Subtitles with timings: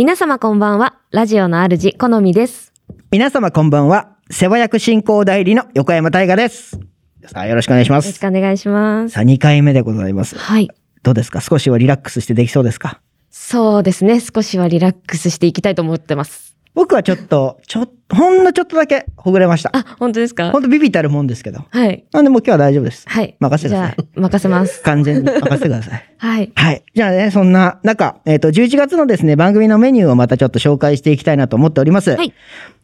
[0.00, 0.94] 皆様こんばんは。
[1.10, 2.72] ラジオの主、好みです。
[3.10, 4.16] 皆様こんばんは。
[4.30, 6.80] 世話役進行代理の横山大河です。
[7.26, 8.06] さあ、よろしくお願いします。
[8.06, 9.12] よろしくお願いします。
[9.12, 10.38] さあ、2回目でございます。
[10.38, 10.70] はい。
[11.02, 11.42] どうですか？
[11.42, 13.02] 少しはリラックスしてできそうですか？
[13.28, 14.20] そうですね。
[14.20, 16.56] 少しはリラックスしていきたいと思ってます。
[16.72, 19.70] 僕はちょっと、ちょ、ほんのちょっとだけほぐれました。
[19.72, 20.50] あ、本当ですか？
[20.50, 21.64] ほんとビビたるもんですけど。
[21.70, 22.04] はい。
[22.12, 23.04] なんでもう今日は大丈夫です。
[23.08, 23.36] はい。
[23.38, 24.82] 任せてくださいじゃあ、任せます。
[24.82, 26.04] 完全に任せてください。
[26.18, 26.52] はい。
[26.54, 26.82] はい。
[26.94, 32.10] じゃあね、そんな中、えっ、と、11月のですね、番組のメニューをまたちょっと紹介していきたいなと思っております。
[32.10, 32.32] はい。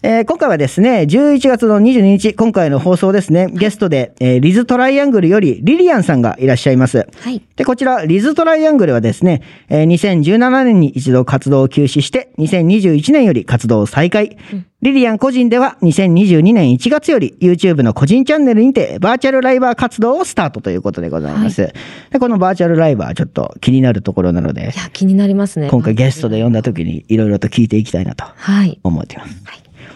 [0.02, 7.06] えー今回はですね、11月の22日、今回の放送ですね、ゲストで、えーリズトライアングルよりリリアンさんがいらっしゃいます。
[7.20, 7.42] はい。
[7.56, 14.36] で、こちら、リズトライアングルはですね、えー2017年に一度活動を休止して、2021年より活動を再開。
[14.86, 21.72] リリアン個人では2022年1月より YouTube の個人チャンネルにてバーチャルライバー活動をスタートということでございます。
[22.10, 25.68] でこのバーチャルライバーちょっと気になるところなのでい、や、気になりますね。
[25.70, 28.78] 今回ゲストで呼んだ時にいろいろと聞いていきたいなとはい。
[28.84, 29.34] 思っています。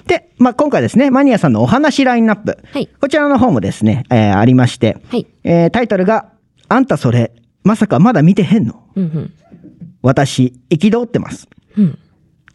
[0.06, 2.58] で、まあ、今回ですね、マニアさんのお話ラインナップ。
[2.72, 5.26] はいこちらの方もですね、えーありまして、はい。
[5.44, 6.32] えータイトルが、
[6.68, 7.32] あんたそれ、
[7.62, 8.82] まさかまだ見てへんの？
[8.96, 9.32] うんうん。
[10.02, 11.46] 私、憤ってます。
[11.76, 11.98] うん。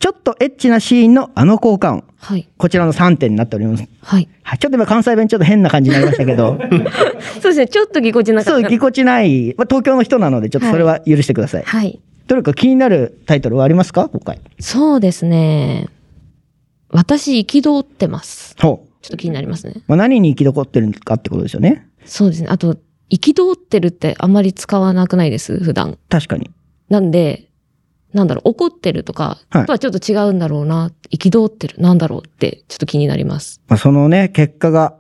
[0.06, 2.04] ちょっとエッチなシーンのあの効果音。
[2.18, 2.48] はい。
[2.60, 3.88] こちらの3点になっております。
[4.04, 4.30] はい。
[4.44, 7.68] はい、ちょっと今関西弁ちょっと変な感じになりましたけど、 そうですね。
[7.68, 8.52] ちょっとぎこちなかった。
[8.52, 11.64] そう、ぎこちない、まあ、東京の人なので、ちょっとそれは許してください。
[11.64, 12.00] はい。
[12.28, 14.08] どれか気になるタイトルはありますか？
[14.10, 14.40] 今回。
[14.60, 15.88] そうですね。
[16.92, 18.56] 私、憤ってます。
[18.62, 18.88] ほう。
[19.02, 19.74] ちょっと気になりますね。
[19.88, 21.88] まあ、何に生き残ってるかってことですよね。
[22.06, 22.50] そうですね。
[22.52, 22.78] あと、
[23.10, 25.98] 憤ってるってあんまり使わなくないです、普段。
[26.10, 26.52] 確かに。
[26.90, 27.50] なんで、
[28.16, 33.62] なんだろう、怒ってるとか、はいとはちょっと違うんだろうな、憤ってる、なんだろうって、ちょっと気になります。
[33.68, 34.96] まあ、そのね、結果が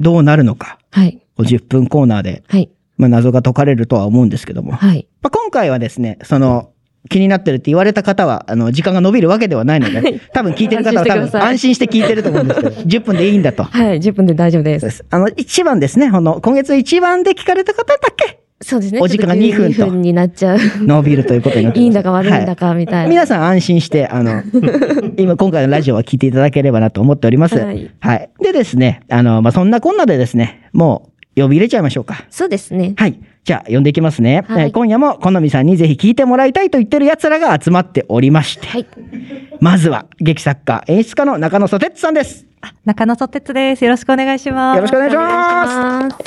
[0.00, 1.22] どうなるのか、はい。
[1.38, 2.70] 10分コーナーで、はい。
[2.96, 4.72] まあ、謎が解かれるとは思うんですけども。
[4.72, 5.06] はい。
[5.22, 6.72] まあ、今回はですね、その、
[7.08, 13.64] 気になってるって言われた方は、あの、時間が伸びるわけではないので、多分聞いてる方は多分安心して聞いてると思うんですけど、 10分でいいんだと。
[13.64, 13.98] はい。
[13.98, 14.80] 10分で大丈夫で。
[14.80, 15.04] そうですす。
[15.10, 19.00] あの、一番ですね、この、今月一番で聞かれた方だけ、そうですね。
[19.00, 20.58] お時間がちょっ2分と2分になっちゃう。
[20.80, 23.08] 伸びるということになってますいいんだか悪いんだか、みたいな。
[23.08, 24.42] 皆さん安心して、あの、
[25.16, 27.56] 今今回のラジオは聞いていただければなと思っております。
[27.56, 28.44] ははいい。
[28.44, 32.24] でですね、あの、まあ、そんなこんなでですね、もう呼び入れちゃいましょうか。
[32.30, 32.94] そうですね。
[32.96, 33.20] はい。
[33.44, 34.44] じゃあ、呼んでいきますね。
[34.48, 38.86] はいえー今夜も、好みさんにぜひ聞いてもらいたいと言ってる奴らが集まっておりまして、はい。
[39.60, 42.44] まずは、劇作家、演出家の中野ソテッツさんです。
[42.84, 43.84] 中野ソテツです。
[43.84, 44.76] よろしくお願いします。
[44.76, 45.76] よろしくお願いします。
[45.76, 46.24] お願いします。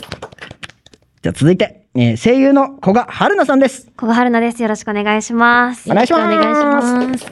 [1.21, 3.91] じゃあ、続いて、えー声優の古賀春菜さんです。
[3.97, 4.62] 小賀春菜です。
[4.62, 5.91] よろしくお願いします。
[5.91, 7.28] お願いしますよろくお願いしま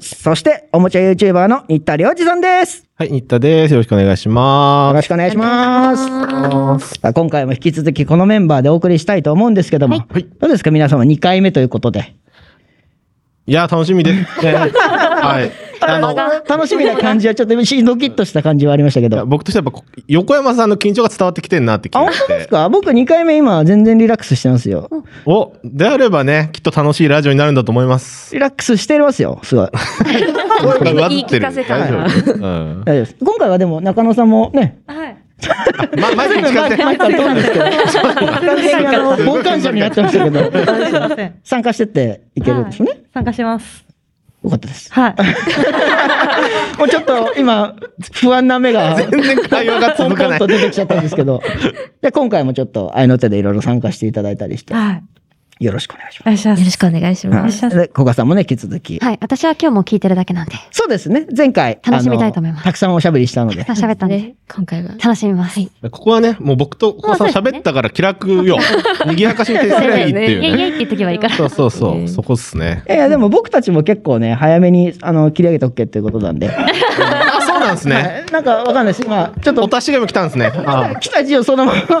[0.00, 0.22] す。
[0.22, 2.84] そして、おもちゃ YouTuber の新田良二さんです。
[2.96, 3.74] はい、新田です。
[3.74, 5.96] よろしくお願いしよまろしくお願いしま
[6.80, 7.00] す。
[7.14, 12.02] 今回も引き続きこのメンバーでお送りしたいと思うんですけども、はいどうですか皆様2回目ということで。
[12.02, 12.10] す。
[13.46, 14.18] いや、楽しみです。
[14.44, 15.71] ねはい。
[15.88, 16.16] あの、い
[16.48, 19.16] 楽しみな感じはちょっとしドキッとした感じはありましたけど。
[19.16, 22.48] や僕としてはやっぱこ、横山さんの緊張が伝わってきてんなって気あ、がして本当です。
[22.48, 24.88] か僕2回目今全然リラックスしてますよ。
[25.26, 28.34] お、であればね、きっと楽しいラジオになるんだと思います。
[28.34, 29.68] リラックスしてますよ、すごい。
[30.62, 31.42] 声が上ずってる。
[31.42, 32.32] 大丈ら夫。
[32.32, 32.82] うん。
[32.84, 33.16] 大丈夫です。
[33.20, 35.16] 今回はでも中野さんもね、はい。
[36.00, 36.84] ま、マイクに近づいて。
[36.84, 40.58] マイクから遠いんですけど、完全にあの、 傍観者になってましたけど、す
[40.96, 41.34] いません。
[41.42, 43.02] 参加してっていけるんですね。
[43.12, 43.91] 参加します。
[44.42, 44.92] よかったです。
[44.92, 45.14] はい。
[46.78, 47.76] もうちょっと今、
[48.12, 48.96] 不安な目が。
[48.96, 50.54] 全然会話がポン続かないポンと。
[50.54, 51.40] 出てきちゃったんですけど。
[52.00, 55.02] で、今回もちょっと、愛の手でいろいろ参加していただいたりして、はい。
[55.60, 56.48] よろしくお願いします。
[56.48, 57.58] よろしくお願いします。
[57.58, 57.68] す。
[57.68, 58.98] で、古賀さんもね、引き続き。
[58.98, 59.18] はい。
[59.20, 61.26] 私は今日も聞いてるだけなんで、そうですね。
[61.36, 63.62] 前回、楽しみたいと思いますあのたくさんおしゃべりしたので。
[63.64, 64.90] 喋ったんで、ね、今回は。
[64.92, 65.60] 楽しみます。
[65.82, 68.58] ここはね、もう僕と小川さん喋ったから気楽よ。
[69.04, 70.48] 賑やかしに徹すればいいってイェイイいうね。
[70.48, 71.36] ェイって言っとけばいいから。
[71.36, 72.08] そうそうそねう。
[72.08, 72.82] そこっすね。
[72.88, 76.50] いやいや、でも僕たちも結構ね、早めに、あの、切り上げておけっていうことなんで。
[77.64, 77.94] なんですね。
[77.94, 79.02] はいなんかわかんないです。
[79.02, 80.50] 今、ちょっと、お達しがも来たんですね。
[80.66, 82.00] あ来た字をそのまま、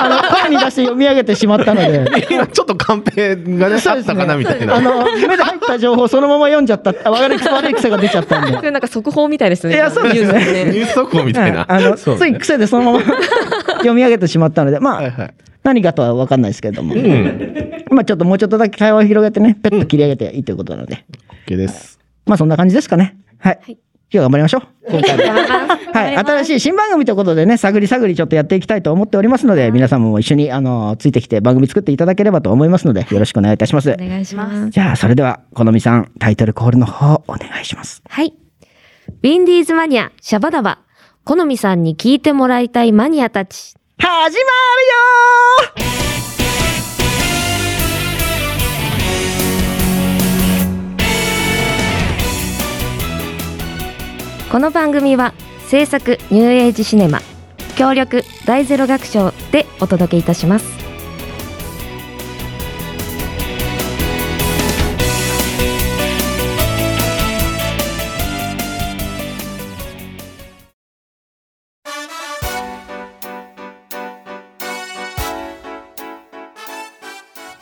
[0.00, 2.04] あの、声に出して読み上げてしまったので。
[2.30, 4.76] 今 ちょっとカンペがね、あそうですねったかなみたいな。
[4.76, 6.94] あの、目で入った情報をそのまま読んじゃった。
[7.04, 9.74] あ悪い癖、悪い癖が出ちゃったんでなんか速報みたいですね。
[9.74, 11.60] いやそうですねニュース速報みたいな。
[11.60, 13.04] はいあの、そうつい癖でそのまま
[13.78, 15.34] 読み上げてしまったので、まあ、はいはい。
[15.62, 17.84] 何かとは分かんないですけれども、うん。
[17.90, 21.04] まあちょっともうちょっとだけ会話を広げてね、ペッと切り上げていいということなので、
[21.46, 21.98] OK です。
[22.26, 23.16] まあそんな感じですかね。
[23.38, 23.58] はい。
[23.62, 23.78] はい
[24.12, 24.62] 今日は頑張りましょう。
[24.90, 25.22] 今回も
[25.94, 26.16] はい。
[26.18, 33.96] 新しい新番組ということでね、探り探りちょっとやっていきたいと思っておりますので、皆様も一緒に、あの、ついてきて番組作っていただければと思いますので、よろしくお願いいたしますお。
[33.96, 34.68] 願いします。
[34.68, 38.02] じゃあ、それでは、このみさん、タイトルコールの方、お願いします。
[38.06, 38.34] はい。
[39.08, 40.80] ウィンディーズマニア、シャバダバ。
[41.24, 43.74] 好みさんに聞いてもらいたいマニアたち。
[43.98, 44.34] 始まる
[45.86, 45.91] よ
[54.52, 55.32] この番組は
[55.68, 57.20] 制作ニューエイジシネマ
[57.74, 60.66] 協力大ゼロ学賞でお届けいたします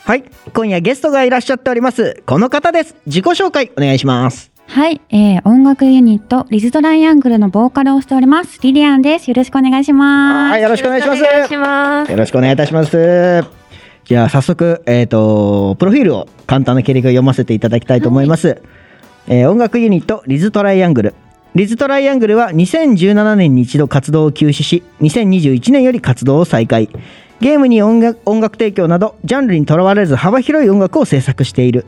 [0.03, 0.25] はい。
[0.53, 2.21] 今夜ゲストがいらっしゃっております。
[2.25, 2.97] この方です。
[3.05, 4.51] 自己紹介お願いします。
[4.71, 10.61] はい、えー、音楽ユニットリズトライアングルのボーカルをしておりますリリアンですよろしくお願いしますはい。
[10.61, 11.07] よろしくお願いし
[11.57, 12.09] ます。
[12.09, 13.43] よろしくお願いいたします。
[14.05, 18.61] じゃあ早速、えっ、と、プロフィールを簡単な経歴を読ませていただきたいと思います。
[19.27, 21.15] えー音楽ユニット、リズトライアングル。
[21.53, 26.87] リズトライアングルは2017年に一度活動を休止し、2021年より活動を再開。
[27.41, 31.85] ゲームに音楽音楽提供など、ジャンルにとらわれず幅広い音楽を制作している。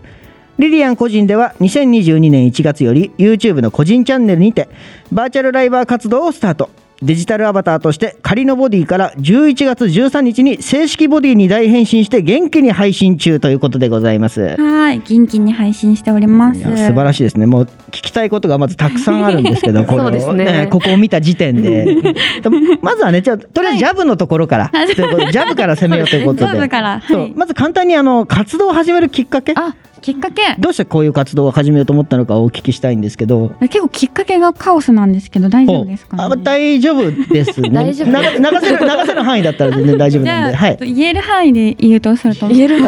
[0.60, 4.70] リリアン個人では2022年1月より YouTube の個人チャンネルにて
[5.12, 6.70] バーチャルライバー活動をスタート
[7.02, 14.56] デジタルアバターとして仮のボディから11月13日に正式ボディに大変身して元気に配信中ということでございます。
[14.56, 17.46] はい元気に配信しております素晴らしいですね。
[17.46, 21.98] もう聞きたいことがまずたくさんあるんですけど、 これをそうですねここを見た時点で。
[22.82, 26.46] まずはね、じゃあとりあえずジャブのところから、はいジャブから攻めようということで。
[26.46, 29.54] はいまず簡単にあの活動を始めるきっかけ。
[29.56, 33.50] あきっかけどうしてこういう活動を始めようと思ったのかをお聞きしたいんですけど。
[33.62, 36.24] 結構きっかけがカオスなんですけど大丈夫ですかね？
[36.24, 37.70] あ大丈夫ですね。
[37.74, 38.28] 大丈夫な流
[38.68, 40.78] せる流せる範囲だったら全然大丈夫なんで、はい。
[40.94, 42.88] 言える範囲で言うとすると言える 言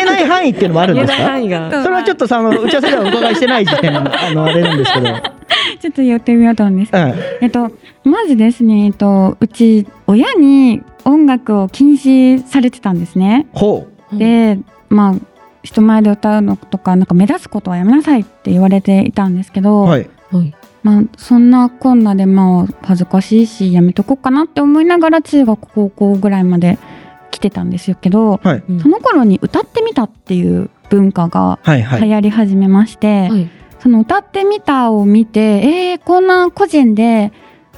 [0.00, 1.38] えない範囲っていうのもあるんですか？
[1.38, 5.06] 囲がそれはちょっとさあの打ち合わせではお伺いしてない時点のあの あれなんですけど。
[5.80, 7.14] ちょっと言ってみようと思うんですけどうん。
[7.42, 7.70] えっと
[8.04, 14.16] まずですねえっとうち親に音楽を禁止されてたんですねほう。
[14.18, 14.58] で
[14.88, 15.14] まあ
[15.62, 20.08] 人前で歌うのとかなんか目立つことはやめなさいって言われていたんですけど、はい。
[20.30, 26.78] はいまあ、そんなこんなでまあ恥ずかしいしやめとこうかなって思いながら中学高校ぐらいまで
[27.30, 28.64] 来てたんですよけどはい。
[28.66, 32.02] うんその頃に歌ってみたっていう文化がはいはい。
[32.02, 37.32] 流行り始めまして、はいその歌ってみたを見てえー、こんな個人で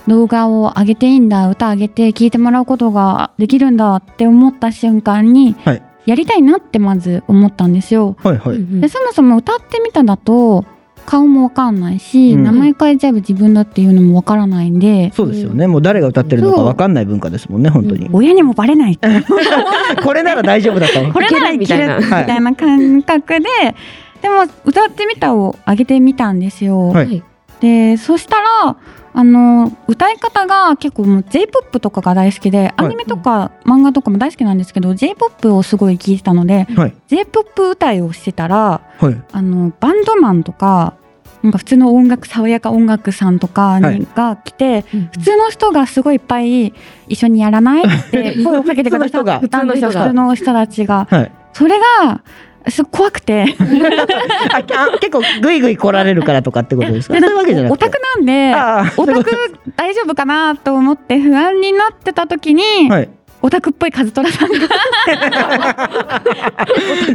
[0.09, 8.17] 動画を上げていいんだ歌上げて聴いてもらうことができるんだって思った瞬間に、はいやりたいなってまず思ったんですよ。
[8.23, 8.57] はいはい。
[8.57, 10.65] うんでそもそも歌ってみただと
[11.07, 15.67] 顔もわかんないし、うん名前変えちゃえば自分だっていうのもわからないんで、そうですよね。
[15.67, 18.09] もう誰が歌ってるのかわかんない文化ですもんね、本当に。
[18.13, 18.99] 親にもバレない
[20.03, 21.01] これなら大丈夫だと。
[21.13, 23.49] これならいけるみいけるみたいな感覚で、
[24.23, 26.89] でも歌ってみたを上げてみたんですよ。
[26.91, 27.23] はい
[27.61, 28.77] でそしたら
[29.15, 36.95] あの歌い方が結構もう J−POP とかが大好きで、アニメとか漫画とかも大好きなんですけど J−POP をすごい聴いてたのではい。
[37.09, 39.23] J−POP 歌いをしてたらはい。
[39.33, 40.97] あのバンドマンとか
[41.43, 46.73] なんか普通の音楽爽やか音楽さんとかに、はいが来てうん普通の人がすごいいっぱい
[47.09, 51.07] 一緒にやらないって声をかけてくださったんですよ普通の人が普通の人たちが。
[51.11, 51.33] はい。
[51.53, 52.23] それが
[52.71, 53.47] す怖くて
[55.01, 57.19] 結構グイグイ来られるからとかってことですか？
[57.19, 57.87] そういうわけじゃなくて。
[57.87, 58.55] オタクなんで
[58.97, 59.31] オタク
[59.77, 63.09] 大丈夫かなと思って不安になってた時に、はい。
[63.43, 64.59] オタクっぽいカズトラさんが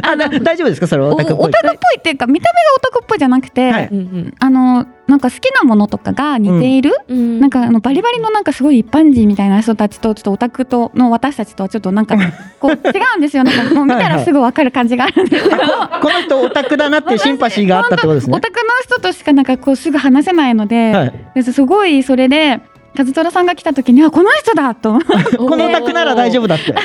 [0.02, 0.86] あだ大丈夫ですか？
[0.86, 1.08] それは？
[1.08, 1.46] おオタクっぽい？
[1.46, 3.90] オタクっぽいっていうか見た目がオタクっぽいじゃなくて、はい。
[4.38, 12.16] あのなんか好きなものとかが似ている、うんなんかあのバリバリのなんかすごい一般人みたいな人たちとちょっとオタクとの私たちとはちょっとなんか
[12.60, 12.76] こう違
[13.14, 15.56] うんですよなんかもう見たらすぐ分かる感じがあるんですけど。
[15.56, 15.64] こ
[16.10, 18.36] の人オタクだなっていうシンパシーがあったってことですね。
[18.36, 18.40] オ。
[18.40, 21.12] タクの人としかなんかこうすぐ話せないので、はい。
[21.36, 22.60] ですごいそれで
[22.96, 24.98] カズトラさんが来た時にあこの人だと
[25.38, 26.72] このオタクなら大丈夫だって。
[26.74, 26.78] こ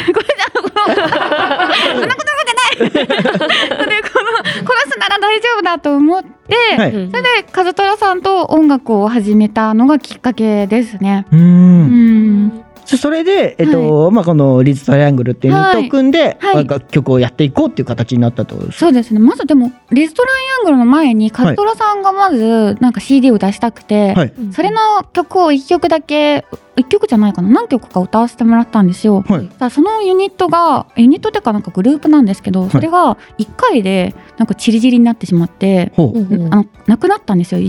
[0.86, 6.91] そんなことじゃないでこのこの人なら大丈夫だと思って、はい。
[6.93, 11.25] うんそれでカズトラさんと音楽を始めたのがきっかけですね。
[11.31, 16.56] うんそそれで、えっと、まあ、このリズトライアングルっていうユニットを組んで、はい。
[16.56, 16.68] はい。
[16.68, 19.20] 楽曲をやっていこうっていう形になったとそうですね。
[19.20, 24.34] まずでもリズトライアングルの前にカズトラさんがまずなんか CD を出したくて、はい。
[24.52, 24.78] それの
[25.13, 27.50] 曲を1曲だけ1曲じゃないかな。
[27.50, 29.22] 何曲か歌わせてもらったんですよ。
[29.22, 29.72] はい。
[29.72, 36.20] そのユニットがユニットっていうかなんかグループなんですけど、それが1回でなんかチリチリになってしまって、ほう。
[36.20, 37.62] うんうんあのなくなったんですよ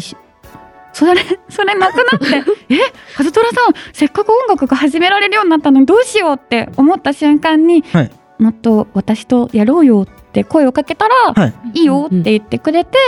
[0.95, 1.21] それ
[1.51, 2.79] それなくなってえ
[3.17, 11.81] カズトラさんせっかく音楽が始められるようになったのにどうしようって思った瞬間に、はいもっと私とやろうよって声をかけたら、はい。
[11.81, 12.99] いいよって言ってくれて、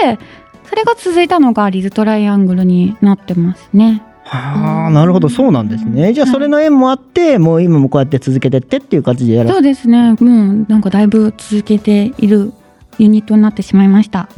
[0.68, 4.02] それが続いたのがリズトライアングルになってますね。
[4.24, 6.12] はあ、なるほど、そうなんですね。
[6.12, 10.14] じゃあ、それの縁もあって、もう今もこうやって続けてってっていう感じでやらそうですね。
[10.14, 12.52] もうなんかだいぶ続けている
[12.98, 14.28] ユニットになってしまいました。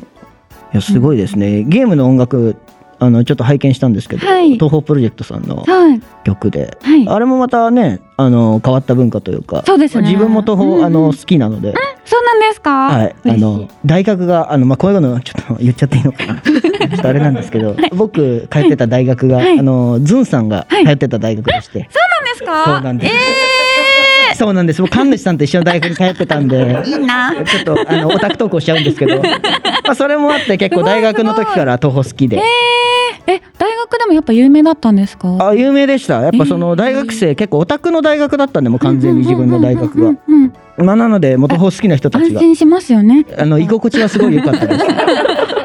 [0.72, 1.64] いや、すごいですね。
[1.64, 2.56] ゲームの音楽、
[3.00, 4.52] あのちょっと拝見したんですけど、はい。
[4.54, 6.00] 東宝プロジェクトさんのはい。
[6.24, 7.08] 曲で、はい。
[7.08, 10.08] あれもまたねあの変わった文化というかそうですね。
[10.08, 10.84] 自分も東宝、うんうん。
[10.84, 11.74] あの好きなので、
[12.04, 12.88] そうなんですか？
[12.88, 16.40] はい、あの大学があの、まあ、こういうのちょっと言っちゃっていいのかな。
[16.42, 19.58] ちょっとあれなんですけど、僕通ってた大学が、はい。
[19.58, 20.86] あのズンさんがはい。
[20.86, 21.88] 通ってた大学でして、で
[22.34, 22.64] すか？
[22.64, 23.14] そうなんです、
[24.38, 27.34] そうなんです僕神主さんと一緒の大学に通ってたんでいいな。
[27.44, 29.20] ちょっとあのオタクトークをしちゃうんですけど、
[29.84, 32.36] まあ、それもあって結構大学の時から東宝好きで。
[32.36, 32.40] え、
[33.26, 35.48] 大学でもやっぱ有名だったんですか？
[35.48, 36.22] あ有名でした。
[36.22, 40.18] やっぱその大学生、結構オタクの大学だったんでもう完全に自分の大学が、
[40.84, 42.40] まあ、なので元宝好きな人たちが。
[42.40, 43.26] 安心しますよね。
[43.36, 44.86] あの居心地はすごい良かったです。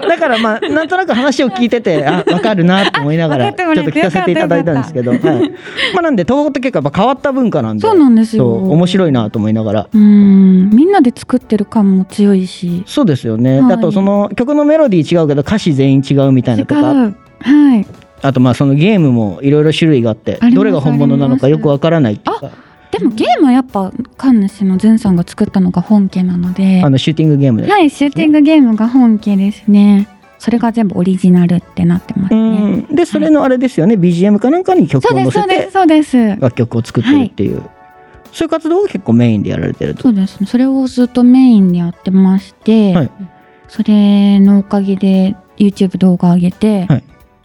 [0.04, 8.54] だからまあなんとなく話を聞いててあ分かるなと思いながあらちょっと聞かせていただいたんですけど、はい、まあなんで東宝って結構やっぱ変わった文化なんでそうなんですよ。
[8.54, 9.88] 面白いなと思いながら。
[9.92, 12.84] うん、みんなで作ってる感も強いし。
[12.86, 13.74] そうですよね、はい。
[13.74, 16.58] あとその曲のメロディー違うけど歌詞全員違うみたい。
[16.58, 17.86] なとかはい。
[18.24, 22.52] あとまあそのゲームもいろいろ種類があってどれが本物なのかよくわからないっていうか
[22.92, 26.84] でもゲームはやっぱ神主のズンさんが作ったのが本家なので。
[26.84, 30.08] あ、のシューティングゲームで、はい、シューティングゲームが本家ですね。
[30.38, 32.76] それが全部オリジナルってなってますうね。
[32.82, 32.96] ん。
[32.96, 33.96] でそれのあれですよね。
[33.96, 36.42] BGM かなんかに曲そうです、そうです、を載せてそうです。
[36.42, 37.64] 楽曲を作ってるっていう、
[38.32, 40.04] そういう活動が結構メインでやられてると。
[40.04, 40.40] そうです。
[40.40, 40.46] ね。
[40.46, 43.12] それをずっとメインでやってまして、はい。
[43.70, 47.04] それのおかげで YouTube 動画上げて、はい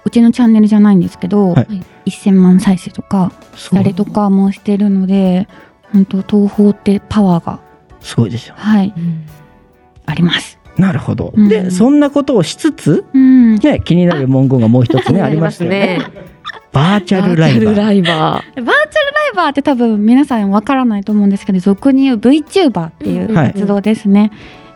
[0.09, 1.63] うちのチャンネルじゃないんですけど、は
[2.07, 2.11] い。
[2.11, 3.31] 1000万再生とか、
[3.73, 5.47] 誰とかもしてるので、
[5.93, 7.61] 本当東宝ってパワーが、
[8.01, 8.55] すごいですよ。
[8.57, 8.95] はい、
[10.07, 10.59] あります。
[10.79, 11.49] なるほど、うん。
[11.49, 13.57] でそんなことをしつつ、うん。
[13.57, 15.99] ね、気になる文言がもう一つねありましたよね。
[16.73, 17.65] バーチャルライバー。
[17.65, 23.53] バーチャルライババーチャルライバーって多分皆さんわからないと思うんですけど俗に言う VTuber っていうはい。
[23.53, 24.31] 活動ですね、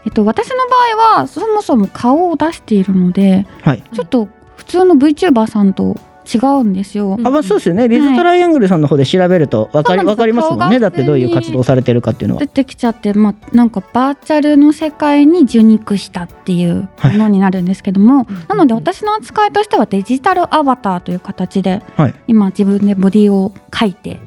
[0.05, 3.83] えっと、私の場合はそもそも顔を出しているのではい。
[3.95, 4.29] ちょっと
[4.63, 7.89] 普通の VTuber さんと違うんですよ、うんあまあそうですよね。
[7.89, 10.79] リズトライアングルさんの方で調べるとわかりわかりますもんね。
[10.79, 12.27] だってどういう活動されてるかってい。
[12.27, 22.15] うのは出てきちゃって、まあ、なんかバーチャルの世界に受肉したっていうものになるんですけども、なので私の扱いとしてはデジタルアバターという形ではい。
[22.29, 24.21] 今自分でボディを描いて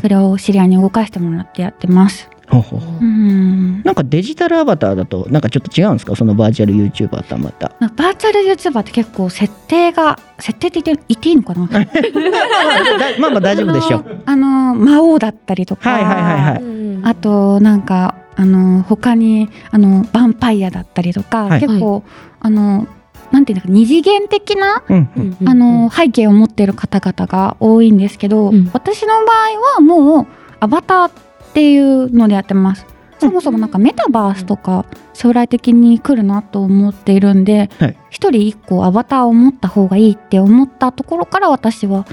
[0.00, 2.30] それを知り合いに動かしてもらってやってます。
[2.52, 2.98] ほうほうほう。
[3.00, 3.82] うん。
[3.82, 6.14] なんかデジタルアバターだとなんかちょっと違うんですか？
[6.14, 7.72] そのバーチャル YouTuber とはまた。
[7.80, 11.66] バーチャル YouTuber って結構設定が設定って言って言っていいのかな？
[13.18, 14.22] まあまあ大丈夫でしょう。
[14.26, 16.62] あのあの魔王だったりとか、はいはいはいはい。
[16.62, 17.06] ー。
[17.06, 21.60] あとなんかあの他にあのヴァンパイアだったりとか、はい。
[21.60, 22.02] 結構、
[22.40, 22.86] あの
[23.30, 25.10] なんていうんだか二次元的な、うん。
[25.40, 28.70] うんあの背景を持っている方々が多いんですけど、うん。
[28.72, 30.26] 私の場合はもう
[30.60, 31.10] アバター
[31.52, 32.86] っていうのでやってます。
[33.18, 37.96] そもそもなんかメタバースとか将来的に来るなと思っているんではい。
[38.10, 42.04] 一、人一個アバターを持った方がいいって思ったところから私は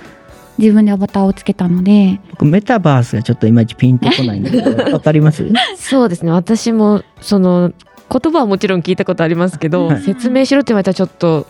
[0.59, 2.19] 自分でアバターをつけたので。
[2.29, 5.49] 僕メタバースがちょっといまいちピンとこないんだけどわかります？
[5.77, 6.31] そうですね。
[6.31, 7.71] 私もその
[8.11, 10.01] 言葉はもちろん聞いたことありますけど、はい。
[10.03, 11.47] 説明しろって言われたらちょっと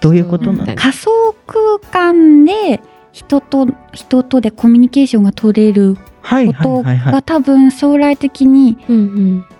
[0.00, 0.76] どういうことなのうん。
[0.76, 2.80] 仮想空間で
[3.10, 7.12] 人と人とでコミュニケーションが取れるはいことはいはいはい。
[7.12, 8.76] が多分将来的に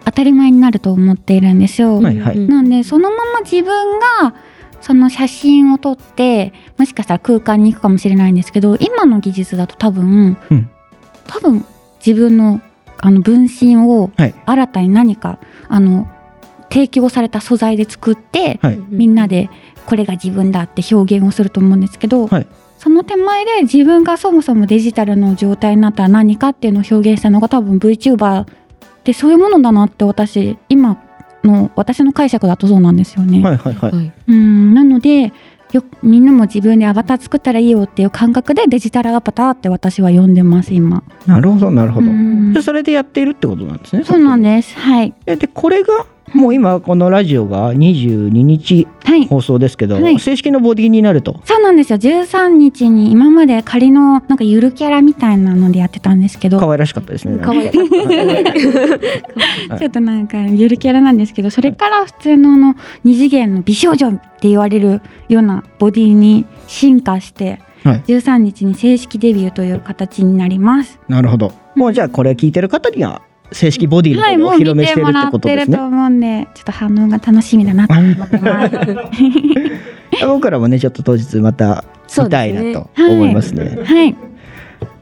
[0.05, 2.01] 当たり前になると思っているんですよ。
[2.01, 2.39] はいはい。
[2.39, 4.35] なんでそのまま自分が
[4.81, 10.71] その写真を撮ってもしかしたら空間に行くかもしれないんですけど今の技術だと多分、うん。
[11.27, 11.65] 多分
[12.05, 12.61] 自分の
[12.99, 14.35] あの分身をはい。
[14.45, 16.09] 新たに何かあの
[16.69, 18.79] 提供された素材で作って、はい。
[18.89, 19.51] みんなで
[19.87, 22.47] これが自分だって表現をすると思うんですけど、はい
[22.79, 28.47] その手前で自分がそもそもデジタルの状態になったら何かっていうのを表現したのが多分 VTuber っ
[29.05, 31.03] てそういうものだなって私今
[31.43, 33.43] の私の解釈だとそうなんですよね。
[33.43, 35.33] はいはいはいはいうんなので
[35.73, 41.03] よみんなも自分でアバター作ったらいいよっていう感覚でデジタルアバターって私は呼んでます今。
[41.27, 44.79] なるほどなるほどうんでそれでやっているってことなんですねそうなんです。
[44.79, 45.15] はい。
[45.27, 49.27] えでこれが もう今このラジオが22日はい。
[49.29, 50.19] 放送ですけど、はい。
[50.19, 51.41] 正式のボディになると？
[51.45, 51.99] そうなんですよ。
[51.99, 57.39] 13日に今まで仮のなんかゆるキャラみたいなのでやってたんですけど、可愛らしかったですね。
[57.41, 57.71] 可愛 い。
[57.71, 57.85] ちょ
[59.87, 68.03] っとなんかゆるキャラなんですけど、それから普通のあの二次元の美少女って言われるようなボディに進化して、はい。
[68.09, 70.99] 13日に正式デビューという形になります。
[71.09, 71.53] なるほど。
[71.77, 78.77] もうじゃあこれ聞いてる方には正式ボディのはい、方でお披もう見露目しててるってもらことですねってると思うんで、ちょっと反応が楽しみだなと思ってます。
[80.27, 81.85] 僕らもねちょっと当日また
[82.17, 83.79] 見たいなと思いますね。
[83.85, 84.17] はい。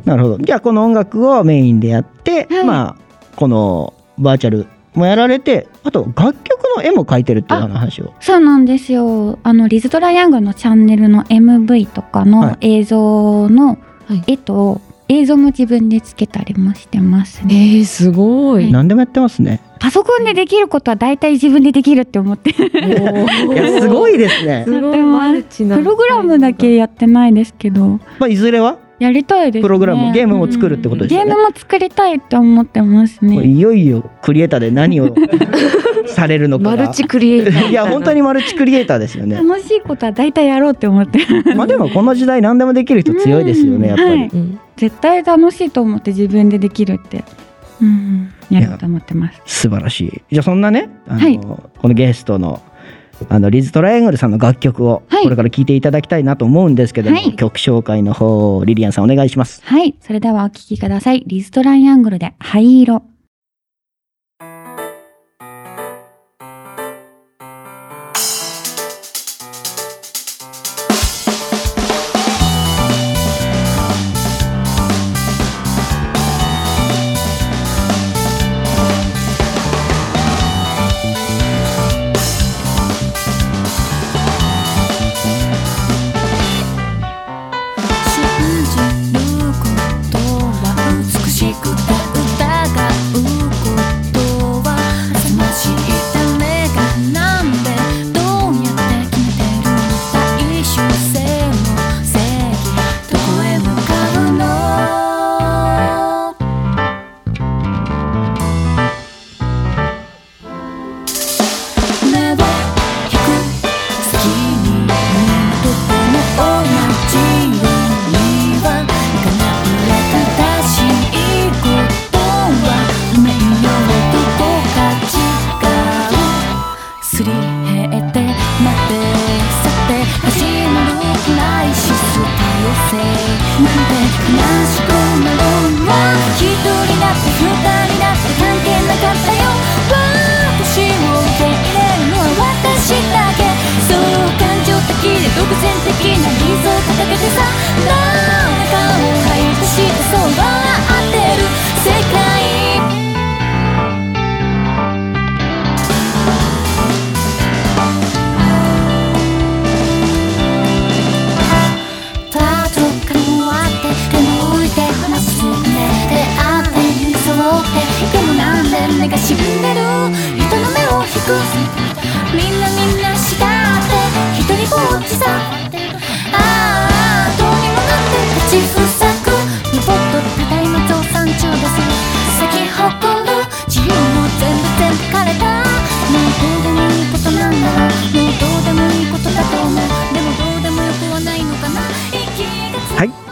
[0.04, 0.38] なるほど。
[0.38, 2.64] じゃあこの音楽をメインでやって、はい。
[2.64, 8.12] まあこのバーチャルもやられてあと楽曲の絵も描いてるっていう話を。
[8.20, 9.38] そうなんですよ。
[9.42, 14.24] あのリズトライアングルのチャンネルの MV とかはの映像のはい。
[14.26, 18.72] 絵と映像も自分でつけたりもしてますえね、ー、すごい。
[18.72, 19.60] 何でもやってますね。
[19.78, 22.50] パソコンでできることは大体自分でできるって思って。
[22.56, 24.64] いやすごいですね。
[24.66, 24.98] すごい。
[24.98, 28.00] マルチなプログラムだけやってないですけど。
[28.18, 28.78] まあいずれは？
[28.98, 29.62] やりたいですね。
[29.62, 31.26] プログラムゲームも作るってことですよね。
[31.26, 33.44] ゲームも作りたいって思ってますね。
[33.44, 35.14] いよいよクリエイターで何を
[36.06, 36.76] されるのかが。
[36.76, 37.70] マルチクリエイター。
[37.70, 39.36] いや本当にマルチクリエイターですよね。
[39.36, 41.18] 楽しいことは大体やろうって思って。
[41.56, 44.30] まあでもこの時代何でもできる人強いですよねやっぱり、はい。
[44.32, 44.58] うん。
[44.76, 47.24] 絶対楽しいと思って自分でできるって
[47.82, 48.32] うん。
[48.50, 49.42] やろうと思ってます。
[49.44, 50.22] 素晴らしい。
[50.30, 51.38] じゃあそんなねあの、はい。
[51.38, 52.60] このゲストの
[53.28, 55.24] あのリズ・トライアングルさんの楽曲をはい。
[55.24, 57.36] これから聴いていただきたいなと思うんですけども、はい。
[57.36, 59.62] 曲紹介の方リリアンさんお願いします。
[59.64, 59.94] はい。
[60.00, 61.22] それではお聴きください。
[61.26, 63.02] リズトライアングルで灰色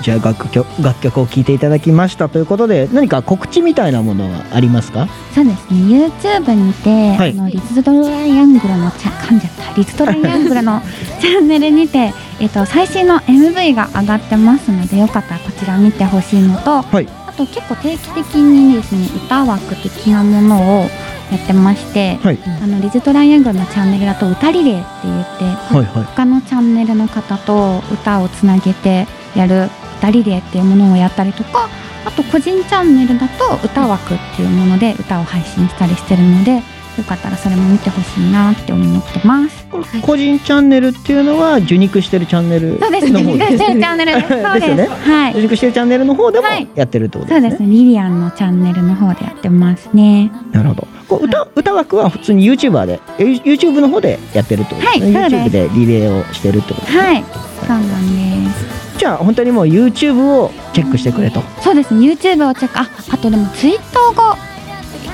[0.03, 5.09] じゃあ楽曲楽曲を聴いていただきましたということで何か告知みたいなものはありますか？
[5.35, 6.11] そうですね。
[6.11, 7.31] YouTube にて、はい。
[7.31, 9.75] あのリズトライアングルのチャ噛んじゃった。
[9.75, 10.83] リズトライアングルの
[11.21, 17.09] チャンネルにて、えっと、最新の MV が上がってますのでよかったらこちら見てほしいのと、はい。
[17.29, 20.91] あと結構定期的にですね歌枠的なものを
[21.31, 22.39] やってまして、はい。
[22.63, 26.05] あのリズトライアングルのチャンネルだと歌リレーって言ってはいはい。
[26.15, 29.71] 他のチャンネルの方と歌をつなげてやる
[30.03, 31.69] 歌リレーっていうものをやったりとか
[32.05, 36.57] あと個人チャンネルだと歌枠っていうもので歌を配信したりしてるので
[36.99, 39.67] よかったらそれも見てほしいなって思ってます。
[40.03, 43.21] 個人チャンネルっていうのは受肉してるチャンネルそうですね。
[43.23, 44.29] してるチャンネルです。
[44.29, 44.89] そ うですよね。
[44.89, 45.43] はい受。
[45.43, 47.75] 肉してるチャンネルの方でもはいやってるってことですね、そうですね。
[47.75, 50.31] リリアンのチャンネルの方でやってますね。
[50.53, 57.25] なるほどこう歌歌枠は普通に YouTuber でえ YouTube の方でやってるってことですね、はい YouTube でリレーをしてるってことですね、はい。
[57.61, 58.82] そうなんです。
[59.03, 62.07] じゃあ本当にもう YouTube をチェックしてくれとそうですね。
[62.07, 62.79] YouTube をチェック。
[62.79, 63.81] あ、あとでも Twitter
[64.15, 64.37] が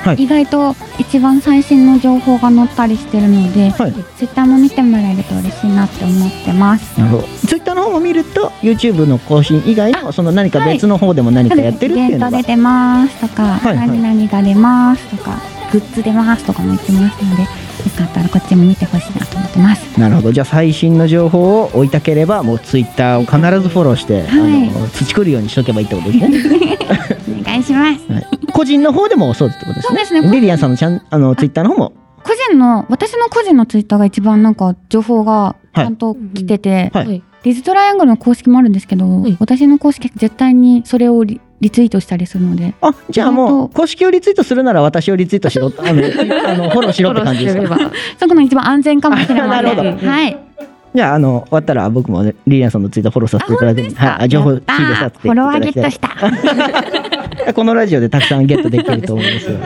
[0.03, 6.99] はい意外と一番最新の情報が載ったりしてるので、はい Twitter も見てもらえると嬉しいなって思ってます。
[6.99, 17.47] なるほど Twitter の方を見ると YouTube の更新以外のその何か別の方でも何かやってるっていうのがイベント出てますとか、はいはい何々が出ますとか、グッズ出ますとかも言ってますので、
[17.83, 19.99] よかったらこっちも見てほしいなと思ってます。
[19.99, 20.31] なるほど。
[20.31, 24.69] じゃあ最新の情報を追いたければもう Twitter を必ずフォローして、はい。
[24.69, 26.77] あの培るようにしとけばいいってことですね。
[27.41, 28.11] お願いします。
[28.11, 29.83] はい、個人の方でもそうってことですね。
[29.87, 30.21] そうですね。
[30.31, 31.93] リリアンさんのチャンあのツイッターの方も。
[32.23, 37.07] 個人の、私の個人のツイッターが一番なんか情報がちゃんと来てて、はい。
[37.07, 39.37] はいリズトライアングルの公式もあるんですけど、はい。
[39.39, 42.73] 私の公式絶対にそれをリリツイートしたりするので。
[42.81, 47.61] あ、じゃあもう、公式をリツイートするなら私をリツイートしろって、あの、フォローしろって感じ です。
[47.67, 47.77] か。
[48.17, 49.49] そこの一番安全かもしれません。
[49.51, 50.07] なるほど。
[50.07, 50.37] はい
[50.93, 57.53] じゃあ、あの、終わったら僕もねリリアンさんのツイートフォローさせていただいて、はい、あ情報、やったシールさせていフォロワーただきたいゲットした。
[57.53, 59.57] このラジオでたくさんゲットできると思いますよ。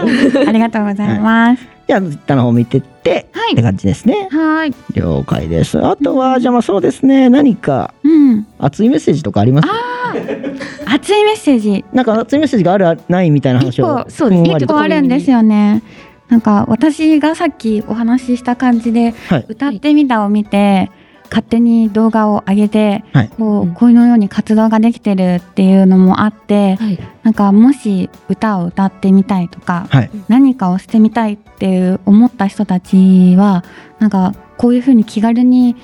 [0.47, 1.63] ありがとうございます。
[1.87, 4.27] じゃあ、ツイッターの方見てって、はいって感じですね。
[4.31, 4.73] はい。
[4.93, 5.85] 了解です。
[5.85, 8.45] あとは、じゃあまあそうですね、何かうん。
[8.59, 9.67] 熱いメッセージとかあります？
[10.85, 11.83] 熱いメッセージ。
[11.93, 14.05] なんか熱いメッセージがある、ないみたいな話を。
[14.09, 14.41] そうです。
[14.43, 15.81] ね一ふんわりと個あるんですよね。
[16.29, 19.45] なんか私がさっきお話しした感じではい。
[19.47, 20.89] 歌ってみたを見て
[21.29, 30.09] 勝手に動画を上げて、はいこううんこのように活動ができてるっていうのもあってはいなんかもし歌を歌ってみたいとかはい。
[30.27, 33.63] 何かをしてみたいっていう思った人たちは
[33.99, 35.75] なんかこういうふうに気軽に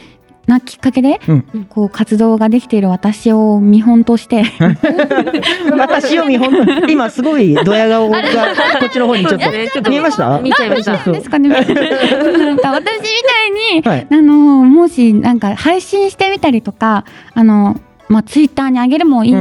[0.50, 1.68] なきっかけで、うん。
[1.70, 4.44] こう活動ができている私を見本として。
[5.78, 6.52] 私を見本。
[6.90, 8.18] 今すごいドヤ顔が
[8.80, 9.40] こっちの方にちょっ
[9.84, 10.40] と見えました？
[10.40, 10.98] 見ちゃいました。
[11.04, 11.50] そうですかね。
[11.54, 14.08] なんか私みたいにはい。
[14.10, 14.34] あの
[14.66, 19.38] もしなんか配信してみたりとかあのまあツイッターに上げるもいいし、う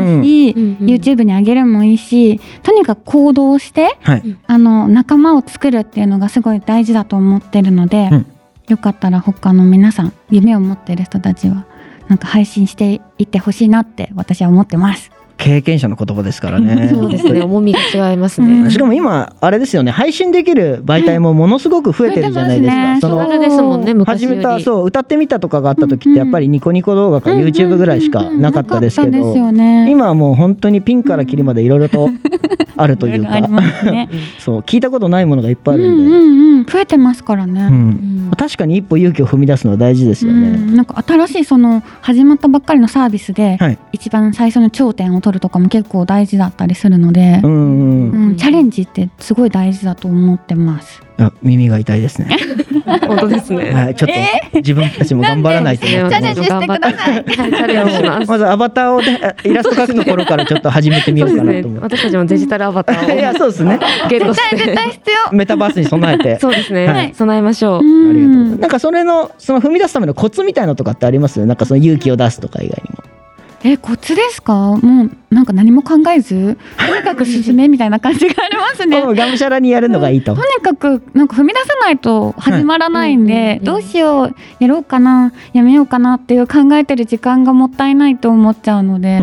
[0.61, 0.77] ん。
[0.81, 4.37] うん YouTube に上げるもいいしとにかく行動してはい。
[4.47, 8.27] あの仲間を作るっていうのがすごい大事だと思ってるので、うん
[8.69, 11.67] よかったら他の皆さん夢を持ってる人たちは
[12.09, 15.11] なんか配信していってほしいなって私は思ってます。
[15.39, 16.89] 経験者の言葉ですからね。
[16.93, 17.41] そうですね。
[17.41, 18.65] 重みが違いますうん。
[18.65, 19.93] ねしかも今あれですよね。
[19.93, 29.37] 配信できる媒体もものすごく増えてるじゃないですか、そのですもんね始めたそう歌ってみたとかがあった時ってやっぱりニコニコ動画か YouTube ぐらいしかなかったですけど。
[29.89, 32.11] 今はもう本当にピンからキリまでいろいろと
[32.77, 33.39] あるというか。
[34.39, 37.71] そう聞いたことないものがいっぱいあうんるんで、うんうん増えてますからね。
[38.37, 40.51] 確かに一歩勇気を踏み出すのは大事ですようね。
[40.51, 40.77] ん。
[40.77, 43.79] なんか新しいその始まったばっかりのサービスで、はい。
[43.93, 51.03] 一番最初の頂点を取るとかも結構大事だったりするのでう、んうんうんチャレンジってすごい大事だと思ってます。
[51.19, 52.29] あ耳が痛いですね。
[53.07, 54.09] 本当ですねはい、ちょっ
[54.51, 61.97] と自分たちも頑張らないといけないチャレンジしてくださいはいチャレンジしますまずアバターをねあイラスト描くところからちょっと始めてみようかなと思って。
[61.97, 63.79] 私たちもデジタルアバターを いやそうですね。
[64.09, 65.37] ゲットし絶て対必要。
[65.37, 66.39] メタバースに備えて。
[66.41, 71.45] そうですね、はい備えましょう、ありがとうございますうんなんかそれのその踏み出すためのコツみたいなのとかってあります？
[71.45, 72.98] なんかその勇気を出すとか以外にも。
[73.65, 74.77] えコツですか？
[74.81, 79.03] もうなんか何も考えずとにかく進めみたいな感じがありますね。
[79.15, 80.35] がむしゃらにやるのがいいと。
[80.35, 89.23] とにかくなんか踏み出さないと始まらないんで、どうしようやろうかなやめようかなっていう考えてる時間がもったいないと思っちゃうので、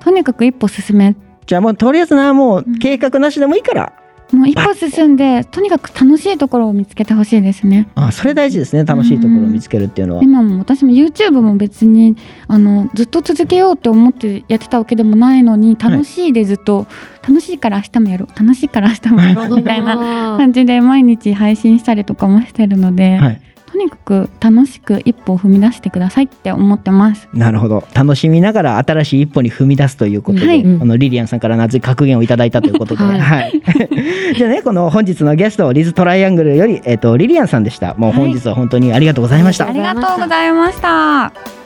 [0.00, 1.14] とにかく一歩進め
[1.46, 3.92] じゃあもうとりあえずなもう計画なしでもいいから。
[4.32, 7.88] もう一歩進んでとにかく楽しいところを見つけてほしいですね。
[7.94, 10.22] あそれ大事ですね楽しいところを見つけるっていうのは。
[10.22, 12.16] 今も私も YouTube も別に
[12.48, 16.86] あのずっと続けようって思ってやってたわけでもないのに楽しいでずっと、
[17.26, 23.40] 楽しいから明日もやろう楽しいから明日もやろうみたいな な感じで毎日配信したりとかもしてるので、はい。
[23.74, 27.28] とにかく楽しく一歩を踏み出してくださいって思ってます。
[27.34, 27.82] なるほど。
[27.92, 30.60] 楽しみながら新しい一歩に踏み出すということで、はい。
[30.60, 33.50] あのリリアンさんから夏格言をいただいたということで、ははい。
[33.50, 33.62] い
[34.38, 37.94] じゃあねこの本日のゲストリズトライアングルより、えっとリリアンさんでした。
[37.94, 41.63] もう本日は本当にありがとうございました、ありがとうございました。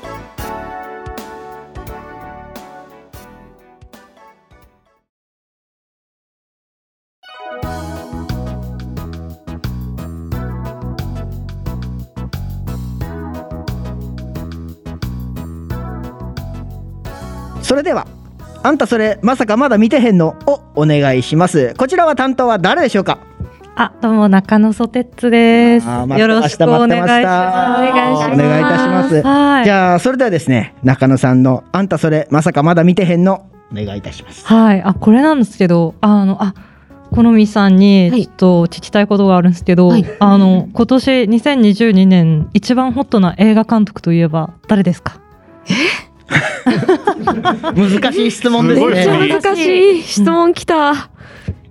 [17.78, 18.06] れでは
[18.62, 20.36] あんたそれまさかまだ見てへんの？
[20.46, 21.74] をお願いします。
[21.78, 23.18] こちらは担当は誰でしょうか？
[23.76, 25.86] あ、どうも中野ソテッツです。
[25.86, 27.14] よろしくお願いします。
[28.32, 29.22] お願いいたします。
[29.22, 29.64] はい。
[29.64, 33.48] じゃあそれではですね中野さんのあんたそれまさかまだ見てへんの？
[33.70, 34.44] お願いいたします。
[34.46, 34.82] はい。
[34.82, 36.54] あ、これなんですけど、あの、あ、
[37.12, 38.26] 好みさんにはい。
[38.26, 40.06] ちょっと聞きたいことがあるんですけど、はい。
[40.18, 45.20] あの、今年2022年一番ホットな映画監督といえば誰ですか？
[47.74, 49.60] 難しい質問ですすごいめっちゃね難し
[49.98, 51.10] い質問きた、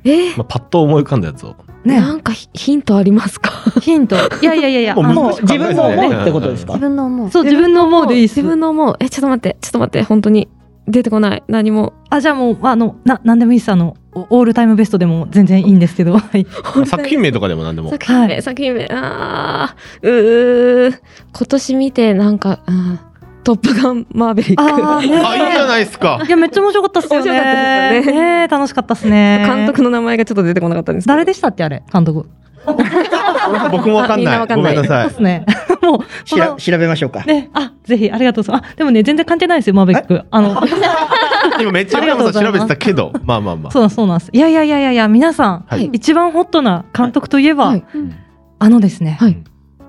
[0.03, 0.35] え？
[0.35, 1.55] まあ、パッと思い浮かんだやつを。
[1.85, 2.01] ね。
[2.01, 3.51] なんかヒヒントありますか？
[3.81, 4.15] ヒント。
[4.15, 6.73] いやいやいやいや、もう自分の思うってことですか？
[6.73, 7.31] 自分の思う。
[7.31, 8.21] そう、自分の思うでいい。
[8.23, 8.95] 自分の思う。
[8.99, 10.49] えちょっと待ってちょっと待って本当に。
[10.89, 11.43] 出てこない。
[11.49, 11.91] 何も。
[12.09, 13.69] あ、じゃあもう、あの、な、なんでもいいっす。
[13.69, 16.13] あの、オールタイムベストでも全然いいんですけど。
[16.17, 16.47] はい。
[16.85, 17.89] 作品名とかでも何でも。
[17.89, 18.41] 作品名、はい。
[18.41, 18.87] 作品名。
[18.89, 20.07] あー。
[20.87, 20.99] うー。
[21.35, 22.99] 今年見てなんか、うん、
[23.47, 26.21] トップガンマーベリックあーねあ、いいじゃないですか。
[26.27, 27.31] いや、めっちゃ面白かったっすよね。
[27.31, 29.45] 面白かったですよね楽しかったっすね。
[29.47, 32.27] 監督の名前がちょっと出てこなかったんです誰でしたっけあれ、監督。
[33.71, 34.47] 僕もわかんない。
[34.47, 35.15] ごめんなさいそうっ。
[35.15, 35.45] すね。
[35.81, 37.23] もう、しら調べましょうか。
[37.23, 38.71] ね、あ、ぜひ、ありがとうございます。
[38.73, 40.23] あ、でもね、全然関係ないですよ、マーベリック。
[40.29, 40.61] あの、
[41.61, 43.71] 今めっちゃ山さん調べてたけど、まあまあまあ。
[43.71, 44.29] そうなんそうなんです。
[44.33, 47.85] いやいやいやいやいや、皆さん、はい一番ホットな監督といえば、はい
[48.59, 49.37] あのですね、はい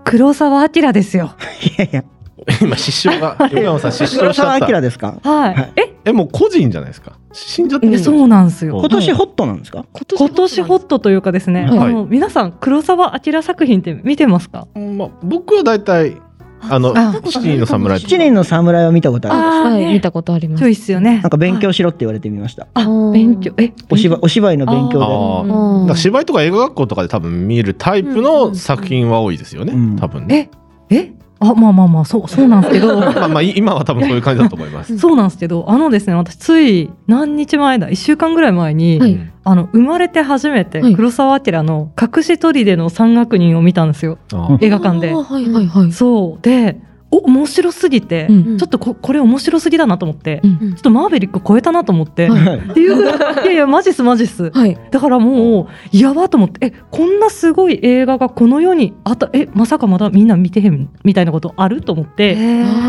[0.05, 1.33] 黒澤明ですよ。
[1.77, 2.05] いやいや、
[2.63, 4.81] 今失笑が、 横山さん失笑しちゃ黒った。
[4.81, 5.15] ですか？
[5.23, 5.55] はい。
[5.55, 5.73] はい。
[5.77, 7.13] え、え、もう個人じゃないですか？
[7.33, 8.75] 死んじゃってそうなんですよ。
[8.77, 9.85] はい今年ホットなんですか？
[10.17, 10.99] 今年ホット。
[10.99, 11.79] というかですね、はい。
[11.79, 14.67] あの皆さん黒澤明作品って見てますか？
[14.75, 16.17] まあ、僕は大体、
[16.61, 19.39] あのあ、七人の侍七人の侍を見たことある。
[19.69, 20.61] あはい、見たことあります。
[20.61, 20.69] ちょ。
[20.69, 21.21] いっすよね。
[21.23, 21.31] なん。
[21.31, 22.67] か勉強しろって言われてみました。
[22.75, 23.53] あ、勉強。
[23.59, 25.95] え、お芝居お芝居の勉強で。
[25.95, 29.97] 芝居とか映画学校とかで多分見るタイプの作品は多いですよね、うん。
[29.97, 30.51] 多分ね。
[30.91, 32.99] え、え、あ、まあまあまあそうそうなんですけど。
[33.01, 34.97] まあまあい今は多分そういう感じだと思います。
[34.99, 39.13] そうなんですけど、あのですね、私つい何日前だ、一週間ぐらい前に、はい。
[39.13, 39.31] うん。
[39.45, 40.95] あの生まれて初めてはい。
[40.95, 45.13] 黒澤明の隠し砦の三学人を見たんですよ、あー映画館で。
[45.13, 45.93] はいはいはい。
[45.93, 46.43] そう。
[46.43, 48.59] で、お面白すぎて、うん。
[48.59, 50.75] ちょっとここれ面白すぎだなと思って、うん。
[50.75, 52.59] ちょっとマーベリック超えたなと思って、はいはい。
[52.59, 54.51] っていうぐらいいやいやマジっすマジっす。
[54.51, 54.79] はい。
[54.91, 62.37] だからもうやばと思ってえこんなすごい映画がこの世にあったえまさかまだみんな見てへんみたいなことあると思って、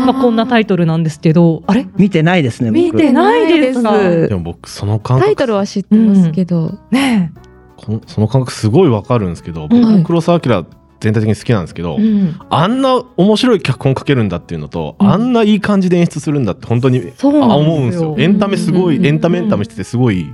[0.06, 1.86] まあ、こんなタイトルなんですけどあれ？
[1.96, 2.94] 見てないですね、僕。
[2.96, 3.82] 見てないです。
[3.82, 6.78] でも僕その感覚タイトルは知ってますけど。
[6.90, 7.32] ね
[7.76, 9.80] このその感覚すごいわかるんですけど、うん。
[9.80, 10.66] 僕黒澤明
[11.00, 12.38] 全体的に好きなんですけど、うん。
[12.50, 15.06] あんな面白い脚本書けるんだっていうのと、うん。
[15.08, 18.14] あんないい感じで演出するんだって本当に思うんですよ。
[18.18, 19.06] エンタメすごい、うん。
[19.06, 20.26] エンタメエンタメしててすごい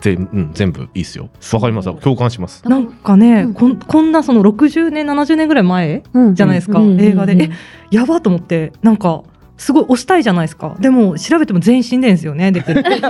[0.00, 1.30] 全,、うん、全部いいですよ。
[1.52, 1.94] わかります。
[2.00, 2.68] 共感します。
[2.68, 3.54] なんかね、うん。
[3.54, 6.34] こんこんなその60年70年ぐらい前うん。
[6.34, 7.00] じゃないですか、うん。
[7.00, 7.40] 映画で、うん。
[7.42, 7.50] え
[7.90, 9.22] やばと思ってなんか
[9.58, 10.76] すごい押したいじゃないですか。
[10.80, 12.16] でも調べても全員死んでんで。
[12.16, 13.08] すよね出てる誰も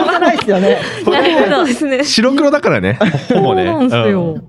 [0.00, 0.78] 押さないですよね。
[1.06, 2.02] なるほどですね。
[2.02, 3.66] 白黒だからね、ほぼね。
[3.66, 4.42] そうなんですよ、うん。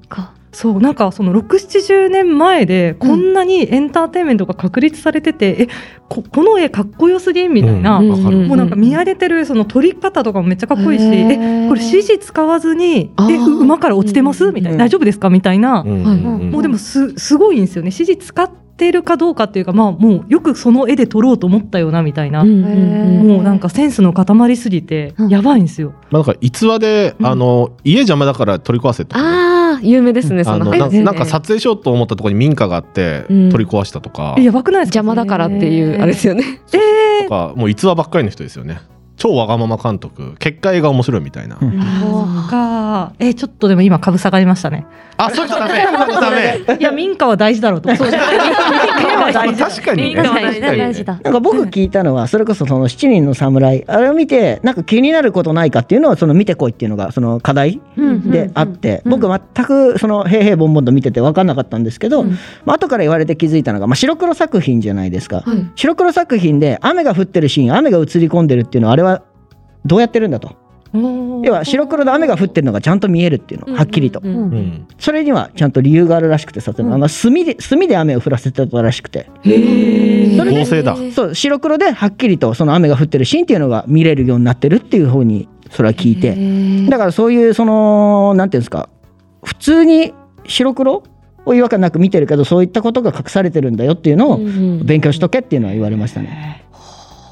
[0.51, 5.67] そうなんかその670年前でこんなにエンターテインメントが確立されてて、え
[6.07, 8.47] ここの絵かっこよすぎんみたいな、うん。
[8.47, 14.51] もうなんか見上げてるその撮り方とかもめっちゃかっこいいし、えこれ CG 使わずにえう馬から落ちてます？
[14.51, 14.77] みたいな、うん。
[14.77, 15.29] 大丈夫ですか？
[15.29, 16.03] みたいな、うん。
[16.03, 16.17] はい。
[16.17, 16.51] うん。
[16.51, 17.91] もうでもすすごいんですよね。
[17.91, 25.29] CG 使ってるかどうかっていうかまあもうよくその絵で撮ろうと思ったよなみたいな、もうなんかセンスの塊すぎてうん。
[25.29, 25.93] やばいんですよ。
[26.11, 27.25] まあ、なんか逸話で、うん。
[27.27, 29.21] あの家邪魔だから取り壊せとか。
[29.21, 30.71] ね、ああ、有名ですね、その。
[30.71, 33.49] あのななんか撮影しようと思ったところに民家があってうん。
[33.49, 34.99] 取り壊したとか、えやばくないですか？
[34.99, 36.43] 邪魔だからっていう、あれですよね。
[36.73, 38.81] えとかもう逸話ばっかりの人ですよね
[39.19, 41.69] 超わがまま監督結果映画面白いみたいな、うん。
[41.71, 43.13] ー、か。
[43.19, 44.86] えちょっとでも今株下がりましたね。
[45.17, 45.84] あそういう人ダメ。
[45.86, 46.77] ダメ。
[46.79, 47.93] いや民家は大事だろうと。
[47.97, 48.55] そう確かにね
[49.19, 51.19] 確かに確かに大事だ。
[51.23, 57.82] なんか僕聞いたのは、それこそその七人の侍、あれを見て、なんか気になることないかっていうのは、その見てこいっていうのが、その課題
[58.25, 62.38] であって、僕全くその平々凡々と見てて分かんなかったんですけど、うん。
[62.65, 65.41] まあ後から言われて気づいたのが、まあ白黒作品じゃないですか。
[65.45, 65.71] はい。
[65.75, 69.23] 白黒作品で雨が降ってるシーン、雨が映り込んでるっていうのは、あれは
[69.86, 70.55] どうやってるんだと。
[70.93, 74.19] 要は白黒で雨が降ってるのがちゃんと見えるっていうの、はっきりと。
[74.23, 74.32] うん。
[74.32, 74.38] うん。
[74.38, 79.30] うんうんそれにはちゃんと理由があるらしくて、さあの墨で、墨で雨を降らせてたらしくて。
[79.43, 80.97] それで合成だ。
[81.13, 86.89] そう白黒ではっきりとその雨が降ってるシーンっていうのが見れるようになってるっていう方にそれは聞いて。
[86.89, 88.89] だからそういうそのなんていうんですか
[89.43, 90.13] 普通に
[90.45, 91.04] 白黒
[91.45, 94.38] を違和感なく見てるけどそういったことが隠されてるんだよっていうのを
[94.84, 96.65] 勉強しとけっていうのは言われましたね。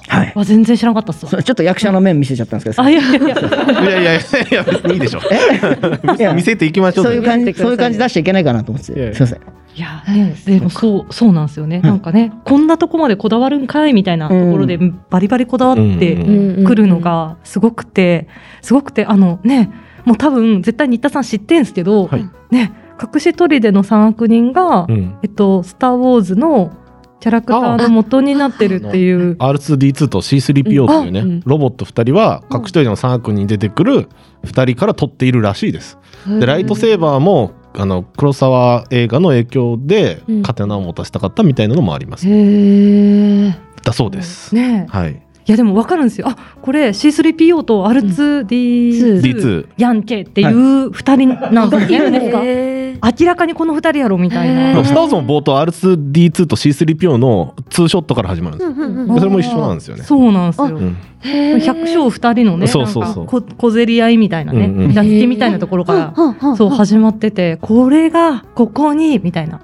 [0.07, 0.33] はい。
[0.35, 3.19] あ全然知らなかったっすちょっと役者の面見せちゃったんですけどあいやいやいや。
[3.19, 3.31] いや。
[3.31, 5.19] いやいやいや別にいいでしょ。
[6.17, 7.05] いや見せていきましょう。
[7.05, 8.93] そういう感じそういう感じ出しちゃいけないかなと思って。
[8.93, 9.13] いやいや。
[9.13, 9.39] すいません。
[9.77, 14.79] いや、ね、でもそうそうなんですよね、なんかねこんなとこまでこだわるんかいみたいなところで
[15.11, 18.27] バリバリこだわってうんくるのがすごくて
[18.63, 19.69] すごくてあのね
[20.03, 22.27] もう多分絶対新田さん知ってんすけど、はい。
[22.49, 25.19] ね隠し砦の三悪人が、うん。
[25.21, 26.71] えっと「スター・ウォーズ」の
[27.19, 34.09] キャラクターの元になってるっていう R2D2 と C3PO っていうね、うんロボット2人は隠しトイレの3悪に出てくる
[34.43, 35.97] 2人から取っているらしいです。
[36.27, 42.27] でライトセーバーもあの黒沢映画の影響でうん刀を持たせたかったみたいなのもあります。
[42.27, 43.55] へえ。
[43.83, 44.53] だそうです。
[44.53, 45.21] ねはい。
[45.47, 46.27] いやでも分かるんですよ。
[46.27, 53.21] あこれ C3PO と R2D2、D2 ヤンケっていう2人なんですよね、 へー。
[53.21, 58.73] 明らかにこの2人やろみたいへなースター・ズも冒頭 R2D2 と C3PO のツーショットから始まるんですよ。
[58.75, 59.19] うんうんうん。
[59.19, 60.03] それも一緒なんですよね。
[60.03, 63.15] そうなんですよ、百姓二人のねそうそうそう。
[63.15, 69.61] なんかこ小競り合いみたいなね、うんうん座敷みたいなところから、そう始まっててこれがここにみたいな、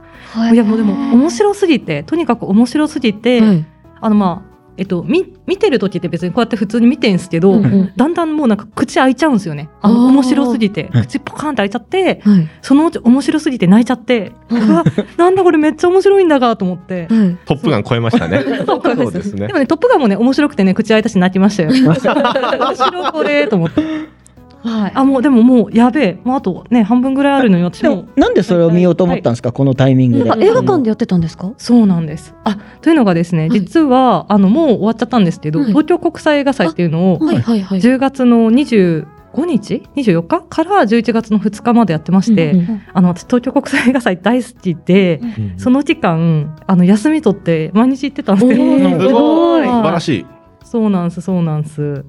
[0.53, 3.65] いやもうでも面白すぎてとにかく面白すぎて、はい。
[3.99, 9.69] あのまあえっと、み見てる時って別にこうやって普通に見てんすけど、うんうんだんだんもうなんか口開いちゃうんですよね。
[9.81, 14.83] あ面白すぎてはい口ポカーンって開いちゃって、はいそのうち面白すぎて泣いちゃって、うわ
[15.17, 17.07] なんだこれめっちゃ面白いんだがと思って。
[17.09, 18.43] はいトップガン超えましたね。
[18.65, 21.69] そうですねでもね、トップガンもね、面白くてね、口開いたし泣きましたよ。
[21.73, 24.22] 面白いこれと思って。
[24.63, 24.91] はい。
[24.95, 26.19] あ、もう、でももう、やべえ。
[26.23, 28.05] もうあとね、半分ぐらいあるのに、私もでも。
[28.15, 30.31] なんでそれを見ようと思ったんですか、このタイミングで。
[30.31, 31.51] あ映画館でやってたんですか？
[31.57, 32.33] そうなんです。
[32.43, 33.59] あ、というのがですね、はい。
[33.59, 35.67] 実は、あの、もう終わっちゃったんですけど、はい。
[35.69, 37.41] 東京国際映画祭っていうのを、はい。
[37.41, 37.61] はい。
[37.61, 39.05] はい10月の25
[39.45, 40.41] 日 ?24 日？
[40.47, 45.19] から11月の2日までやってまして、うんうんあの、私、東京国際映画祭大好きで、
[45.57, 48.63] その期間、あの、休み取って毎日行ってたんですよ。
[48.63, 49.61] おーすごい。
[49.61, 49.69] はい。
[49.69, 50.25] 素晴らしい。
[50.63, 52.05] そうなんです、そうなんです。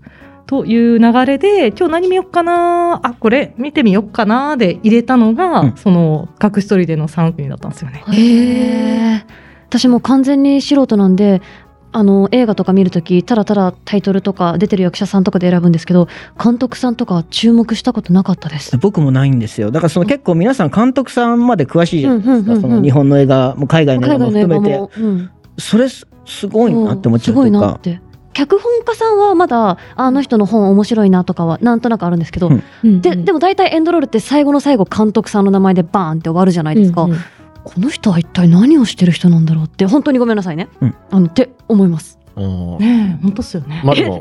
[0.46, 3.00] という流れで、今日何見よっかな？
[3.02, 4.56] あ、これ見てみよっかな？
[4.56, 5.76] で入れたのが、うん。
[5.76, 8.04] その、隠し撮りでの3組だったんですよね。
[8.12, 9.24] へえ
[9.68, 11.42] 私もう完全に素人なんで
[11.90, 16.08] あの映画とか見るときただただタイトルとか出てる役者さんとかで選ぶんですけど
[16.40, 18.76] 監督さんとか注目したことなかったです。
[18.78, 19.72] 僕もないんですよ。
[19.72, 27.66] だからその結構皆さん監督さんまで詳しいじゃないですか、その日本の映画も海外の映画も海外の映含めてうん、それすすごいなって思っちゃうすごいというか。
[27.66, 28.00] なって。
[28.34, 33.00] 脚本家さんはまだあの人の本面白いなとかはなんとなくあるんですけど、うん。
[33.00, 37.18] ででも大体エンドロールって最後の最後監督さんの名前でバーンって終わるじゃないですか、うんうん。
[37.64, 40.94] この人は一体何をしてる人なんだろうって本当にごめんなさいね、うん。
[41.10, 42.18] あのって思います。
[42.36, 43.80] うんねえ、本当っすよね。
[43.84, 44.20] まあでも、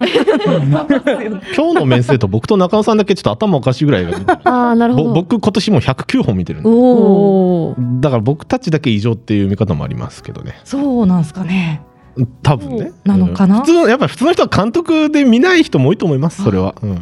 [1.56, 5.10] 今日の面接と僕と中野さんだけちょっと頭おかしいぐらいがああなるほど。
[5.10, 6.70] ぼ僕今年もう109本見てるんで。
[6.70, 10.60] おだから僕たちだけ異常っていう見方もありますけどね。
[10.64, 11.82] そうなんすかね。
[12.42, 12.92] 多分ね。
[13.04, 13.58] なのかな？
[13.58, 13.62] うん。
[13.64, 17.00] 普通やっぱり普通の人は監督で見ない人も多いと思いますそれは、うん、い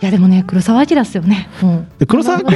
[0.00, 1.48] や、でもね、黒沢明っすよね。
[1.62, 1.88] うん。
[1.98, 2.50] で黒沢明。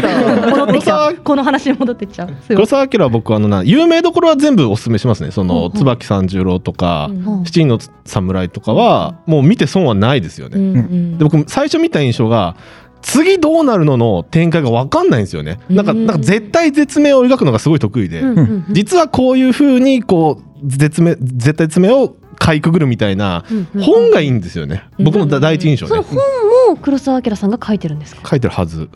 [1.24, 2.34] この話に戻ってきちゃう。
[2.48, 5.30] 黒ん沢明は僕あのな有名どころは全部お勧めしますね。
[5.30, 5.64] そのうん。
[5.66, 7.44] うん椿三十郎とかうん。
[7.44, 10.82] 七人の侍とかはもう見て損はないですよね、
[11.18, 12.56] で僕最初見た印象が
[13.00, 15.60] 次どうなるのの展開が分かんないんですよね。
[15.70, 16.06] なんかうん。
[16.06, 18.64] なんか絶対絶命を描くのがすごい得意で、うんうんうん。
[18.70, 28.28] 実はこういう風にこう絶命絶対絶命をかいくぐるみたいなうんうん本がいいんですよね、僕の第一印象ね、その本も黒澤明さんが書いてるんですか？
[28.28, 28.88] 書いてるはず。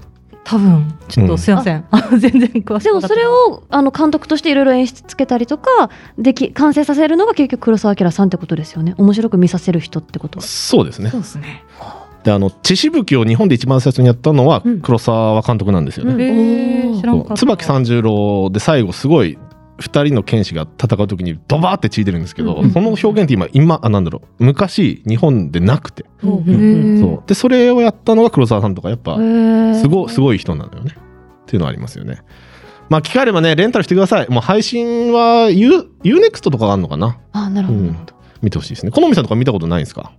[0.44, 1.31] 多分、ちょっうん。
[1.31, 1.85] とすいません。
[1.92, 2.09] あ。
[2.11, 8.94] の 全然詳しくでもそれをあの監督としていろいろ演出つけたりとかでき完成させるのが結局黒澤明さんってことですよね？
[8.98, 11.11] 面白く見させる人ってことそうですね。
[11.11, 11.62] そうですね。
[12.25, 14.81] であの血しぶきを日本で一番最初にやったのはうん。
[14.81, 16.88] 黒沢監督なんですよね、う
[17.29, 19.38] ん椿三十郎で最後すごい
[19.83, 22.71] 2人の剣士が戦う時にドバーって血出るんですけど、うん。
[22.71, 24.45] その表現って今今あなんだろう。
[24.45, 27.23] 昔日本でなくて、そう。
[27.27, 30.95] でそれをやったのが黒沢さんとかやっぱすすごすごい人なのよね。
[30.97, 32.23] っていうのはありますよね。
[32.88, 34.29] まあ機会あればねレンタルしてください。
[34.31, 37.18] もう配信は U- UNEXT とかがあるのかな？
[37.33, 37.87] あなるほど、うん。
[37.88, 38.92] なるほど見てほしいですね。
[38.92, 40.12] 好みさんとか見たことないんですか？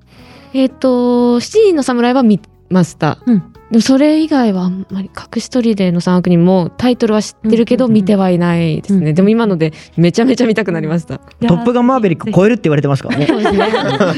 [0.54, 2.40] えっ、と、七人の侍は見
[2.74, 3.20] ました。
[3.26, 3.40] うん。
[3.72, 8.02] でもそれ以外はあんまり隠し砦の三悪人もタイトルは知ってるけどうんうんうん。
[8.02, 9.10] 見てはいないですね。
[9.10, 9.16] うん。
[9.16, 11.20] でも今のでめちゃめちゃ見たくなりました。
[11.20, 13.28] トップガンマーベリック超えるって言われてますからね。
[13.28, 13.60] そうですね。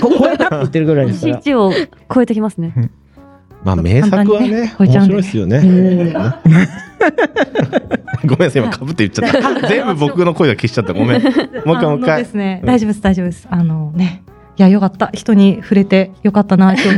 [0.01, 1.39] こ超えたって言ってるぐらいですから。
[1.39, 1.73] 1を
[2.13, 2.91] 超えてきますね。
[3.63, 4.75] まあ名作はねね。
[4.77, 5.61] 超えちゃうんで面白いですよね。
[8.25, 9.61] ごめんなさい今かぶって言っちゃった。
[9.67, 10.93] 全部僕の声が消しちゃった。
[10.93, 11.21] ごめん。
[11.23, 12.67] もう一回もう一あので回すね、うん。
[12.67, 13.47] 大丈夫です大丈夫です。
[13.49, 14.23] あのね。
[14.57, 15.09] いやよかった。
[15.13, 16.89] 人に触れてよかったな今日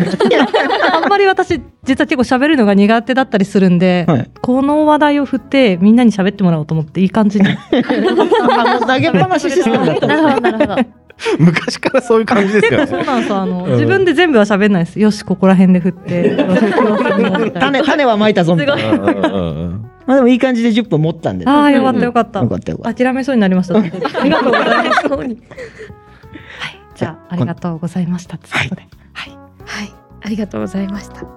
[0.93, 4.31] あんまり私実は結構喋るのが苦手だったりするんで、はい。
[4.41, 7.45] この話題を振ってみんなに喋ってもらおうと思っていい感じに。
[7.45, 11.07] 投げっぱなしシステムだったなるほどなるほど
[11.39, 12.87] 昔からそういう感じですよね。
[12.87, 13.71] そうなんですあの、うん。
[13.71, 14.99] 自分で全部は喋んないです。
[14.99, 16.37] よしここら辺で振って。
[17.59, 19.13] 種種はまいたぞみたいな。
[20.05, 21.45] まあでもいい感じで10分持ったんで。
[21.47, 23.03] ああよかったよかった、よかったよかった。
[23.03, 23.75] 諦めそうになりました。
[23.79, 23.89] あり
[24.29, 25.07] がとうございます。
[25.09, 25.37] はい。
[26.95, 28.37] じゃあありがとうございました。
[28.37, 28.69] といはい。
[29.65, 31.36] はい、ありがとうございました。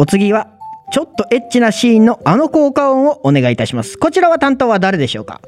[0.00, 0.48] お次は
[0.92, 3.98] ちょっとエッチなシーンのあの効果音をお願いいたします。
[3.98, 5.42] こちらは担当は誰でしょうか？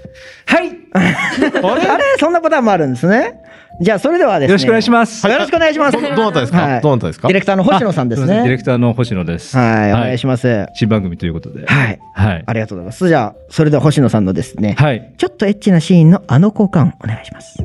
[0.44, 0.68] はい。
[0.92, 1.88] あれ？
[1.88, 2.04] あれ？
[2.18, 3.40] そんなパターンもあるんですね。
[3.80, 4.50] じゃあそれではですね。
[4.50, 5.26] よろしくお願いします。
[5.26, 5.92] よろしくお願いします。
[5.92, 7.28] どどなたですか、はいどなたですか？
[7.28, 8.58] ディレクターの星野さんですあいませディレね。
[8.58, 9.56] クターの星野です。
[9.56, 10.46] はい、お願いします。
[10.46, 10.68] はい。
[10.74, 11.64] 新番組ということで。
[11.64, 11.98] はい。
[12.12, 12.44] はい。
[12.44, 13.08] ありがとうございます。
[13.08, 15.14] じゃあ、それでは星野さんのですね、はい。
[15.16, 17.56] ちょっとエッチなシーンのあの効果音お願いします。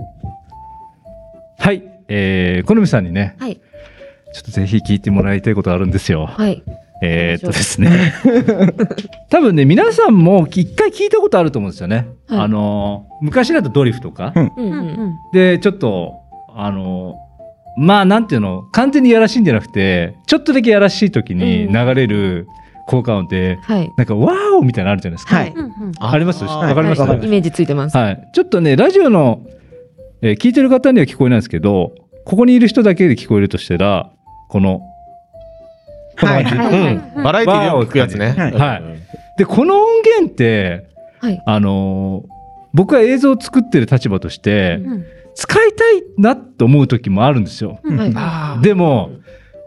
[1.60, 1.84] はい。
[2.08, 3.60] えー、好みさんにね、はい。
[4.34, 6.26] ちょっとぜひ聞いてもらいたいことあるんですよ。
[6.26, 6.64] はい。
[7.02, 8.14] えーっとですね。
[9.30, 12.08] 多分ね、皆さんも一回聞いたことあると思うんですよね。
[12.28, 14.34] はいあの、昔だとドリフとか。
[14.36, 15.14] うんうんうん。
[15.34, 16.14] で、ちょっと、
[16.56, 17.16] あの、
[17.78, 22.48] まあ、なんていうの、完全にやらしいんじゃなくて、ちょっとだけやらしい時に流れる
[22.88, 23.92] 効果音って、はい。
[23.98, 25.36] なんか、ワーオみたいなのあるじゃないですか。
[25.36, 27.02] はいうんうんありますあわかります？
[27.02, 27.96] はいイメージついてます。
[27.98, 28.30] はい。
[28.34, 29.42] ちょっとね、ラジオの、
[30.22, 31.92] えー聞いてる方には聞こえないんですけど、
[32.26, 34.10] ここにいる人だけで聞こえるとしたら、
[34.50, 34.82] この、
[36.20, 36.56] この感じ。
[36.56, 37.24] はいうん。
[37.24, 38.34] バラエティでよく聞くやつね。
[38.38, 38.84] はいはい
[39.38, 40.88] で、この音源って、
[41.20, 41.42] はい。
[41.46, 42.38] あのー
[42.74, 45.06] 僕は映像を作ってる立場として、うん
[45.40, 47.80] 使いたいなと思う時もあるんですよ。
[47.84, 48.14] はい。
[48.16, 49.12] あでも、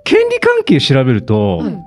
[0.03, 1.79] 権利関係調べると、はい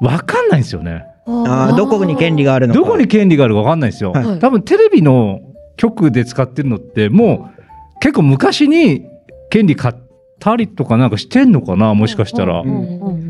[0.00, 1.04] わかんないんですよね。
[1.26, 2.80] あーどこに権利があるのか。
[2.80, 4.12] どこに権利があるかわかんないんですよ。
[4.12, 5.40] はい多分テレビの
[5.76, 7.62] 局で使ってるのって、もう
[8.00, 9.06] 結構昔に
[9.50, 9.94] 権利買っ
[10.38, 12.60] たりとかなんかしてんのかなもしかしたら。
[12.60, 13.27] うんうん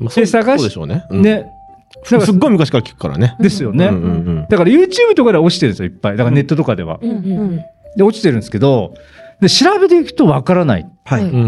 [0.00, 1.04] まあそうで探しそうでしょうね。
[1.10, 1.22] うん。
[1.22, 1.46] ね。
[2.04, 3.36] すっごい昔から聞くからね。
[3.40, 3.86] ですよね。
[3.86, 4.06] うんうんう
[4.42, 6.16] んだから YouTube とかでは落ちてるんですよ、いっぱい。
[6.16, 6.98] だからネットとかでは。
[7.02, 7.60] うんうんうん
[7.96, 8.94] で、落ちてるんですけど、
[9.40, 10.86] で、調べていくとわからない。
[11.04, 11.22] はい。
[11.22, 11.46] うんうんう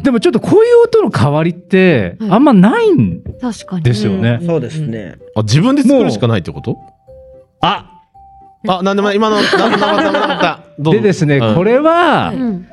[0.00, 0.02] ん。
[0.02, 3.22] でもちょっとこういう音の代わりって、はいあんまないん。
[3.82, 4.40] ですよね。
[4.44, 5.16] そうですね。
[5.34, 6.76] あ、自分で作るしかないってこと？
[7.62, 7.90] あ
[8.66, 10.90] あ、なんでも今の、なんでもなかった、なかった。
[10.90, 12.66] でですね、うんこれは、うん。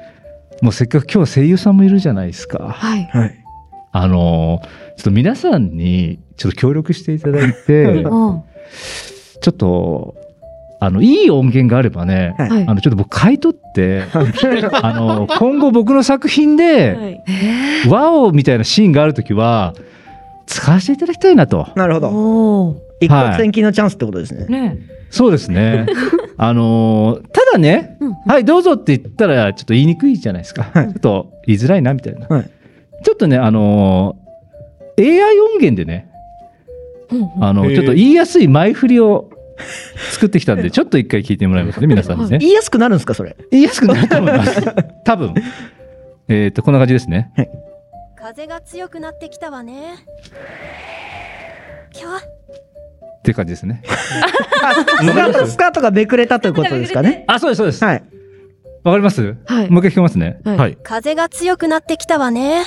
[0.61, 2.59] もうせっかく今日声優さんもいるじゃないですか。
[2.69, 3.09] はい。
[3.13, 3.35] はい。
[3.93, 10.15] あのーちょっと皆さんにちょっと協力していただいて、 ちょっと、
[10.79, 17.21] あの、いい音源があればね、はいはいあの、ちょっと僕買い取って、あの、今後僕の作品で、
[17.85, 17.89] い。
[17.89, 19.73] ワオみたいなシーンがあるときは、
[20.45, 21.67] 使わせていただきたいなと。
[21.75, 22.85] なるほど。
[23.01, 24.45] 一攫千金のチャンスってことですね。
[24.45, 24.77] ね
[25.09, 25.85] そうですね。
[26.37, 30.67] あのーただね、うんはい、どうぞって言ったら、ちょっと言いにくいじゃないですか。
[30.73, 32.27] はいちょっと言いづらいな、みたいな。
[32.27, 32.49] はい
[33.03, 34.24] ちょっとね、あのー
[34.99, 36.09] AI 音源でね、
[37.41, 39.29] あの、ちょっと言いやすい前振りを
[40.13, 42.37] 作ってきたんで、 ちょっと一回聞いてもらいますね、皆さんにね。
[42.39, 43.35] 言いやすくなるんですか、それ？
[43.51, 44.61] 言いやすくなると思います。
[45.03, 45.33] 多分。
[46.27, 47.31] えっ、と、こんな感じですね。
[48.17, 49.97] 風が強くなってきたわね
[51.93, 53.81] キャっていう感じですね。
[53.85, 57.23] スカート、スカートがめくれたということですかね？
[57.27, 57.83] あ、そうです、そうです。
[57.83, 58.03] わ、はい。
[58.83, 59.35] かります？
[59.45, 59.69] はい。
[59.69, 60.39] もう一回聞きますね。
[60.43, 60.77] はいはい。
[60.81, 62.63] 風が強くなってきたわね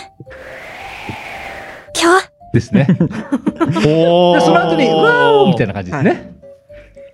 [1.98, 2.08] キャ
[2.54, 2.86] ですね。
[3.86, 6.32] おでその後に、わーみたいな感じですね。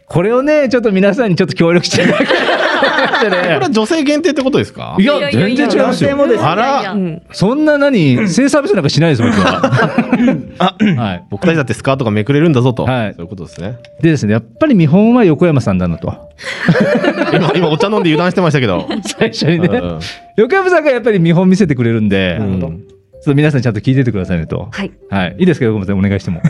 [0.07, 2.35] これをね、ちょっと皆さんにちょっと協力していただき こ
[3.24, 4.97] れねは女性限定ってことですか？
[5.01, 6.11] いや、全然違いますよ。
[6.11, 10.74] 男性もですあらうんそんな何、性差別なんかしないです、僕は。
[10.97, 11.24] はい。
[11.30, 12.85] 僕たちだってスカートがめくれるんだぞと。
[12.85, 13.76] はいそういうことですね。
[14.03, 16.14] でですね、やっぱり見本は横山さんだなと。
[17.32, 18.87] 今、今お茶飲んで油断してましたけど。
[19.18, 19.68] 最初にね。
[19.68, 19.99] うん
[20.37, 22.85] 横山さんがやっぱり見本見せてくれるんで、うん
[23.24, 24.68] ちょっと皆さんちゃんと聞いててくださいねと。
[24.70, 24.92] はい。
[25.08, 25.36] はい。
[25.38, 26.42] いいですか、横山さん、お願いしても。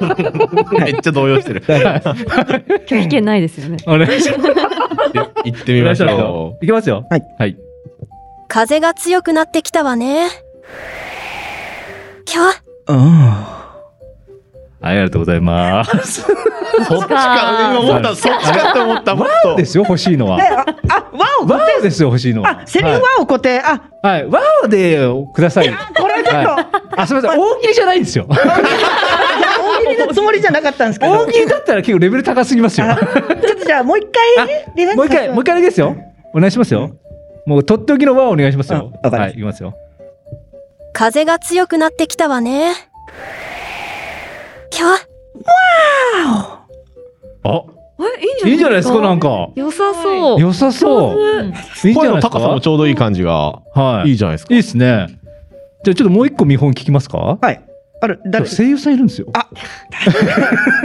[0.80, 1.60] めっちゃ動揺してる。
[1.60, 3.76] 拒否権ないですよね。
[3.86, 4.40] お願いします。
[5.44, 7.06] 行ってみましょいきますよ。
[7.10, 7.22] はい。
[7.38, 7.58] はい。
[8.48, 10.28] 風が強くなってきたわね
[12.24, 12.40] キャ
[12.86, 13.55] あ
[14.86, 16.22] はい、ありがとうございます。
[16.22, 16.24] う。
[16.84, 17.70] そっちか。
[17.72, 18.14] 今思った。
[18.14, 19.14] そっちかって思った。
[19.16, 19.56] もっと。
[19.56, 20.38] ですよ、欲しいのは。
[20.88, 22.60] あ、ワオワオですよ、欲しいのは。
[22.62, 23.60] あ、セリフワオ固定。
[23.60, 24.22] あ、はい。
[24.22, 24.30] はい。
[24.30, 24.98] ワオで
[25.34, 25.68] ください。
[25.68, 26.66] これちょっと、はい
[26.98, 27.40] あ、すみません。
[27.40, 28.26] 大喜利じゃないんですよ。
[28.28, 28.36] 大
[29.84, 31.12] 喜利のつもりじゃなかったんですけど。
[31.12, 32.86] 大喜利だったら結構レベル高すぎますよ。
[32.88, 34.06] あちょっとじゃあもう一
[34.38, 35.96] 回、リベンジもう一回、もう一回だけですよ。
[36.32, 36.92] お願いしますよ。
[37.46, 38.92] もうとっておきの輪をお願いしますよ。
[39.02, 39.74] はい、いきますよ。
[40.92, 42.72] 風が強くなってきたわね
[44.76, 44.86] キャ
[47.44, 47.64] あ、
[47.98, 48.48] え、いいんじゃないですか？
[48.48, 49.48] いいんじゃないですか、なんか。
[49.54, 50.40] 良さそう。
[50.40, 51.16] 良さそう。
[51.88, 52.30] いい声のゃないですか？
[52.30, 53.62] 高さもちょうどいい感じが。
[53.74, 54.08] はい。
[54.08, 54.54] いいいいじゃないですか。
[54.54, 55.06] ですね。
[55.82, 57.38] じゃあちょっともう一個見本聞きますか？
[57.40, 57.64] はい。
[57.98, 59.28] ある、誰声優さんいるんですよ。
[59.32, 59.48] あ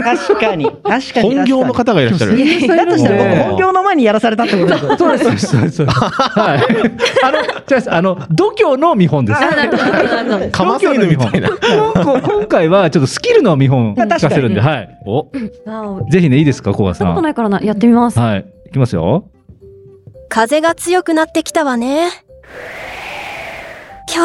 [0.02, 0.64] 確かに。
[0.64, 1.34] 確かに。
[1.34, 2.38] 本業の方がいらっしゃる。
[2.38, 4.96] だとしたら僕、本業の前にやらされたってことですよ。
[4.96, 5.84] そうです、そうです。
[5.84, 6.60] はい。
[7.22, 9.40] あの、じゃあ、あの、度胸の見本です。
[10.50, 11.50] かませ犬みたいな。
[11.50, 14.88] 今回今回はちょっとスキルの見本聞かせるんで、はい。
[15.04, 15.30] お、
[15.66, 16.06] わお。
[16.10, 17.08] ぜひね、いいですか、小川さん。
[17.08, 18.18] したことないからな、やってみます。
[18.18, 18.46] はい。
[18.68, 19.28] いきますよ。
[20.30, 22.08] 風が強くなってきたわね
[24.08, 24.22] キャ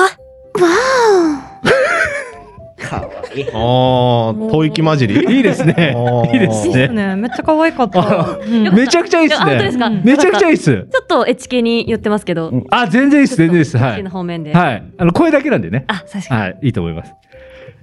[2.89, 3.45] かわいい。
[3.53, 5.37] ああ、吐息混じり？
[5.37, 5.95] いいですね
[6.33, 6.87] いいですね。
[6.87, 7.15] ね。
[7.15, 8.39] めっちゃ可愛かった。
[8.45, 10.01] うんめちゃくちゃいいですね。
[10.03, 10.87] めちゃくちゃいいです。
[10.91, 12.51] ちょっとエチケに言ってますけど。
[12.71, 13.77] あ、全然いいです、全然いいです。
[13.77, 14.09] はいエチケの。
[14.09, 14.53] 方面で。
[14.53, 14.83] はい。
[14.97, 15.85] あの、声だけなんでね。
[15.87, 16.41] あ、確かに。
[16.41, 16.57] はい。
[16.63, 17.13] いいと思います。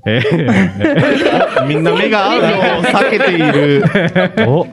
[0.07, 2.47] えー みんな目が合うの
[2.81, 3.85] を避けている。
[4.49, 4.67] お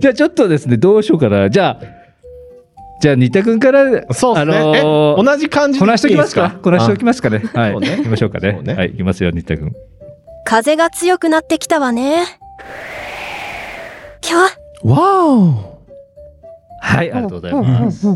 [0.00, 1.48] じゃあちょっとですね、どうしようかな。
[1.48, 2.03] じゃあ、
[3.04, 3.84] じゃあ、新田君から、
[4.14, 4.80] そうですね。
[4.80, 6.58] あの同じ感じこなしときますか？
[6.62, 7.42] こなしときますかね？
[7.52, 7.78] はい。
[7.78, 9.72] ね行きましょうかねはい、行きますよ、新田君。
[10.46, 12.24] 風が強くなってきたわね。
[14.22, 15.52] きゃわー
[16.80, 18.06] はい、ありがとうございます。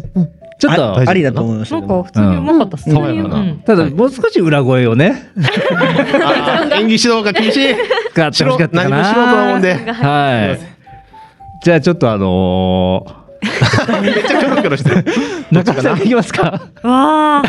[0.59, 3.63] ちょっと、ありだと思いましたなんか普通にうまかったっすね。
[3.67, 5.31] ただ、もう少し裏声をね、
[6.73, 7.75] 演技指導が厳しい。
[8.15, 8.89] 使ってほしかったかな。
[8.89, 9.75] 何も素人なもんで。
[9.75, 10.59] はい。
[11.63, 13.05] じゃあ、ちょっとあの
[14.03, 14.97] めっちゃキョロキョロしてる。
[15.03, 16.43] ー、 中田さんいきますか。
[16.43, 16.85] わー。
[16.85, 17.43] わ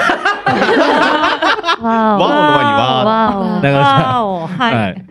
[1.75, 4.43] ーワオの前にわー中田さわーお。
[4.45, 4.47] ん。
[4.47, 4.75] はい。
[4.75, 5.05] はい。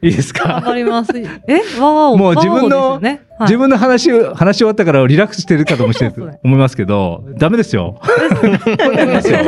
[0.00, 0.70] いいです頑か。
[0.70, 1.12] 張ります。
[1.16, 2.16] え、わーお。
[2.16, 3.00] もう自分の
[3.40, 8.00] 自分の話を、話し終わったからリラックスしてるかと思いますけど、ダメですよ。
[8.08, 9.38] いきますよ。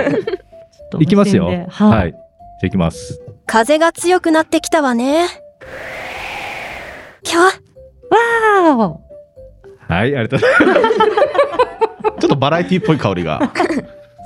[1.00, 1.46] いきますよ。
[1.46, 2.12] はい。
[2.12, 3.20] じゃあいきます。
[3.46, 5.26] 風が強くなってきたわね。
[7.22, 9.09] きゃわー
[9.90, 10.98] はい、ありがとうございます。
[12.20, 13.52] ちょっとバラエティっぽい香りが。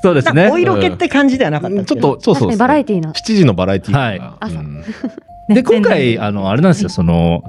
[0.02, 0.58] そうですねお。
[0.58, 3.12] 色気って感じではなかったちょっと、そうそう確かにバラエティーな。
[3.12, 7.42] 7時のバラエティはいで、今回、あの、あれなんですよ、その、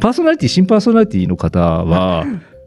[0.00, 2.24] パーソナリティ、新パーソナリティの方は、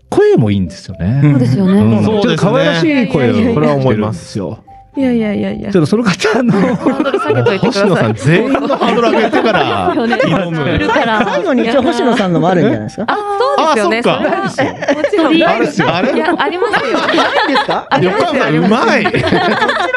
[0.10, 1.20] 声もいいんですよね。
[1.22, 2.04] そうですようね。
[2.04, 3.54] ちょっと可愛らしい声を。
[3.54, 4.64] これは思いますよ。
[4.98, 5.72] いやいやいやいや。
[5.72, 10.70] ちょっとその方の、ハードル下げといてく星野さん全員のハードル上げてからよね挑む。
[10.74, 11.26] いるから。
[11.26, 13.06] 最後に一応星野さんのもあるんじゃないですか？
[13.10, 13.16] あ
[13.76, 14.30] そうですよね。
[14.32, 15.44] あそもちろん。
[15.44, 15.94] あれですよ。
[15.94, 16.14] あれ？
[16.14, 16.98] いやありますよ。
[16.98, 17.88] ないんですか？
[18.02, 19.04] 横山さんうまい。
[19.04, 19.22] もち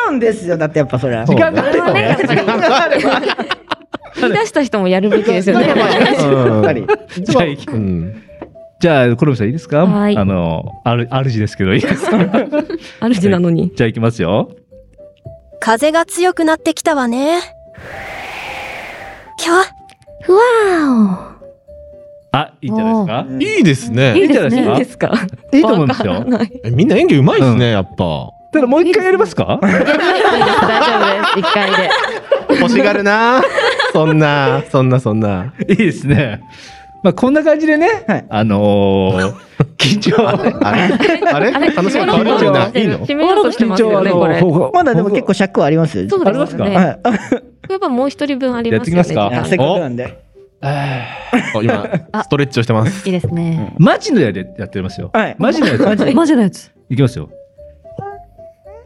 [0.06, 0.56] ろんですよ。
[0.56, 1.24] だってやっぱそれは。
[1.26, 2.16] 時間があればね。
[4.20, 5.66] 言い出した人もやるべきですよね。
[5.72, 5.78] うん。
[5.78, 6.84] やっぱり。
[7.20, 8.20] じゃあ、いきうん。
[8.80, 9.84] じゃあ、コロミさんいいですか？
[9.86, 10.16] はい。
[10.16, 12.16] あの、ある、主ですけど、いいですか？
[13.08, 13.70] 主なのに。
[13.76, 14.50] じゃあ、いきますよ。
[15.60, 17.40] 風が強くなってきたわね。
[19.38, 19.64] きゃ
[20.22, 21.34] ふわ
[22.32, 23.26] あ、いいんじゃないですか？
[23.38, 24.18] いいですね。
[24.18, 25.12] いいんじゃないですーいいかですか？
[25.52, 26.24] いいと思いますよ。
[26.72, 28.30] みんな演技うまいですね、やっぱ。
[28.52, 29.58] ただ、もう一回やりますか？
[29.60, 29.86] 大丈夫で
[31.32, 31.38] す。
[31.38, 31.90] 一回で。
[32.60, 33.42] 欲しがるな。
[33.92, 35.52] そんな、そんな、そんな。
[35.68, 36.40] いいですね。
[37.04, 38.26] まあ、こんな感じでね、はい。
[38.28, 39.34] あのー、
[39.78, 40.50] 緊張、あれ？
[40.60, 41.52] あれ？
[41.52, 41.70] あれ？
[41.70, 42.70] 話が変わるんだ。
[42.74, 42.98] いいの？
[43.06, 44.40] 締めようとして緊ますよ張、あのねこれ。
[44.40, 46.08] ほまだでも結構尺はありますよ。
[46.10, 46.64] そうありますか？
[46.64, 46.86] ですねはい。
[47.70, 49.34] やっぱもう一人分ありますよねやってきますか？
[49.34, 50.18] いやせっかくなんで。
[50.60, 51.06] あ
[51.62, 51.88] 今、
[52.24, 53.06] ストレッチをしてます。
[53.06, 53.74] いいですね。
[53.78, 55.10] マジのやでやってますよ。
[55.12, 55.36] はい。
[55.38, 55.82] マジのやつ。
[55.84, 56.14] マジ。
[56.14, 56.72] マジのやつ。
[56.90, 57.30] いきますよ。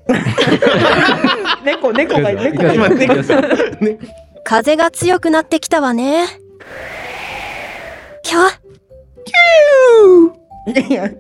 [1.65, 3.03] 猫猫が猫がいきますよ。
[3.03, 3.41] いきますよ。
[4.45, 6.27] 風が強くなってきたわね。
[8.33, 8.39] きゃ
[10.65, 11.11] いや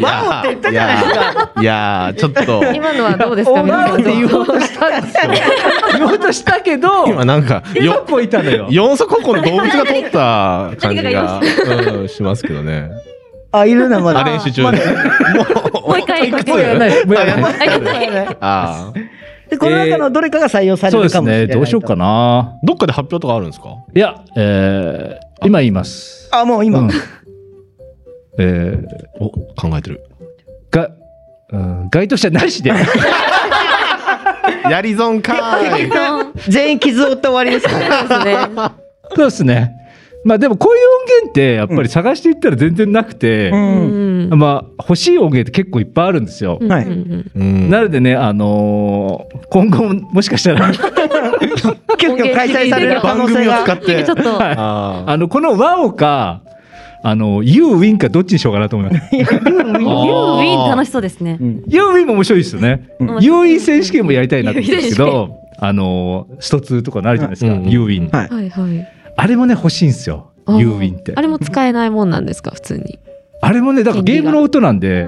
[0.00, 3.62] ワオって言ったじゃないですかいやー、ちょっと、今のはどうですか？
[3.62, 5.16] って言おうとしたんです？
[5.26, 5.32] よ。
[5.98, 8.68] 言おうとしたけど、今なんか、よよ、くいたのよ。
[8.70, 12.90] 四足歩行の動物が通った感じが、うん、しますけどね。
[13.52, 17.06] あいるなまだあ、練習中ももう一回いくつもうやらない。
[17.06, 17.56] もうやらない。
[18.40, 18.92] ああ。
[19.50, 21.20] でこの中のどれかが採用されそうですね。
[21.20, 22.58] るかもしれないどうしようかな。
[22.64, 23.68] どっかで発表とかあるんですか？
[23.94, 26.28] いや、えー、今言います。
[26.32, 26.90] あもう今、うん
[28.38, 30.00] えー、お、考えてる。
[30.70, 30.90] が、
[31.52, 32.72] うん、該当者なしで。
[34.70, 35.90] やり損かーい。
[36.50, 38.72] 全員傷を負って終わりですから
[39.14, 39.72] そうですね。
[40.26, 46.58] まあでもこういう音源ってやっぱり探していったら全然なくて、うんまあ欲しい音源って結構いっぱいあるんですよ。
[46.60, 54.04] はいうんなのでね、あのー今後ももしかしたら急遽開催される可番能性が組を使って。
[54.04, 54.42] ちょっと。
[54.42, 56.42] ああのこのワオか
[57.04, 59.14] あのユーウィンかどっちにしようかなと思います。
[59.14, 61.38] ユーウィン楽しそうですね。
[61.68, 62.88] ユーウィンも面白いですよね。
[62.98, 67.52] うんユーウィン選手権もやりたいなと思うんですけど、あのスト2とかなるじゃないですか。
[67.52, 68.08] うんユーウィン。
[68.08, 70.30] はいはいはいあれもね欲しいんですよ。
[70.46, 70.60] あー。
[70.60, 71.12] ユーウィンって。
[71.16, 71.20] あ。
[71.20, 72.50] れも使えないもんなんですか？
[72.52, 72.98] 普通に。
[73.42, 75.06] あれもねだからゲームの音なんで。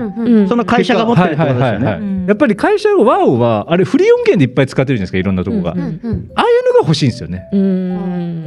[0.49, 2.25] その会社が持ってるってことですよね。
[2.29, 7.49] やっぱり会社のワオはあれフリー音源でいっぱい使ってるじゃないですかいろんなとこが、ああいうのが欲しいんですよね。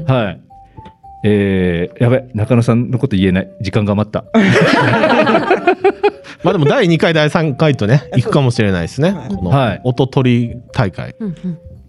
[0.08, 0.42] はい。
[1.24, 3.52] えー、やばい中野さんのこと言えない。
[3.62, 4.26] 時間が余った。
[6.44, 9.16] まあでも第2回、第3回とね、行くかもしれないですね。
[9.30, 9.82] このはい。
[9.84, 11.16] 音取り大会。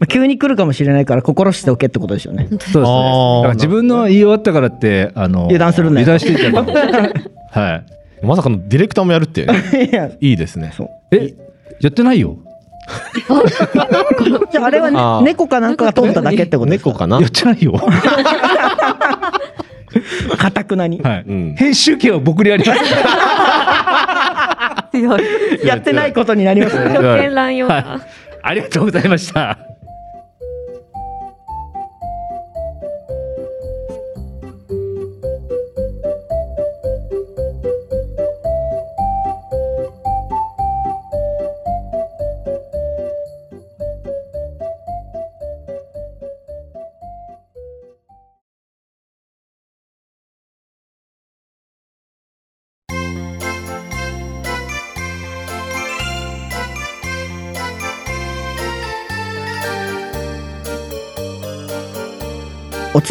[0.03, 2.49] うんうんまあ急に来るかもしれないから心しておけってことですよね。
[2.51, 2.83] そうですね。
[2.83, 3.43] だあー。
[3.43, 6.07] から自分の言い終わったからってあの油断するなよ。
[6.13, 6.61] 油断していた。
[6.61, 7.13] ら
[7.71, 7.85] はい。
[8.27, 9.47] まさかのディレクターもやるって、い
[9.95, 10.11] や。
[10.21, 10.73] いいですね。
[10.77, 10.89] そう。
[11.13, 11.35] え
[11.81, 12.37] やってないよ。
[14.51, 17.21] じゃああれはね猫かなんかが通っただけってことです猫かな？
[17.21, 17.75] やってないよ。
[20.37, 21.01] かたくなに。
[21.01, 21.55] はい、うん。
[21.57, 22.81] 編集権は僕にあります。
[24.91, 25.23] 強い。
[25.65, 26.99] やってないことになりますね。
[26.99, 27.31] はい。
[27.33, 28.01] だ。
[28.43, 29.57] ありがとうございました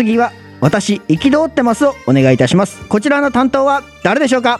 [0.02, 0.32] 次は
[0.62, 2.84] 私憤ってますをお願いいたします。
[2.88, 4.54] こちらの担当は誰でしょうか？
[4.54, 4.60] は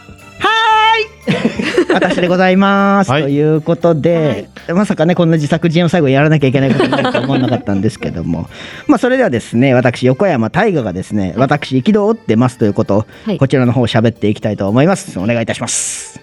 [1.26, 1.90] ーい！
[1.92, 3.22] 私でございます、はい。
[3.22, 8.48] ということで、まさかねこんな自作自演を最後やらなきゃいけないことになると思わなかったんですけども。
[8.86, 13.38] まあそれではですね私横山大河がですね私憤ってますということを、はい。
[13.38, 15.18] こちらの方を喋っていきたいと思います。
[15.18, 16.20] お願いいたします、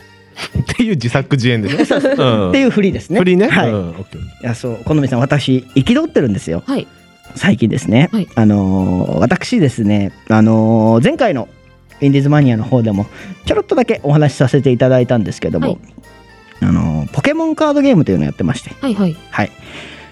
[0.57, 1.97] っていう自作自演でしょ。
[1.97, 2.49] うん。
[2.51, 3.19] っていう振りですね。
[3.19, 3.49] 振りね。
[3.49, 3.89] はい、いうん。
[3.89, 4.47] オッケーオッケー。
[4.47, 4.77] やそう。
[4.85, 6.63] 好みさん私憤ってるんですよ。
[6.65, 6.87] はい。
[7.35, 11.47] 最近ですね、はいあのー私ですね、あのー前回の
[12.01, 13.05] インディーズマニアの方でも
[13.45, 15.79] ちょろっとだけお話しさせていただいたんですけども、はい
[16.61, 19.17] あのーポケモンカードゲームというのをやってまして、はいはい。
[19.31, 19.51] はい、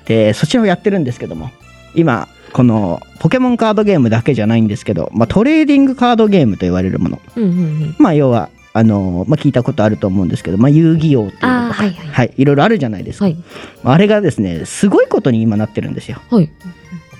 [0.05, 1.51] でそちらをやってるんですけども
[1.95, 7.53] 今このポケモンカードゲームだけじゃないんですけど、まあ、トレーディングカードゲームと言われるものうんうんう
[7.87, 7.95] ん。
[7.99, 13.37] まあ要はあのーまあ、聞いたことあると思うんですけど、まあ、遊戯王っていうのとか、はいはいはい、いろいろあるじゃないですか、はい。
[13.83, 16.49] あれがですねすごいことに今なってるんですよはい。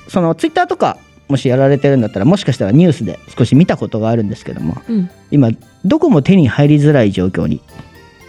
[0.07, 0.97] そのツイッターとか
[1.27, 5.09] もしやられてるんだったらもしかしたらニュースで少し見たことがあるんですけどもうん。
[5.31, 5.49] 今
[5.85, 7.61] どこも手に入りづらい状況に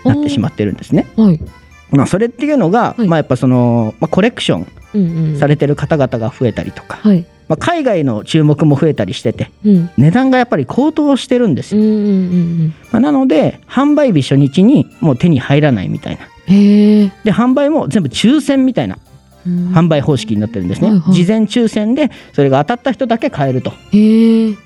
[0.04, 1.06] なってしまってるんですね。
[1.16, 1.40] はい。
[1.90, 5.38] まあ、それっていうのが、はいまあ、やっぱその、まあ、コレクションうんうん。
[5.38, 7.26] されてる方々が増えたりとか、はい。
[7.46, 9.90] まあ、海外の注目も増えたりしててうん。
[9.96, 11.82] 値段がやっぱり高騰してるんですよ。
[11.82, 16.26] うんうんうんまあ、なので販売日初日にもう手に入らないみたいな。
[16.48, 18.98] で販売も全部抽選みたいな
[19.72, 20.88] 販売方式になってるんですね。
[20.88, 23.72] はいはい事前抽選でそれが当たった人だけ買えると。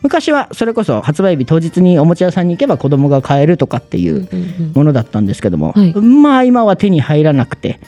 [0.03, 4.29] 昔はそれこそ発売日当日におもちゃ屋さんに行けば子供が買えるとかっていう
[4.75, 7.81] ものだったんですけども、はいまあ今は手に入らなくて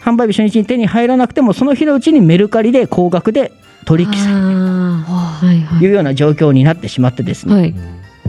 [0.00, 3.52] 販売日初日に手に入らなくてもその日のうちにメルカリで高額で
[3.84, 7.50] 取引されるというような状況になってしまってですい。
[7.50, 7.74] ね、はい。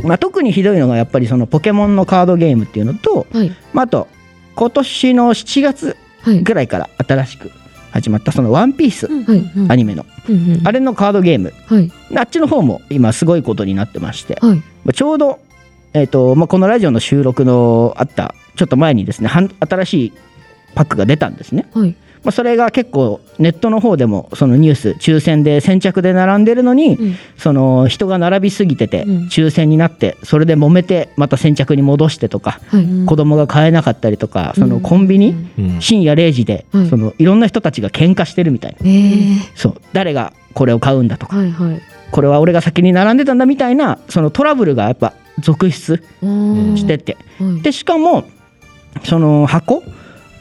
[0.03, 3.51] まあ、特にひどいのがやっぱりそのポケモンのカードゲームっていうのと、はい。
[3.73, 4.07] まあ、あと
[4.55, 6.41] 今年の7月はい。
[6.41, 7.51] ぐらいから新しく
[7.97, 9.43] 始まったその「ワンピースはい。
[9.69, 10.67] アニメのうんうん。
[10.67, 11.91] あれのカードゲームはい。
[12.15, 14.39] あっちの方も今すごいことになってまして、
[14.93, 15.39] ちょうど、
[15.93, 20.13] えーとまあ、このラジオの収録のあったちょっと前にですね新しい
[20.75, 21.95] パックが出たんですね、はい。
[22.27, 27.15] まあ、それが結構ネットの方でもそのニュース抽選で先着で並んでるのに、うん。
[27.37, 29.27] その人が並びすぎてて、うん。
[29.27, 33.05] 抽選になってそれで揉めてまた先着に戻してとか、はい。
[33.05, 35.81] 子供が買えなかったりとかそのコンビニ、うん。
[35.81, 36.89] 深夜0時で、はい。
[36.89, 38.77] そのいろんな人たちが喧嘩してるみたいな。
[38.83, 39.51] ええ。
[39.55, 39.81] そう。
[39.93, 41.37] 誰がこれを買うんだとか。
[41.37, 41.81] はいはい。
[42.11, 46.03] これは俺が先に並んでたんだみたいなそのトラブルがやっぱ続出
[46.75, 47.61] してって、はい。
[47.61, 48.25] でしかも
[49.05, 49.81] その箱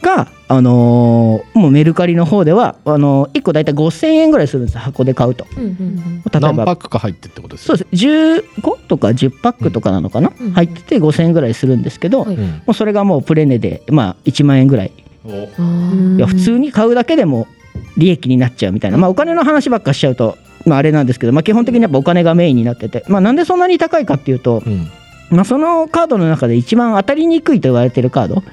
[0.02, 5.46] が、あのーもうメルカリの方ではあのー1個大体5000円ぐらいするんです箱で買うと。
[5.56, 8.06] うんうん例え何パばックか入ってってことですそうです。
[8.06, 12.36] 15とか10パックとかなのかな、うん入ってて5000円ぐらいするんですけど、はい。
[12.36, 14.92] うんもうそれがもうプレネで、まあ、1万円ぐらい。
[15.26, 17.48] いや普通に買うだけでも
[17.96, 24.88] 利益になっちゃうみたいな、まあ、お金の話ばっかしちゃうと、まあ、あれなんですけど、まあ、基本的にやっぱお金がメインになってて、まあ、なんでそんなに高いかっていうと、うん。
[25.30, 28.44] まあ、そのカードの中で一番当たりにくいと言われてるカード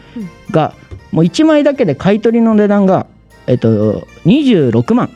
[0.50, 0.74] が、
[1.14, 3.06] もう1枚だけで買い取りの値段が、
[3.48, 5.10] えっと、26万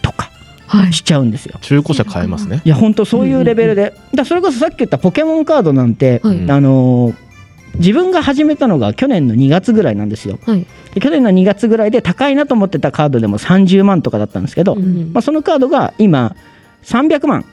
[0.00, 0.30] とか
[0.66, 0.92] はい。
[0.92, 1.58] しちゃうんですよ。
[1.60, 7.24] 中古車買えますねいや本当そういうレベルで、だからそれこそさっき言ったポケモンカードなんて、はいあのー
[7.76, 10.38] 自分が始めたのが去年の2月ぐらいなんですよ。
[10.46, 10.64] はい。
[10.94, 16.36] で去年の2月ぐらいで高いなと思ってたカードでも30万とかだったんですけど、うんまあ、そのカードが今
[16.84, 17.44] 300万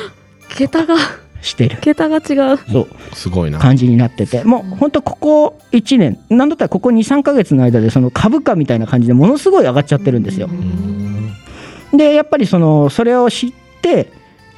[0.54, 0.96] 桁が、
[1.42, 1.78] してる。
[1.80, 2.58] 桁が違う。
[2.70, 2.88] そう。
[3.12, 3.58] すごいな。
[3.58, 4.44] 感じになってて。
[4.44, 10.46] もう本当ここ1年なんだったらここ23か月の間でその株価みたいな感じでものすごい上がっちゃってるんですよ。
[10.46, 11.32] うん。
[11.92, 14.10] でやっぱりそのそれを知って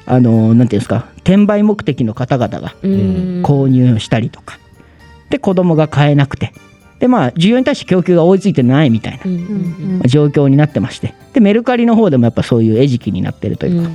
[0.05, 3.43] あのなんていうんですか転売目的の方々がうん。
[3.43, 4.59] 購入したりとか、
[5.29, 6.53] で子供が買えなくて
[6.99, 11.13] でまあ需要に対して供給が追いついてないみたいな状況になってまして。
[11.33, 13.75] でメルカリの方でもやっぱそういう餌食になってるとうん。
[13.75, 13.89] いうか、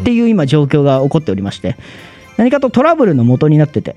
[0.00, 1.76] っていう今状況が起こっておりまして。
[2.36, 3.96] 何かとトラブルの元になってて。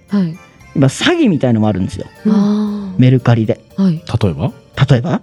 [0.75, 2.05] 今詐欺みたいのもあるんですよ。
[2.27, 3.59] あメルカリで。
[3.77, 3.83] あ。
[3.83, 3.93] はい。
[3.95, 4.51] 例えば？
[4.89, 5.21] 例えば？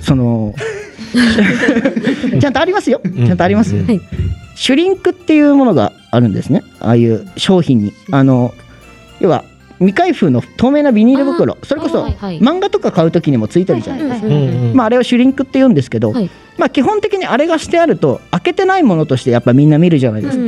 [0.00, 0.54] その
[2.40, 3.00] ちゃんとありますよ。
[3.06, 3.26] ん。
[3.26, 3.70] ちゃんとあります、
[4.54, 6.62] シュリンクっていうものがあるんですね。
[6.80, 7.92] ああいう商品に。
[8.10, 8.54] あの
[9.20, 9.44] 要は
[9.82, 11.56] 未開封の透明なビニール袋。
[11.62, 14.26] それこそはいはい漫画とか買う時にもついてるじゃないですか、
[14.74, 16.30] まあ、あれをシュリンクって言うんですけど、はい。
[16.58, 20.42] まあ、基本的にあれがしてあると開けてないものとしてやっぱみんな見るじゃないですか、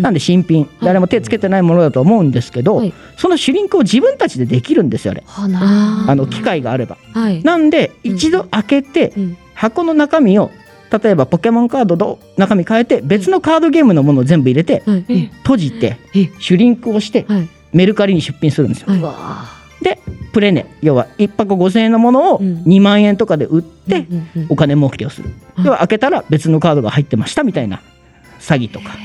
[0.00, 2.94] なんで新品誰も手つけてないものだと思うんですけど、はい。
[3.16, 5.24] そのシュリンクを自分たちでできるんですよあれ。
[5.26, 6.96] あの機械があれば。
[7.12, 7.42] はい。
[7.42, 10.50] なんでうん一度開けてうん箱の中身を
[10.90, 15.30] 例えばポケモンカードの中身変えて別のカードゲームのものを全部入れてはい。
[15.42, 16.30] 閉じてえ。
[16.40, 17.48] シュリンクをしてはい。
[17.72, 18.88] メルカリに出品するんですよ。
[18.88, 19.46] は
[19.80, 19.84] い。
[19.84, 19.98] で
[20.32, 22.62] プレネ要は1箱5000円のものをうん。
[22.64, 24.06] 2万円とかで売って
[24.48, 25.30] お金儲けをする。
[25.54, 25.66] はい。
[25.66, 27.80] 要は開けたら別のカードが入ってましたみたいな
[28.38, 28.96] 詐欺とか、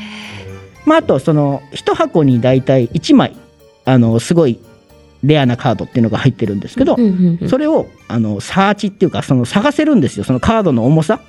[0.86, 3.36] まあ、あとその1箱に大体1枚
[3.86, 4.60] あのすごい
[5.24, 6.98] レアなカードっていうのが入ってるんですけど、
[7.48, 10.24] それをあのサーチっていうかその探せるんですよ。
[10.24, 11.20] そのカードの重さ。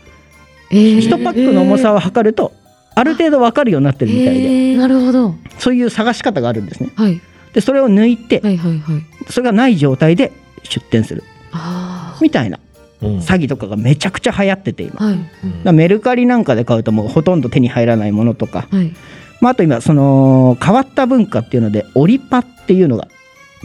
[0.70, 0.99] えー。
[0.99, 2.53] 1パックの重さを測ると
[2.97, 4.40] ある程度分かるようになってるみたいで。
[4.40, 5.34] えーなるほど。
[5.59, 6.90] そういう探し方があるんですね。
[6.97, 7.20] はい。
[7.53, 9.03] でそれを抜いてはいはいはい。
[9.30, 10.32] それがない状態で
[10.64, 11.22] 出店する。
[11.53, 12.59] あみたいな。
[13.03, 13.18] うん。
[13.18, 14.97] 詐欺とかがめちゃくちゃ流行ってて今。
[15.01, 15.16] あはい。
[15.16, 15.28] だか
[15.64, 18.92] らメルカリなんかで買うともうほとんど手に入らないものとか、はい。
[19.40, 23.09] まあ、あと今その変わった文化っていうのでオリパっていうのが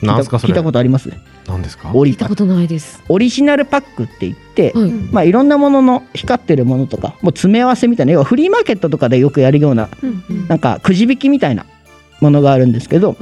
[0.02, 0.52] なんすかそれ？
[0.52, 1.12] 聞いたことあります？
[1.47, 1.91] なんですか？
[1.93, 3.04] オリパ聞いたことないです。
[3.08, 4.91] オリジナルパックって言って、はい。
[4.91, 10.47] まあ、いろんなものの光ってるものとかもう詰め合わせみたいな要はフリーマーケットとかでよくやるようなうんうん。
[10.47, 11.66] なんかくじ引きみたいな
[12.20, 13.16] ものがあるんですけど、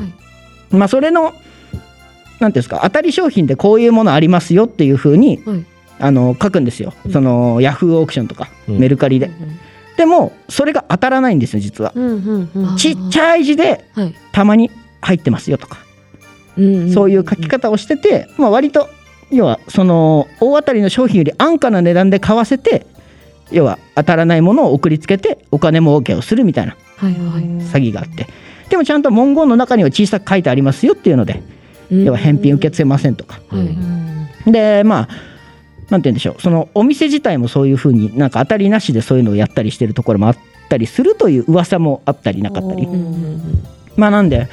[0.72, 5.66] まあそれのなんていうんですか当たり商品でこういうものありますよっていうふうに、はい。
[6.02, 7.12] あの書くんですよ、うん。
[7.12, 8.80] そのヤフーオークションとか、うん。
[8.80, 9.30] メルカリで、
[9.98, 12.78] でもそれが当たらないんですよ実は、うんうんうん。
[12.78, 14.16] ちっちゃい字ではい。
[14.32, 14.72] たまに
[15.02, 15.89] 入ってますよとか、うん
[16.94, 18.90] そういう書き方をしてて、まあ、割と
[19.32, 22.86] 要はその大当たりの商品より安価な値段で買わせて
[23.52, 28.28] 要は当たらないものを送りつけてお金儲けをするみたいな詐欺があって。
[28.70, 31.42] でもちゃんと文言の中には小さく書いてありますよっていうので
[31.90, 33.40] 要は返品受け付けませんとか。
[33.50, 34.10] はい
[34.52, 35.30] でまあ
[35.90, 36.42] なんて言うんでしょう。
[36.42, 40.38] そのお店自体もそういうふうになんか当たりなしでそういうのをやったりしてるところもあっ
[40.70, 42.88] たりするという噂もあったりなかったり。
[43.98, 44.48] まあなんで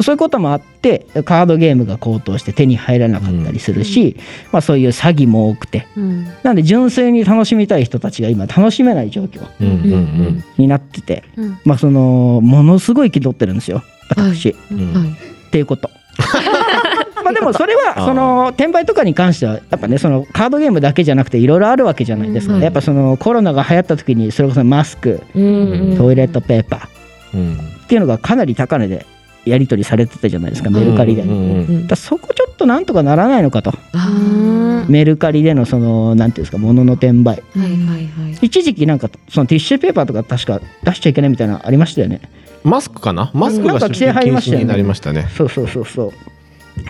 [0.00, 4.16] そういうこともあってカードゲームが高騰して手に入らなかったりするし、
[4.50, 5.86] まあ、そういう詐欺も多くて。
[5.96, 6.26] うん。
[6.42, 9.68] なんで純粋に楽しみたい人たちが今楽しめない状況うん。
[9.68, 11.58] うんになってて、うん。
[11.64, 14.80] まあそのものすごい気取ってるんですよ私、うん。
[14.80, 14.94] うん。
[14.94, 15.10] はい。
[15.10, 15.90] っていうこと。
[17.24, 22.62] まあでもそれはその転売とかに関してはやっぱねそのカードゲームだけじゃなくていろいろあるわけじゃないですか、うん。
[22.62, 25.96] やっぱそのコロナが流行った時にそれこそマスクうんうん。
[25.96, 27.58] トイレットペーパーうん。
[27.84, 29.06] っていうのがかなり高値で
[29.46, 31.32] やり取りされてたじゃないですかメルカリで、うんう
[31.62, 33.72] んだからそこちょっとなんとかならないのかと。
[33.92, 37.42] あメルカリでのそのなんていうんですか物の転売。
[37.54, 38.38] ーはいはいはい。
[38.42, 42.20] 一時期なんかそのティッシュペーパーとか確か出しちゃいけないみたいなのありましたよね。
[42.62, 43.30] マスクかな？
[43.34, 44.64] マスクがなんか規制入りましたよね。
[44.66, 45.28] 出品禁止になりましたね。
[45.36, 46.12] そうそうそうそう。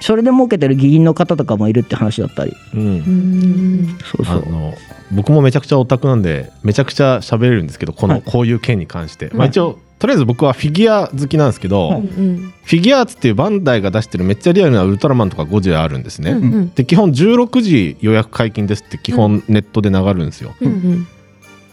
[0.01, 2.55] それで儲けてる議員の方とかもいるって話だったり。
[2.75, 2.81] うん。
[2.81, 3.99] うん。
[4.05, 4.43] そうそう。
[4.47, 4.75] あの
[5.13, 8.23] 僕もめちゃくちゃオタクなんでめちゃくちゃ喋れるんですけどこのはい。
[8.25, 12.53] こういう件に関して、まあ、はい一応とりあえず僕はフィギュア好きなんですけど、はいうん。
[12.63, 16.75] フィギュアーツっていうバンダイが出してるめっちゃリアルなウルトラマンとかゴジラあるんですね、うんうん。
[16.75, 21.07] で基本16時予約解禁ですって基本ネットで流るんですよ、うんうん。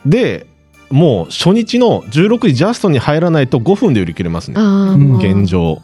[0.05, 0.47] で
[0.89, 4.55] もう初日の16時ジャストに入らないと5分で売り切れますね。
[5.17, 5.81] 現状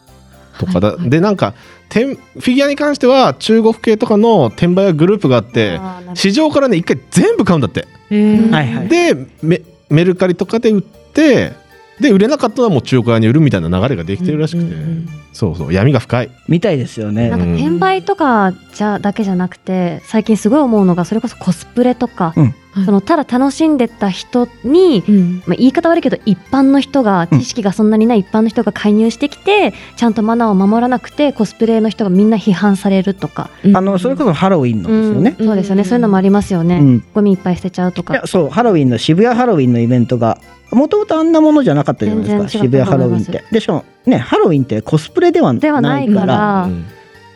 [0.58, 1.10] とかだ、はいはい。
[1.10, 1.54] でなんか
[1.90, 5.82] フィギュアに関しては中国系とかの転売屋グループがあって
[6.14, 7.90] 市場からね一回全部買うんだって。
[8.10, 8.50] えー。
[8.50, 8.88] はいはい。
[8.88, 11.67] でメメルカリとかで売って
[12.00, 15.10] で売れなかったのはもう中古屋に売るみたいな流れができてるらしくて、うんうんうん。
[15.34, 15.74] そうそう。
[15.74, 16.32] 闇が深い。
[16.48, 17.30] みたいですよね。
[17.30, 22.56] なんか転売とかじゃだけじゃなくて最近すごい思うのがそれこそコスプレとか、うん
[22.86, 25.44] そのただ楽しんでた人に、うん。
[25.48, 35.46] まあ、言い方悪いけど一般の人が知識がそんなにない一般の人が介入してきて、ちゃんとマナーを守らなくてコスプレの人がみんな批判されるとか、あのそれこそハロウィンのですよね、うん。
[35.48, 37.04] そうですよね、そういうのもありますよね、うん。
[37.14, 38.14] ゴミいっぱい捨てちゃうとか。
[38.14, 40.40] いやそうハロウィンの渋谷ハロウィンのイベントが
[40.72, 43.44] もともとあんなものじゃなかったじゃないですか渋谷ハロウィンって。
[43.52, 46.64] でしかもねハロウィンってコスプレではではなないいからから。
[46.66, 46.86] うん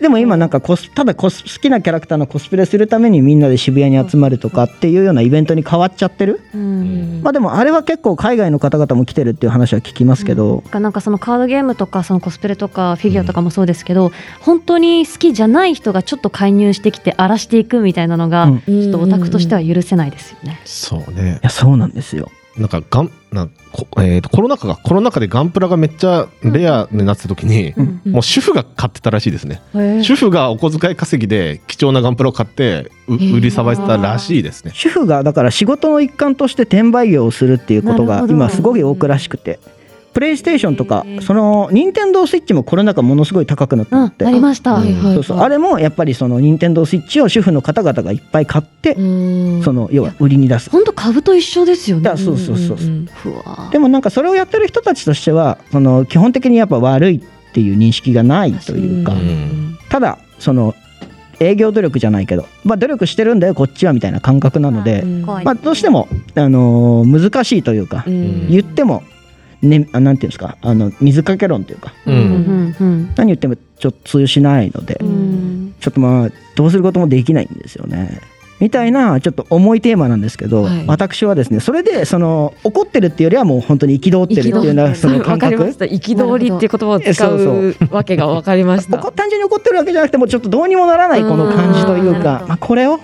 [0.02, 7.22] でも今なんかコスただコス好きなキャラクターのコスプレするためにみんなで渋谷に集まるとかっていうようなイベントに変わっちゃってる、うん。
[7.24, 18.62] まあでもあれは結構海外の方々も来てるっていう話は聞きますけど、なんかそのカードゲームとかそのコスプレとかフィギュアとかもそうですけど、本当に好きじゃない人がちょっと介入してきて荒らしていくみたいなのが、うん。
[18.62, 20.60] ちょっとオタクとしては許せないですよね。
[20.66, 21.39] そうね。
[21.41, 22.32] いやそうなんですよ
[22.62, 28.01] なんかガンなんこえーとコロナ禍がコロナ禍でガンプラがめっちゃレアになってた時に、うん。
[28.12, 34.72] もう主婦が買ってたらしいですね、へ主婦がお小遣い稼ぎで貴重なガンプラを買って売りさばいてたらしいですね。
[34.74, 39.59] 主婦がだから仕事の一環として転売業をするっていうことが今すごい多くらしくて
[40.14, 44.26] プレイステーションとかその任天堂スイッチもコロナ禍ものすごい高くなったうん、って。
[44.26, 44.76] なりました。
[44.76, 45.38] うんそうそう。
[45.39, 49.64] あれもやっぱりその任天堂スイッチを主婦の方々がいっぱい買ってうん。
[49.64, 50.70] その要は売りに出す。
[50.70, 52.09] 本当株と一緒ですよね。
[52.18, 52.78] そうそうそう
[53.72, 60.74] でもなんかそれをやってる人たちとしてはその基本的にやっぱ悪いっていう認識がないというかうんただその
[61.39, 68.49] 営業努力じゃないけどまあ努力してるんだよこっちはみたいな感覚なのでまあどうしてもあのー難しいというかうん。
[68.49, 69.03] 言っても
[69.62, 71.93] ねあなんていうんですかあの水かけ論というか。
[72.05, 75.07] ううん何言ってもちょっと通用しないのでうん。
[75.07, 75.51] うん
[75.82, 78.22] ちょっとまあどうすることもできないんですよね。
[78.59, 80.86] みたいなちょっと重いテーマなんですけど、はい。
[80.86, 85.57] 私はですねそれでその怒ってるっていうよりはもう本当に憤ってるっていうようなそのわ感覚？
[85.57, 85.86] かりました。
[85.86, 88.97] 憤りっていう言葉を使そううわけがわかりまし た。
[88.99, 92.99] 怒単純に怒ってるわけじゃなくてもうちょっとどうにもならないこの感じというかまあ、これを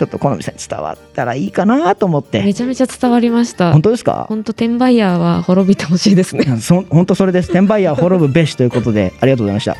[0.00, 3.82] ちょっと好みさんに伝わったらいいかなと思ってめちゃめちゃ伝わりました本。
[3.82, 4.24] 当ですか？
[4.30, 6.44] 本当転売ヤーは滅びてほしいですね。
[6.62, 9.76] そ本当それです転売ヤー滅ぶべしということでありがとうございました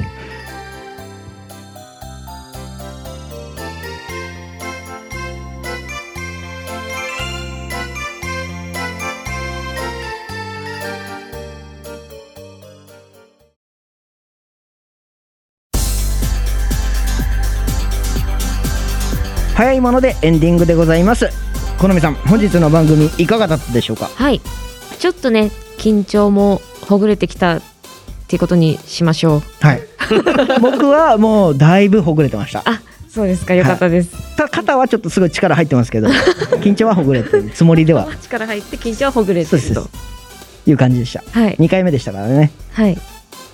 [19.80, 21.30] いものでエンディングでございます。
[21.78, 24.10] 好みさん本日の番組いかがだったでしょうか？
[24.14, 24.40] はい。
[24.98, 27.62] ちょっとね緊張もほぐれてきたっ
[28.28, 29.42] ていうことにしましょう。
[29.60, 29.80] はい。
[30.60, 32.62] 僕はもうだいぶほぐれてました。
[32.66, 33.54] あ、そうですか。
[33.54, 34.10] よかったです。
[34.36, 36.08] た肩はちょっとすごい力入ってますけど
[36.62, 38.08] 緊張はほぐれてるつもりでは。
[38.22, 39.66] 力入って緊張はほぐれてると。
[39.74, 40.70] そうです。
[40.70, 41.22] いう感じでした。
[41.30, 41.56] はい。
[41.58, 42.50] 2回目でしたからね。
[42.72, 42.98] はい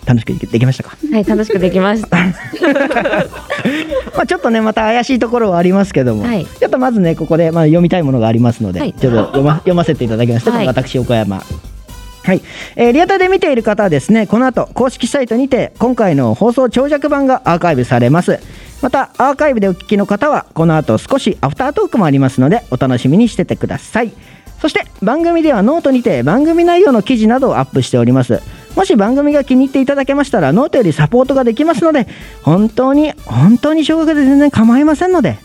[0.07, 0.97] 楽しくできましたか？
[1.13, 2.17] はい楽しくできました。
[4.17, 6.47] まあちょっとねまた怪しいところはありますけども、はい。
[6.47, 8.93] ちょっとまずねここでまあ読みたいものがありますので、はい。
[8.93, 10.67] ちょっと読ま 読ませていただきました、はい。
[10.67, 11.43] 私岡山。
[12.25, 12.43] はい、
[12.75, 18.41] えーリアタイで見ている方はですねこの後公式サイトにて今回の放送長尺版がアーカイブされます。
[18.83, 24.13] またアーカイブでお聞きの方はこの後少しアフタートークもありますのでお楽しみにしててください。
[24.61, 28.41] そして番組ではノートにて番組内容の記事などをアップしております
[28.77, 32.07] もし番組が気に入っていただけましたらノートよりサポートができますので
[32.43, 35.39] 本当に本当に少額で全然構いませんので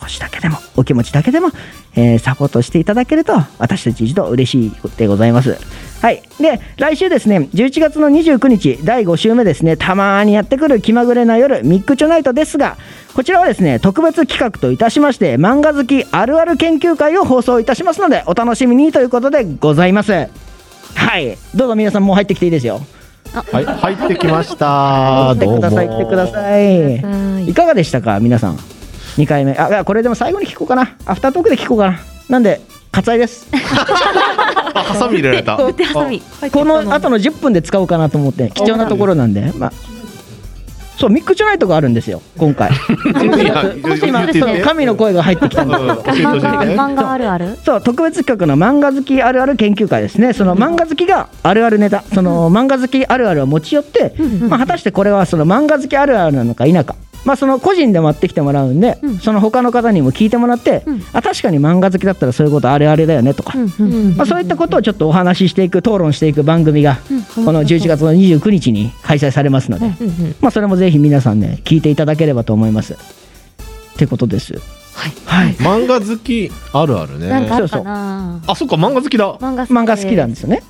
[0.00, 1.50] 少しだけでもお気持ちだけでも、
[1.94, 5.58] えーサポートしていただけると私たち一度嬉しいでございます。
[6.00, 6.22] はい。
[6.40, 12.78] で来週ですね11月の29日第5週目ですねたまーにやってくる気まぐれな夜ミックチョナイトですが
[13.14, 20.49] こちらはですね特別企画といたしまして漫画好きあるある研究会を放送いたしますのでお楽しみにということでございます。
[20.94, 21.36] はい。
[21.54, 22.80] どうぞ皆さんもう入ってきていいですよ。
[23.52, 25.34] はい、入ってきました。
[25.34, 25.60] 来 てどうも。
[25.60, 27.02] ください来てください。
[27.02, 27.50] はい。
[27.50, 28.56] いかがでしたか皆さん
[29.16, 29.56] ？2回目。
[29.56, 30.96] あこれでも最後に聞こうかな。
[31.06, 32.00] アフタートークで聞こうかな。
[32.28, 32.60] なんで
[32.92, 33.48] 割愛です。
[34.74, 35.56] あ、ハサミ入れられた。
[35.72, 36.22] 手ハサミ。
[36.52, 39.52] この後の10分で使おうかなと思って貴重なところなんで。
[39.56, 39.72] まあ
[41.00, 42.70] そうミックチョナイトがあるんですよ今回。
[44.62, 45.80] 神の声が入ってきたんです。
[45.80, 47.56] 漫画あるある。
[47.64, 50.34] そう特別企画の漫画好きあるある研究会ですね。
[50.34, 52.04] その漫画好きがあるあるネタ。
[52.12, 54.14] その漫画好きあるあるを持ち寄って、
[54.46, 56.94] まあ、果たしてこれはその漫画好きあるあるなのか否か
[57.24, 59.18] まあその個人で持ってきてもらうんで、うん。
[59.18, 61.02] その他の方にも聞いてもらって、うん。
[61.12, 64.16] あ確かに漫画好きだったらそういうことあれあれだよねとか、うん。
[64.16, 67.44] まあ、そういったことをちょっとお話ししていく討論していく番組がうん。
[67.44, 69.92] この11月の29日に開催されますので、うん。
[69.92, 70.26] うん。
[70.26, 70.34] うん。
[70.40, 72.94] まあ、それもぜひ皆さんね聞いていただければと思います。
[72.94, 72.96] っ
[73.96, 74.54] てことです。
[74.94, 75.12] はい。
[75.24, 77.28] はい、漫画好きあるあるね。
[77.28, 78.42] なんかあるかな。
[78.46, 79.34] あ、そっか、漫画好きだ。
[79.34, 80.62] 漫画漫画好きなんですよね。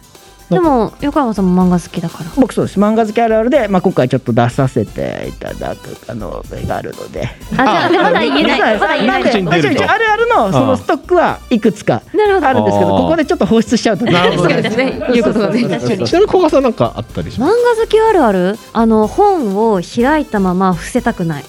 [0.50, 2.30] でも横山さんも漫画好きだから。
[2.36, 2.80] 僕そうです。
[2.80, 7.28] 漫画好きあるあるで、まあ、今回ちょっと出させていただく可能性があるので。
[7.56, 8.78] あじゃあまだ言えない。
[8.78, 9.22] まだ言えない。
[9.22, 12.48] あるあるのそのストックはいくつかなるほど。
[12.48, 14.12] あるんですけどここでちょっと放出しちゃうとね。
[14.12, 14.48] なるほど。
[14.48, 15.00] ね確かに。
[15.00, 17.56] ね言うことがね確かにちなみに古賀さんなんかあったりし漫ます？
[17.76, 18.56] 画好きあるある？
[18.72, 21.44] あの本を開いたまま伏せたくない。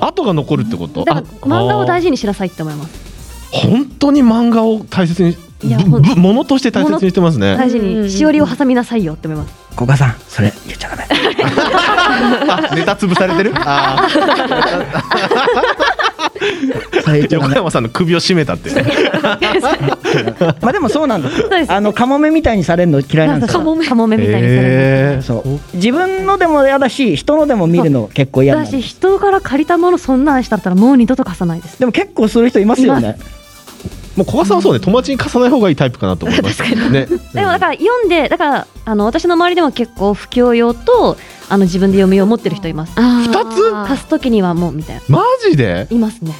[0.00, 1.04] 後が残るってこと？
[1.04, 2.08] だから漫画を大事。
[2.08, 3.50] 事にしなさいって思います。
[3.52, 5.36] 本当に漫画を大切に。
[5.60, 7.56] ぶいやものとして大切にしてますね。
[7.56, 9.54] 大事にしおりを挟みなさいよって思います。
[9.74, 11.06] 古賀さんそれ言っちゃダメ。
[12.70, 13.52] あ、 ネタ潰されてる？
[17.30, 18.70] 横山さんの首を絞めたって。
[20.60, 21.44] まあでもそうなんです。
[21.68, 24.16] あのカモメみたいにされるの嫌いなんですよカモメ。
[24.16, 25.76] みたいにされるえそう。
[25.76, 28.64] 自分のでも嫌だし人のでも見るの結構嫌だ。
[28.66, 31.78] し人から借りたものそんなんしたったらもう二度と貸さないです。
[31.78, 33.16] でも結構する人いますよね
[34.18, 36.60] もう古賀さんはそうね、友達に貸さない方がいいタイプかなと思います。
[36.90, 37.06] ね。
[37.32, 41.16] でもだから読んでだからあの私の周りでも結構不況用と
[41.48, 42.92] あの自分で読み用持ってる人います。
[42.96, 43.70] あ二つ？
[43.86, 45.02] 貸す時にはもうみたいな。
[45.08, 45.86] マジで？
[45.90, 46.34] いますね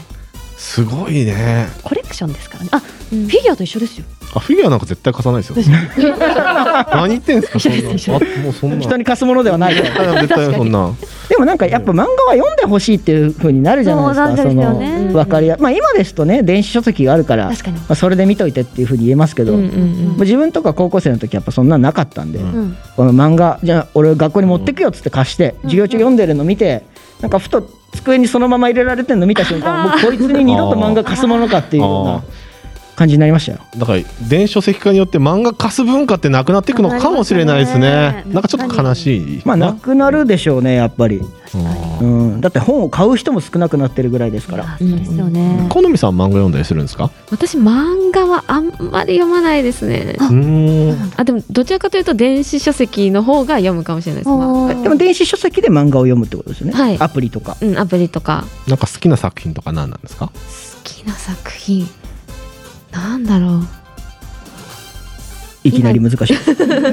[0.68, 1.66] すごいね。
[1.82, 4.04] コレクションですからねあ、うんフィギュアと一緒ですよ
[4.34, 5.56] あ、フィギュアなんか絶対貸さないですよ。
[6.92, 7.78] 何言ってんすか、そんな。
[7.78, 8.78] 一緒あ、もうそんな。
[8.78, 10.92] 人に貸すものではない絶対絶対そんな。
[11.30, 14.26] でもなんかやっぱ漫画は読んでほしいっていう風になるじゃないですか。
[14.26, 17.54] そうなんですよねの分かりや、まあ今ですとね電子書籍があるから、ま
[17.88, 26.82] あそれで見といてっていう風に言えますけど、うんうんもう自分とか高校生の時やっぱそんなのなかったんで、うんうんこの漫画じゃあ俺学校に持ってくよっつって貸して、授業中読んでるの見て、
[27.22, 32.22] なんかふと机にそのまま入れられてるの見た瞬間、もうこいつに二度と漫画貸すものかっていうような。
[32.98, 33.60] 感じになりましたよ。
[33.76, 38.24] だから電子書籍化によって漫画貸す文化ってなくなっていくのかもしれないですね。
[38.26, 39.42] なんかちょっと悲しい。
[39.44, 41.22] まあなくなるでしょうねやっぱり。
[42.00, 44.76] うんうん、だって本を買う人も少なくなってるぐらいですから。
[44.78, 45.66] そうですよね。
[45.70, 47.10] 好みさん漫画読んだりするんですか？
[47.30, 51.12] 私漫画はあんまり読まないですねうーん。
[51.16, 56.72] あでもどちらかというと電子書籍の方が読むかもしれないです、まあでも電子書籍で漫画を読むってことですよね。
[56.74, 57.56] はいアプリとか。
[57.62, 60.26] うん、アプリとかなんか好きな作品とか何なんですか？
[60.26, 60.32] 好
[60.84, 61.86] きな作品
[62.90, 63.68] なんだろう
[65.64, 66.36] いきなり難しい。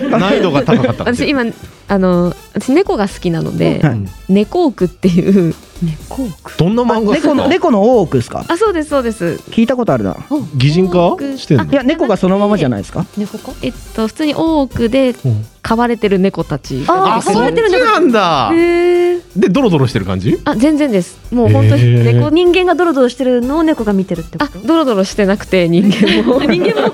[0.09, 1.03] 難易度が高かった。
[1.05, 1.45] 私今
[1.87, 7.13] あの私猫が好きなので、はい猫奥っていう猫どんな漫画？
[7.13, 7.33] ですか？
[7.33, 8.45] 猫の猫の大奥ですか？
[8.47, 10.15] あそうですそうです聞いたことあるな。
[10.55, 11.65] 擬人化してんの？
[11.65, 11.73] い？
[11.73, 13.05] や猫がそのままじゃないですか？
[13.17, 13.51] 猫か？
[13.61, 18.51] えっと普通に大奥でうん飼われてる猫たちああ、そっちなんだ。
[18.53, 19.21] へえ。
[19.35, 20.39] でドロドロしてる感じ？
[20.45, 24.59] あ全然ですもう本当に猫人間がドロドロしてるのを猫が見てるってこあと。
[24.59, 26.93] ドロドロしてなくて人間も 人間も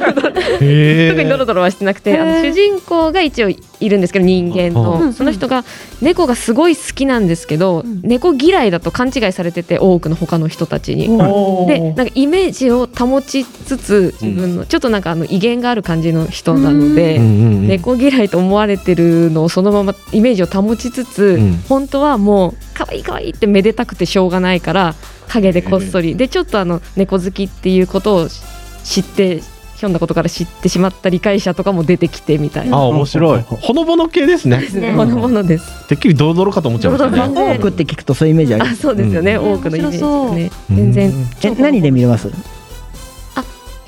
[0.62, 3.50] へ特にドロドロはしてなくてあの主人公が一応
[3.82, 4.74] いるんですけど人間うん。
[4.74, 5.66] のその人が
[6.02, 8.02] 猫がすごい好きなんですけど、ん。
[8.04, 11.08] 猫嫌いだと勘違いされてて多くの他の人たちに。
[11.68, 21.64] でなんかイメージを保ちつつ自分の、ちょっとなんかあの威厳がある感じの人なので、猫嫌いと思われてるのをそのままイメージを保ちつつ、うん。
[21.68, 24.96] 本当はもう可愛い可愛いってめでたくてしょうがないから
[25.28, 26.16] 影でこっそり。
[26.16, 28.28] でちょっとあの猫好きっていうことを
[28.84, 29.42] 知って
[29.82, 32.78] ひょんなことから知ってしまった理解者とかも出てきてみたいな。
[32.78, 33.42] あ、面白い。
[33.42, 34.70] ほのぼの系ですねで。
[34.70, 35.88] すね、ほのぼのです。
[35.88, 37.54] てっきりドロドロかと思っちゃいましたドロドロね。
[37.54, 38.82] 大奥って聞くとそういうイメージありまあ、す。
[38.84, 40.52] そうですよね、うん多くのイメージがね。
[40.70, 41.12] うん全然。
[41.44, 42.32] え何で見れます？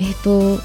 [0.00, 0.58] えっ、と。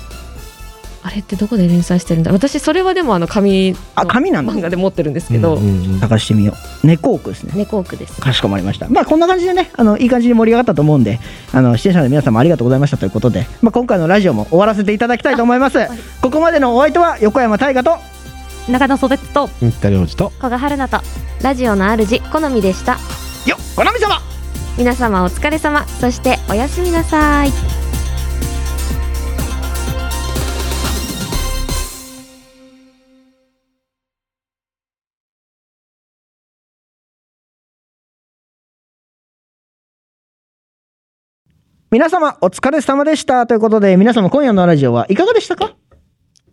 [1.10, 2.32] あれってどこで連載してるんだ？
[2.32, 6.53] 私それはでもあの紙のあ紙なんだ漫画で持ってるんですけど、うんうんうん探してみよ
[6.84, 6.88] う。
[6.88, 7.53] 猫奥ですね。
[7.55, 8.22] 猫奥です。
[8.22, 8.88] かしこまりました。
[8.89, 11.20] まあこんな感じでね、あのいい感じに盛り上がったと思うんで、
[11.51, 15.80] あの出演者の皆様ありがとうございましたということで、まあ今回のラジオも終わらせていただきたいと思います。
[16.22, 17.97] ここまでのお相手は横山大河と
[18.72, 20.99] 中野袖と新田良二と古賀春菜と。
[21.41, 22.93] ラジオの主好みでした。
[23.47, 24.20] よっこのみ様。
[24.78, 25.88] 皆様お疲れ様。
[25.88, 27.89] そしておやすみなさい。
[41.92, 45.74] 皆様お疲れ様でしたということで、皆様今夜のラジオはいかがでしたか？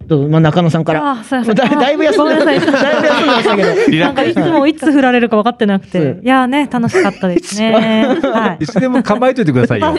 [0.06, 1.10] どうぞまあ中野さんから。
[1.10, 3.90] あすいませんだだいぶ休んでごめんなさいだいぶ休んでましたけど。
[3.90, 7.72] リラックスなんかいつもいつ振られるか分かってなくそうていやーね楽しかったですね
[8.22, 9.94] はいいつでも構えといてくださいよ。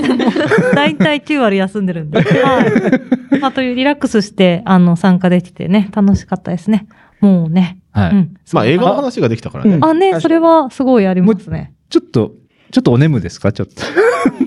[0.73, 2.19] 大体9割休んでるんで。
[2.41, 3.39] はい。
[3.39, 6.87] まあ、というリラックスして、あの、参加できてね、楽しかったですね。
[7.19, 7.77] もうね。
[7.91, 8.33] はいうん。
[8.53, 9.75] まあ映画の話ができたからね。
[9.75, 11.73] うんあ、ね、それはすごいありますね。
[11.89, 12.31] ちょっと、
[12.71, 13.51] ちょっとお眠ですか？
[13.51, 13.81] ちょっと。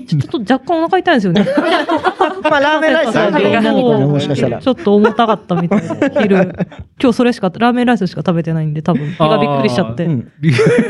[0.07, 1.45] ちょっと若干お腹痛いんですよね。
[2.43, 4.67] まあラーメンライスははい何かねもしかしたらち。
[4.67, 5.87] ょっと重たかったみたいで、
[6.21, 6.35] 昼。
[7.01, 10.05] 今日それしか、ラーメンライスしか食べてないんで、多分、胃がびっくりしちゃって。
[10.05, 10.31] うん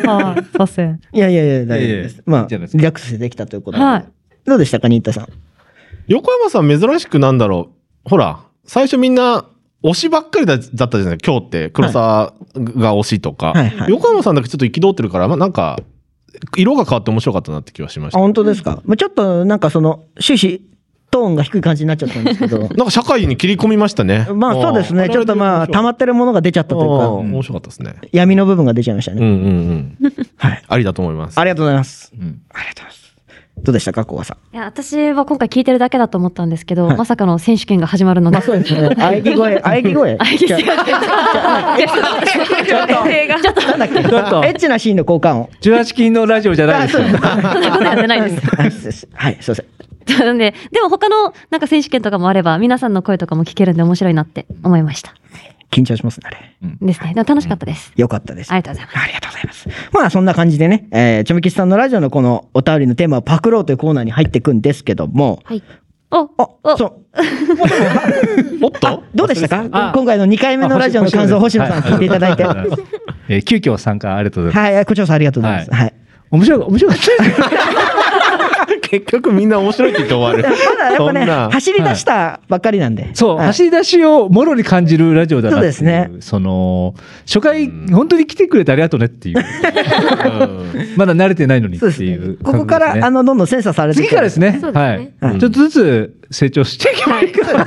[0.06, 1.00] はい、させん。
[1.14, 2.24] いやいやいや大丈夫です。
[2.26, 3.84] まあリラックスしてできたということで。
[3.84, 4.06] はい
[4.44, 5.28] どうでしたか新田さん？
[6.08, 7.70] 横山さん珍しくなんだろ
[8.06, 8.10] う。
[8.10, 9.46] ほら、最初みんな
[9.84, 15.78] 推しばっかりだだったじゃない今日って黒沢が推しとか、はいはい横山さんだけちょっと憤ってるから、まあなんか、
[16.58, 18.20] 色が変わって面白かったなって気はしましあた。
[18.20, 18.82] 本当ですか？
[18.86, 20.62] まあちょっとなんかその終始
[21.12, 22.60] トーンが低い感じになっちゃったんですけど。
[22.60, 24.28] なんか社会に切り込みましたね。
[24.34, 25.10] まあそうですね。
[25.10, 27.96] ちょっとまあ溜まってるものが出ちゃったというか、うん面白かったですね。
[28.14, 29.22] 闇の部分が出ちゃいましたね。
[29.22, 30.16] うんうんうん。
[30.38, 30.64] はい。
[30.68, 31.38] ありだと思います。
[31.40, 32.14] ありがとうございます。
[32.18, 32.91] うんありがとうございます。
[33.64, 33.94] どうでした？
[33.94, 34.56] か、ここさん。
[34.56, 38.38] いや、私は今回聞いてるだけだと思ったんですけど、はいまさかの選手権が始まるので。
[38.38, 38.88] まあそうですね。
[38.98, 40.16] 喘ぎ声、喘ぎ声。
[40.16, 40.58] 喘ぎ声
[42.68, 42.94] ちょっと、
[43.42, 44.04] ちょっと、なんだっけ。
[44.04, 45.50] ちょっとエッチなシーンの交換音。
[45.62, 47.04] 18金のラジオじゃないですよ。
[47.06, 48.48] そんなことやってないです。
[48.56, 50.26] はい、そうですはい、すいません。
[50.26, 55.14] なんで、でも他のなんか選手権とかもあれば、皆さんの声とかも聞けるんで面白いなって思いました。
[55.72, 56.38] 緊張しますね、あれ。
[56.82, 57.14] ですね。
[57.14, 57.94] でも楽しかったです。
[57.96, 58.52] よかったです。
[58.52, 58.98] ありがとうございます。
[59.00, 59.70] ありがとうございます。
[59.94, 65.64] まあそんな感じでね、えー、ちょめきちさんのラジオのこのお便りのテーマをパクろうというコーナーに入っていくんですけども、はい。
[66.12, 66.94] おあ、おそう。
[68.66, 69.04] おっと？
[69.16, 69.70] どうでしたか？
[69.72, 72.44] あ今回の2回目のラジオの感想、星野さん聞いていただいて。
[72.44, 72.66] はは
[73.30, 74.82] えー急遽参加ありがとうございます。
[74.82, 75.72] い、こちらこそありがとうございます。
[75.74, 75.94] はい。
[76.32, 77.42] 面白い、面白かったです。
[78.92, 80.56] 結局みんな面白いって言って終わる。
[80.68, 83.10] まだやっぱね、走り出したばっかりなんで。
[83.14, 85.56] そう、はい走り出しをもろに感じるラジオだな。
[85.56, 86.94] そうですねその、
[87.26, 89.38] 初回、本当に来てくれてありがとうねっていう。
[89.38, 92.38] うんまだ慣れてないのにってそうですねいう。
[92.44, 94.58] ここから、あの、の、どんどん精査されていく次からですね。
[94.60, 95.14] そうですねはい。
[95.32, 97.66] はいちょっとずつ成長していけばいいかな。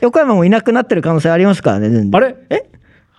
[0.00, 2.36] 横山もいなくなってる可能性ありますからね、全然あれ？
[2.50, 2.62] え？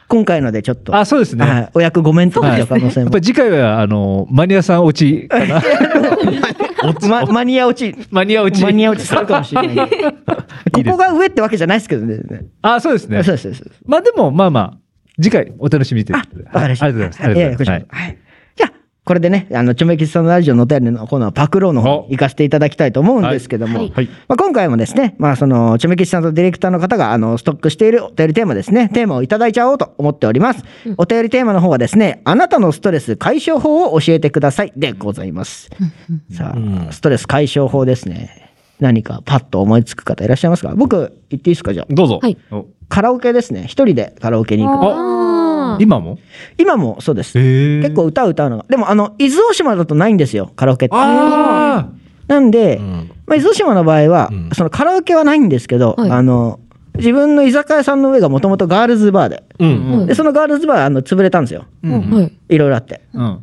[0.08, 1.46] 今回のでちょっと、あ、そうですね。
[1.46, 3.20] はいお役ごめんとかいう可能性もやっぱ。
[3.20, 5.62] り次回は、あの、マニアさん落ちかな。
[7.10, 8.64] まマニア落ち、マニア落ち。
[8.64, 9.90] マニア落ち するかもしれない。
[9.90, 12.46] ここが上ってわけじゃないですけどね。
[12.62, 13.24] あ、そうですね。
[13.24, 13.64] そうです。
[13.86, 14.78] まあでも、まあまあ、
[15.22, 16.86] 次回お楽しみいうあことで。、わかりました。
[16.86, 17.26] ありがとうございます。
[17.26, 18.02] ありがとうございます。
[18.02, 18.18] はい。
[19.10, 24.06] これでね、あの、ちょめきちさんのラジオのお便りのコーナー、パクローの方に行かせていただきたいと思うんですけども、はいはい。
[24.28, 30.64] まあ、今回もですね、まあ、その、ちょめきちさんとディレクターの方が、あの、ストックしているお便りテーマですね、テーマをいただいちゃおうと思っております。
[30.98, 35.72] お便りテーマの方はですね、あなたのストレス解消法を教えてくださいでございます。
[36.32, 38.54] さうんあ、ストレス解消法ですね。
[38.80, 40.76] 何かパッと思いつく方いらっしゃいますか？
[40.76, 41.88] 僕、言っていいですかじゃあ？
[41.90, 42.20] どうぞ。
[42.22, 43.66] はいおカラオケですね。
[43.66, 45.29] 一人でカラオケに行く。
[45.80, 46.18] 今も？
[46.58, 47.38] 今もそうです。
[47.38, 48.66] へ結構歌を歌うのが。
[48.70, 50.96] でも、あの、伊豆大島だとないんですよ、カラオケって。
[50.98, 51.90] あ
[52.28, 56.60] なんで、うんまあ、伊豆大島の場合は、うんそのカラオケはないんですけど、はいあの、
[56.96, 60.06] 自分の居酒屋さんの上がもともとガールズバーで、うん。
[60.06, 61.64] で、そのガールズバー、あの、潰れたんですよ。
[61.66, 61.88] あ。
[61.88, 62.34] うんはい。
[62.50, 63.02] いろいろあって。
[63.14, 63.42] うん。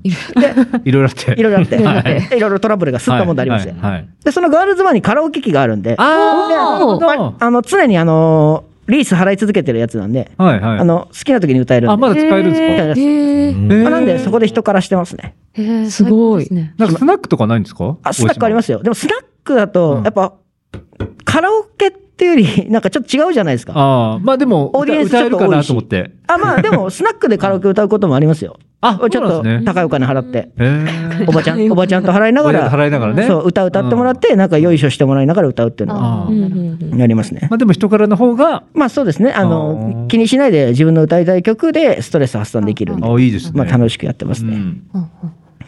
[0.84, 1.32] いろいろあって。
[1.40, 1.76] いろいろあって。
[1.82, 3.70] はいでいろいろトラブルがすったもんでありまして。
[3.70, 10.78] はいはいはいで、そのガールズバーにカラオケ機があるんで、あの、常にあの、リース払い続けてるやつなんで、はいはい。
[10.78, 11.92] あの、好きな時に歌えるんで。
[11.92, 13.00] あ、まだ使えるんですか？
[13.00, 13.48] え。
[13.50, 15.34] うんまあなんで、そこで人からしてますね。
[15.54, 17.96] へーすごいなんかスナックとかないんですか？
[18.02, 18.82] あ、スナックありますよ。
[18.82, 20.34] でも、スナックだとうん、やっぱ、
[21.24, 21.65] カラオケ
[22.16, 23.74] っていうより、なんかちょっと違うじゃないですか。
[23.76, 26.10] ああ、まあでも、オーディエンス歌えるかなちょっと多いしと思って。
[26.28, 28.56] あ、まあ、でも、 スナックでカラオケ歌うこともありますよ。
[28.80, 29.44] あ、ちょっと。
[29.66, 33.24] 高いお金払って、へおばちゃん、おばちゃんと払いながら、払いながらね。
[33.26, 36.28] そう、歌歌ってもらって、なんかよいしょしてもらいながら歌うっていうのは、
[36.96, 37.48] やりますね。
[37.50, 39.32] まあでも人からの方が、まあそうですね。
[39.32, 43.52] ああのー、気にしないで自分の歌いたい曲でストレス発散できるんで、あいいですね。
[43.54, 44.54] まあ楽しくやってますね。
[44.54, 45.08] うんうんうん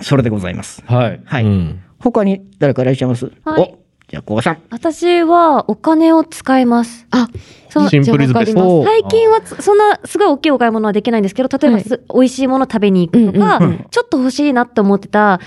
[0.01, 0.83] それでございます。
[0.87, 1.21] はい。
[1.25, 1.45] はい。
[1.45, 3.33] うん他に誰かいらっしゃいます？
[3.45, 3.79] はいお、
[4.09, 4.59] じゃあ、ここさん。
[4.71, 7.07] 私はお金を使います。
[7.11, 7.29] あ、
[7.69, 8.55] そのシンプルイズベスト。
[8.55, 9.11] じゃあわかります。
[9.11, 13.87] 最近はつそんなすごい大きいお買い物はできないんですけど、例えばはいす、美味しいもの食べに行くとか、うんうんうん。
[13.91, 15.41] ちょっと欲しいなって思ってた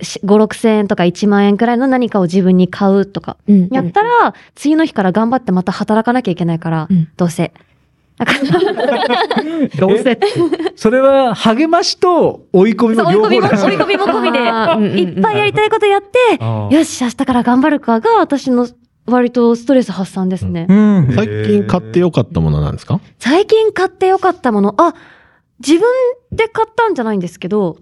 [0.00, 3.68] し5、6千円とか1万円くらいの何かを自分に買うとか、うん。
[3.70, 7.08] やったら、次の日から頑張ってまた働かなきゃいけないから、うん。
[7.18, 7.52] どうせ。
[8.18, 10.18] だからどうせ。
[10.76, 14.38] それは励ましと追い込みも両方追い込みも込みで、
[15.02, 16.44] いっぱいやりたいことやって、
[16.74, 18.68] よし、明日から頑張るかが私の
[19.06, 20.66] 割とストレス発散ですね。
[20.68, 21.12] うん。
[21.14, 23.00] 最近買ってよかったものなんですか？
[23.18, 24.94] 最近買ってよかったもの、あ、
[25.60, 25.82] 自分
[26.32, 27.76] で買ったんじゃないんですけど、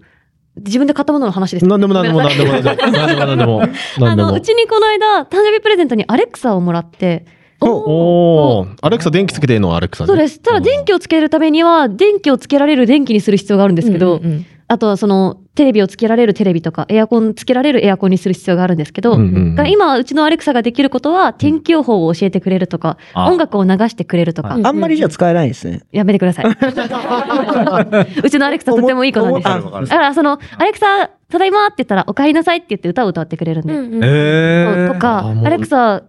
[0.55, 1.65] 自分で買ったものの話です。
[1.67, 3.61] 何でも何でも何でも何でも何でも何でも。
[3.61, 4.33] あの、何でも。
[4.33, 7.25] うちにこの間、誕生日プレゼントにアレクサをもらって、
[7.59, 10.03] おおアレクサ電気つけてんのはアレクサ。
[10.03, 10.39] ねそうです。
[10.39, 14.45] ただ電気をつけるためには、電気をつけられる電気にする必要があるんですけど、うんうんうん。
[14.69, 23.31] あとはその、テレビをつけられるテレビとか、エアコンつけられるエアコンにする必要があるんですけど、うんうんが今、うちのアレクサができることは、天気予報を教えてくれるとか、あ。
[23.31, 24.65] 音楽を流してくれるとか、はい。
[24.65, 25.81] あんまりじゃ使えないですね。
[25.91, 26.45] やめてください。
[28.23, 29.47] うちのアレクサとてもいい子なんです。
[29.47, 33.73] 思だから、その、アレクサ、ただいまって言ったら、お帰りなさいって言って歌を歌ってくれるんで。
[33.73, 34.93] うんうん。
[34.93, 36.03] とかアレクサ、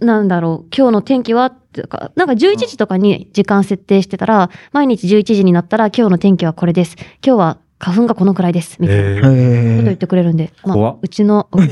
[0.00, 1.46] なんだろう、今日の天気は？
[1.46, 6.96] ってか、なんか11時とかに時間設定してたら、毎日11時になったら、今日の天気はこれです。
[7.24, 8.76] 今日は花粉がこのくらいです。
[8.78, 9.22] みたいな。
[9.22, 11.62] こと言へってくれるんで、まあ、うちの、 もう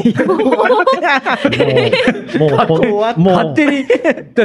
[2.67, 2.83] ほん
[3.19, 3.85] もう勝手に、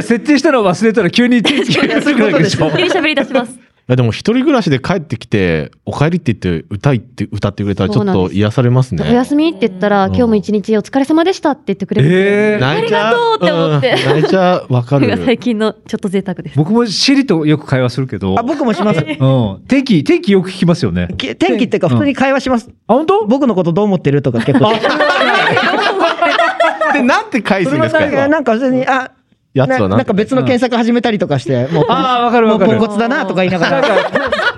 [0.01, 2.69] 設定したのを忘れたら急に天気がでしょ。
[2.71, 3.57] 急に喋り出します。
[3.83, 9.03] いやでも一人暮らしで帰ってきて「お帰り」って言って歌いって歌ってくれたらちょっと癒されますね。
[9.03, 10.15] お休みって言ったら、うん。
[10.15, 12.09] 今日も一日お疲れ様でしたって言ってくれる。
[12.09, 12.65] えー。
[12.65, 13.91] ありがとうって思って。
[13.91, 13.95] う。
[13.95, 14.05] ん。
[14.05, 14.73] 泣いちゃう。
[14.73, 15.17] わかる。
[15.25, 16.57] 最近のちょっと贅沢です。
[16.57, 19.01] 僕もシリとよく会話するけど、あ、僕もします。
[19.01, 21.09] うん、天気、天気よく聞きますよね。
[21.17, 22.69] き天気っていうか、普通に会話します。
[22.87, 23.25] あ、本当？
[23.25, 24.71] 僕のことどう思ってるとか結構。
[26.93, 29.11] でなんて返すんですかなんか普通に、あ、
[29.53, 32.71] やつはなんななんか別の検索始めたりとかして、もう、あーわかるわかる。
[32.71, 33.83] もうポンコツだなとか言いながら。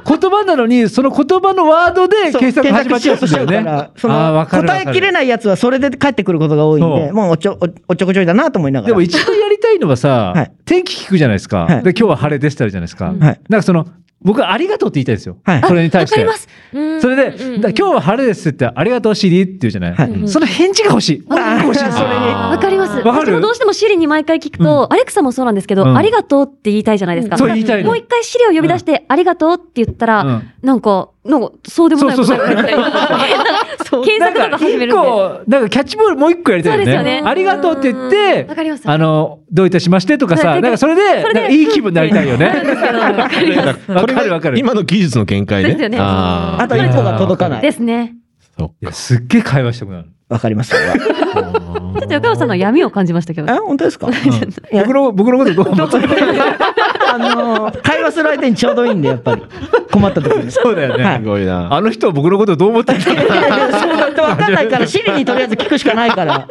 [0.08, 3.90] 言葉なのに、その言葉のワードで検索始まっちゃうだよね。
[3.98, 7.58] その答えきれないやつはそれで返ってくることが多いんで、もうおちょ
[7.88, 8.90] おちょこちょいだなと思いながら。
[8.90, 10.52] でも一番やりたいのはさ、はい。
[10.66, 11.66] 天気聞くじゃないですか。
[11.66, 11.84] はい。
[11.84, 13.06] で、今日は晴れですってあるじゃないですか。
[13.06, 13.18] はい。
[13.20, 13.88] なんかその、
[14.26, 15.38] 僕はありがとうって言いたいんですよ。
[15.44, 16.24] はいそれに対して。
[16.26, 16.50] わかります。
[16.74, 19.94] うんそれで、うんうんだから今日は晴れですって言って、ありがとうシリって言うじゃない？
[19.94, 21.26] はいその返事が欲しい。
[21.30, 22.06] あー欲しいんですよ。
[22.06, 22.98] それにわかります。
[22.98, 23.28] わかる？
[23.28, 27.38] 私もどうしてもシリに毎回聞くと、アレクサもそうなんですけど、うんありがとうって言いたいじゃないですか。
[27.38, 34.94] そう言いたいのもう一回シリを呼び出して、ありがとうって言ったら、うんなんか、なんか、そうでもないそうそうそう答えが返ってきたり検索とか始め一るんで。
[34.94, 36.94] 個、なんかキャッチボールもう一個やりたいよね。
[36.94, 38.84] よねありがとうって言ってわ、かります。
[38.90, 42.46] あの、どういたしましてとかさ、はいなんかそれで、いい気分になりたいよね。
[43.88, 44.60] わかるわかる。
[44.60, 47.62] 今の技術の限界ねですよねあーあと一歩が届かない。
[47.62, 48.16] ですね。
[48.58, 50.10] そっいやすっげえ会話したくなる。
[50.30, 50.72] わかります。
[50.72, 53.52] それはちょっと横山さんの闇を感じましたけど。
[53.52, 54.08] あ、本当ですか？
[54.72, 56.08] 僕の、僕のことどう思ってる
[57.16, 59.44] ああのー会話する相手にちょうどいいんで、やっぱり。
[59.92, 60.52] 困った時に。
[60.52, 61.04] そうだよね。
[61.04, 61.74] はいすごいな。
[61.74, 66.48] あの人は僕のことどう思ってるんだろうそうだって分かんないから、シリにとりあえず聞くしかないから。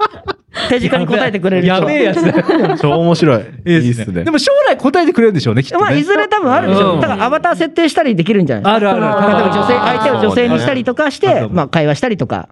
[0.68, 2.76] 手近に答えてくれる人はやべえやつだよ。
[2.80, 3.38] 超面白い。
[3.66, 4.02] いいいいですね。
[4.04, 4.30] っすねで。
[4.30, 5.82] も将来答えてくれるんでしょうね、きっとね。
[5.82, 6.94] まあ、いずれ多分あるでしょ。
[6.94, 8.90] うんだからアバター設定したりできるんじゃないですか。
[8.92, 12.48] あるあるその例えば女性、相手を女性にしたりとかしてまあ、会話したりとか。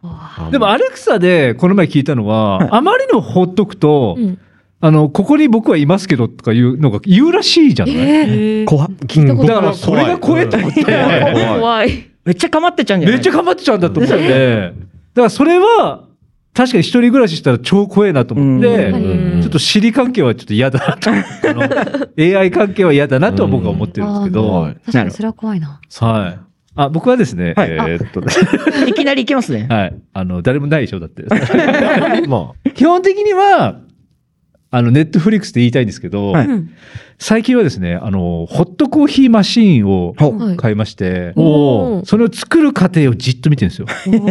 [0.50, 4.38] でもアレクサでこの前聞いたのは、あまりにもほっとくと、うん
[4.84, 8.66] あの、ここに僕はいますけどとかいうのが言うらしいじゃない、えー。
[8.66, 8.88] 怖っ。
[8.88, 10.48] うんだからこれが怖い。
[10.50, 10.98] と思って、怖
[11.30, 11.58] い。
[11.60, 12.10] 怖い。
[12.24, 13.16] めっちゃ構ってちゃうんじゃない？
[13.16, 16.08] めっちゃ頑張ってちゃうんだと思って、だからそれは、
[16.54, 19.40] 確かに一人暮らししたら超怖いなと思って、うん。
[19.40, 21.10] ちょっと知り関係はちょっと嫌だなと。
[22.20, 24.68] AI 関係は嫌だなとは僕は思ってるんですけど。
[24.84, 25.80] 確かにそれは怖いな。
[26.74, 27.70] あ、僕はですね、はい。
[27.70, 28.20] えーっと、
[28.88, 29.66] いきなり行きますね。
[29.70, 29.94] はい。
[30.12, 31.22] あの、誰もないでしょ、だって。
[32.28, 33.78] ま基本的には、
[34.74, 36.46] あの、ネットフリックスで言いたいんですけど、はい。
[36.46, 36.70] うん。
[37.18, 40.14] 最近はですね、あの、ホットコーヒーマシーンを
[40.56, 42.04] 買いまして、おー。
[42.06, 43.86] それを作る過程をじっと見てるんですよ。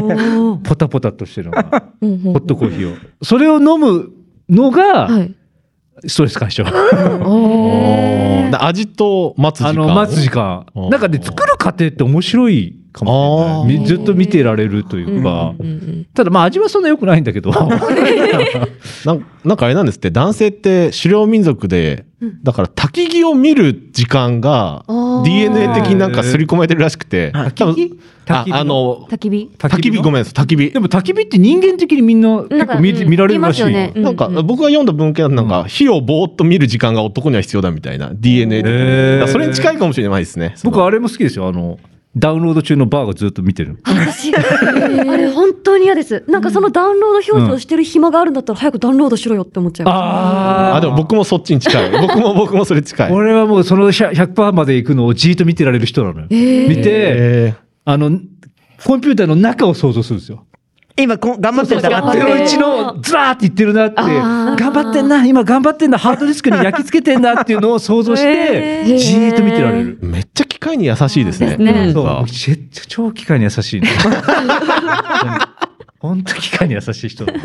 [0.63, 2.97] ポタポタっとしてるのが、 ホットコーヒーを。
[3.21, 4.09] それを飲む
[4.49, 5.35] のが、はい。
[6.07, 6.67] ストレス解消。
[8.57, 9.83] 味と待つ時間。
[9.83, 10.65] あの、待つ時間。
[10.73, 13.87] おなんかね、作る過程って面白いかもしれないみ。
[13.87, 15.65] ずっと見てられるというかうん。
[15.65, 17.51] うんただまあ味はそんな良くないんだけど。
[19.05, 22.05] なんなんかあれなんですって、男性って狩猟民族で、
[22.43, 24.85] だから焚き木を見る時間が
[25.25, 29.51] DNA 的になんか刷り込まれてるらしくて、焚き火あの、焚き火？
[29.57, 29.97] 焚き火？
[29.97, 30.69] ごめんなさい、焚き火。
[30.69, 30.79] で。
[30.79, 33.65] も焚き火って人間的にみんな結構見,、なんか見られるらしい。
[33.65, 40.53] ねなんか僕が読んだ文献なんか火をぼーっと見る時間が男には必要だみたいな DNA それに近いかもしれないですね。
[40.63, 41.47] 僕あれも好きですよ。
[41.47, 41.79] あの、
[42.15, 43.79] ダウンロード中のバーがずっと見てる。
[43.85, 44.37] 私、 あ
[45.17, 46.25] れ本当に嫌です。
[46.27, 49.95] なんかそのダウンロード表示をしてる暇があるんだったら早くダウンロードしろよって思っちゃいます。
[49.95, 51.91] ああ、でも僕もそっちに近い。
[52.01, 53.11] 僕も僕もそれ近い。
[53.11, 56.27] 俺はもうその100 100%まで行くのをじーっと見てられる人なのよ。
[56.29, 57.53] 見て、え
[57.85, 58.19] あの、
[58.83, 60.43] コンピューターの中を想像するんですよ。
[61.01, 61.89] 今こ、頑張ってんだ。
[61.89, 69.99] なってうちのずらーって言ってるなって、頑張ってんな、今頑張ってんな、ハードディスクに焼き付けてんなっていうのを想像して、じーっと見てられる。
[69.99, 71.57] ーめっちゃ機械に優しいですね。
[71.57, 71.91] ね。
[71.93, 72.25] そう、
[72.87, 73.89] 超機械に優しいね。
[75.99, 77.33] 本当機械に優しい人だ。
[77.33, 77.41] ね。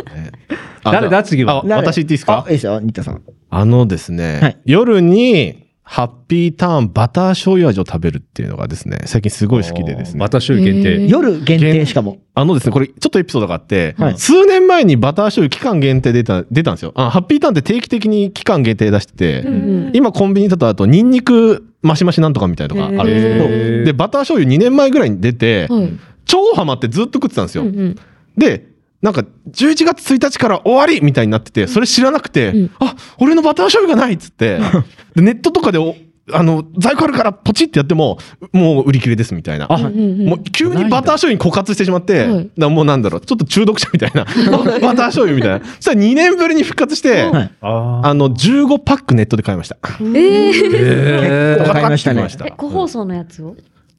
[0.83, 1.23] あ誰だ？
[1.23, 1.57] 次は。
[1.57, 2.45] あ私言っていいですか？
[2.47, 3.21] あいいですよ、新田さん。
[3.51, 4.59] あのですね、はい。
[4.65, 10.19] 夜にハッピーターンバター醤油味を食べるっていうのがですね、最近すごい好きでですね。
[10.19, 10.95] また週限定。
[10.95, 12.19] えー夜限定しかも。
[12.35, 16.91] あのですね、これちょっとエピソードがあって、はい数年前にバター醤油期間限定で出た、出たんですよ。
[16.97, 25.93] あハッピーターンって定期的に期間限定出してて、うんうん今コンビニだとあとニンニクマシマシなんとかみたいなのがあるんですけど、で、バター醤油2年前ぐらいに出て、はい。
[26.25, 27.63] 超ハマってずっと食ってたんですよ。
[27.63, 27.97] うんうん
[28.37, 28.67] で、
[29.07, 32.71] なんか、11月1日から終わりみたいになってて、それ知らなくて、うん。
[32.81, 34.59] あ、俺のバター醤油がないっつって、
[35.15, 35.95] でネットとかでお、
[36.33, 38.19] あの、在庫あるからポチってやっても、
[38.53, 39.67] もう売り切れですみたいな。
[39.71, 40.27] あうんうん。
[40.27, 42.29] もう急にバター醤油に枯渇してしまって、はい。
[42.31, 45.65] だからもうなんだろう、ちょっと中毒者みたいな、 バター醤油みたいな。
[45.65, 47.51] そしたら2年ぶりに復活して、はい。
[47.61, 49.77] ああの、15パックネットで買いました。
[50.01, 51.57] えー。
[51.61, 52.55] えわかりましたね。
[52.57, 53.55] 個包装のやつを？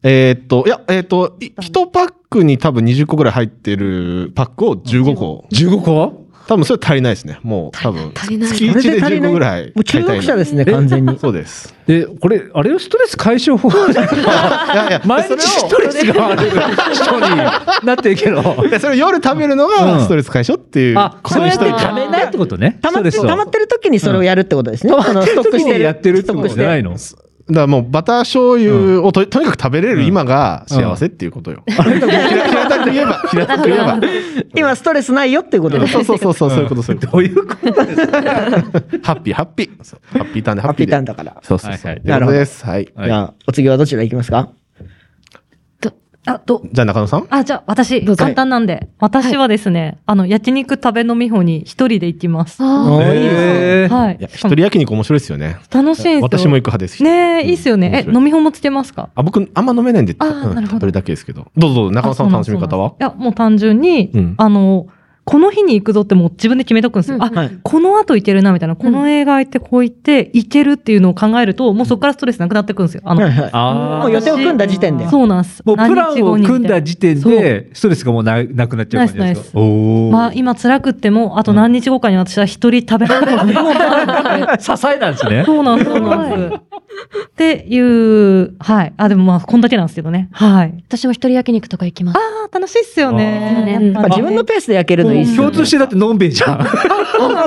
[0.09, 5.45] えーっと、いや、えーっと、い1パックに多分20個ぐらい入ってるパックを15個。
[5.51, 6.23] 15個？
[6.47, 7.39] 多分それ足りないですね。
[7.43, 8.13] もう多分。
[8.15, 11.19] 足りない月1それで15足りないぐらいもう中毒者でですね、完全に。
[11.19, 11.75] そうです。
[11.87, 13.67] で、これ、あれよストレス解消法？
[13.91, 16.49] いやいや、毎日ストレスがある
[16.93, 17.37] 人に
[17.85, 18.65] なってるけど。
[18.69, 21.85] でそれを夜食べるのうんがストレス解消っていうあ、こそうやってとにしといて。
[21.85, 22.79] ためないってことね。
[22.81, 24.93] 溜まって、まってる時にそれをやるってことですね。
[24.93, 25.77] 溜まってるあのストック時してる。
[25.79, 26.95] にやってるってことじゃないの？
[27.47, 31.63] だからもうバター醤油をととにかく食べれる今が幸せっていうことよ。
[31.67, 33.99] 平平たく言えば、平たく言えば。
[34.55, 35.93] 今ストレスないよっていうことです。
[35.93, 37.73] そうそうそうそう、そういうことそういうこどういうことと。
[39.03, 39.83] ハッピーハッピー。
[39.83, 41.37] そうハッピーターンでハハッピッピーターンだから。
[41.41, 41.91] そうそうそう。
[41.91, 42.65] はいはいということです。
[42.65, 42.89] はい。
[42.95, 44.49] はいじゃあ、お次はどちら行きますか？
[46.27, 47.27] あ、ど、じゃあ中野さん？
[47.29, 48.89] あ、じゃあ私、どうぞ簡単なんで。
[48.99, 52.61] 私はですね、あの、焼肉食べ飲み法に一人で行きます。
[52.61, 54.17] あおーいいですねへーはい。
[54.21, 55.57] 一人焼肉面白いですよね。
[55.71, 56.21] 楽しいんですよ。
[56.21, 57.01] 私も行く派です。
[57.01, 58.05] ねえ、いいっすよね。
[58.07, 59.09] え、飲み法もつけますか？
[59.15, 61.47] あ、僕、あんま飲めないんで、あーうんなるほど食べるだけですけど。
[61.55, 64.87] どうぞ中野さんの楽しみ方はいや、もう単純に、うんあの、
[65.29, 67.17] この日に行くぞってもう自分で決めとくんですよ。
[67.17, 73.01] うんあ、はいこの後行けるなみたいな、この映画行ってこう行って行けるっていうのを考えると、もうそこからストレスなくなってくるんですよ。
[73.03, 73.49] あの、はいはい。
[73.51, 75.05] あもう予定を組んだ時点で。
[75.09, 75.61] そうなんです。
[75.65, 79.59] もうプランを組んだ時点で、ストレスがもうななくなっちゃう感じですか？
[79.59, 83.37] まあ今辛くっても、あと何日後かに私は一人食べられる
[84.61, 85.43] 支えなんですね。
[85.45, 86.61] そうなんです、そうなんです。
[87.27, 88.93] っていう、はい。
[88.97, 90.29] あ、でもまあ、こんだけなんですけどね。
[90.31, 90.73] はい。
[90.87, 92.17] 私も一人焼肉とか行きます。
[92.17, 92.21] あ
[92.51, 93.91] あ、楽しいっすよね。
[94.09, 96.61] 自分のペースで焼けるのいいいっすよね共通してだってのんべいじゃん。
[96.61, 96.67] あ、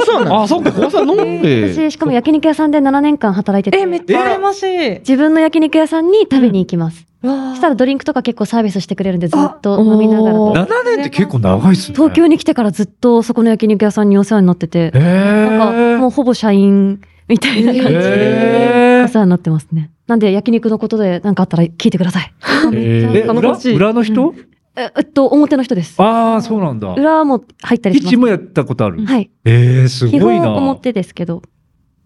[0.04, 0.42] そうなんだ。
[0.42, 1.72] あ、そっか、小さん飲んで。
[1.72, 4.98] 私、しかも焼肉屋さんで7年間働いてて、え、めっちゃ羨ましい。
[5.00, 7.06] 自分の焼肉屋さんに食べに行きます。
[7.22, 10.72] わあしたらドリンクとか結構サービスしてくれるんで、ずっと飲みながらおーと。
[10.74, 11.94] 7年って結構長いっすね。
[11.94, 19.90] 東京に来てからずっとそこの焼肉屋さんにお世話になってて、へなんかもうほぼ社員みたいな感じでへお世話になってますね。
[20.06, 22.32] なんで焼肉のことで何かあったら聞いてください。
[22.72, 24.34] え、裏楽しい裏の人？
[24.34, 24.49] え
[24.96, 26.00] えっと、表の人です。
[26.02, 26.92] ああ、そうなんだ。
[26.94, 28.00] 裏も入ったりします。
[28.02, 29.04] キッチンもやったことある？
[29.04, 29.30] はい。
[29.44, 30.52] ええ、す基本ごいな。
[30.54, 31.42] 表ですけど、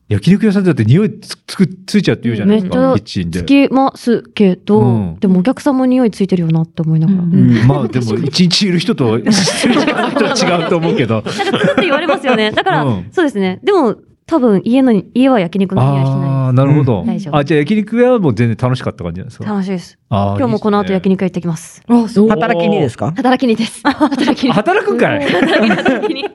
[0.09, 3.45] 焼肉屋さんだって匂いつつくついちゃうって言うじゃないですか、キッチンでつ。
[3.47, 7.23] きますけど、うんでもお客さんも匂いついてるよなって思いながら。
[7.23, 11.15] うんうんまあでも 一日いる人とすれ違う人は違うと思うけど。
[11.17, 11.41] なんかつ
[11.73, 12.51] って言われますよね。
[12.51, 13.61] だから、うんそうですね。
[13.65, 13.97] でも、
[14.27, 17.07] 多分家の、家は焼肉の匂いしあなあ、なるほどい。。
[17.07, 17.37] 大丈夫。
[17.37, 19.45] あ、じゃあ焼肉屋はもう全然楽しかった感じなんですか？
[19.45, 19.99] 楽しいです。
[20.09, 21.83] あー今日もこの後焼いい肉屋行ってきます。
[21.87, 22.29] あ、そう。
[22.29, 23.13] 働きにですか？
[23.15, 23.81] 働きにです。
[23.87, 24.53] 働きに。
[24.53, 26.25] 働くんかい働きに。
[26.29, 26.31] 好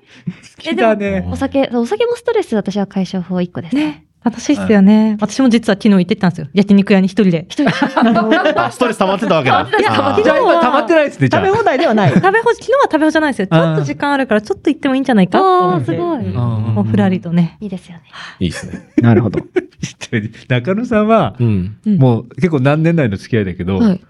[0.57, 1.27] きだね。
[1.31, 3.75] お酒、お酒もストレス私は解消法一個です。
[3.75, 4.05] ね。
[4.23, 5.17] 楽しいっすよね。
[5.21, 6.47] 私も実は昨日行ってたんですよ。
[6.53, 7.45] 焼肉屋に一人で。
[7.49, 7.69] 一人。
[8.61, 9.59] あストレス溜まってたわけだ。
[9.59, 9.77] あー
[10.23, 11.45] じゃあ今溜まってないですね、じゃあ。
[11.45, 12.11] 食べ放題ではない。
[12.11, 13.47] 食べほ、昨日は食べほじゃないですよ。
[13.47, 15.81] ちょっと時間あるから、ちょっと行ってもいいんじゃないかと思ああ。
[15.81, 16.25] すごい。
[16.25, 17.57] うんもうふらりとね。
[17.61, 18.03] いいですよね。
[18.39, 18.89] いいですね。
[19.01, 19.39] なるほど。
[20.49, 21.77] 中野さんは、うん。
[21.85, 24.01] もう結構何年来の付き合いだけど、はい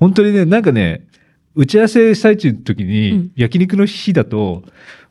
[0.00, 1.02] 本当にね、なんかね、
[1.54, 4.64] 打ち合わせ最中の時うにん、焼肉の日だと、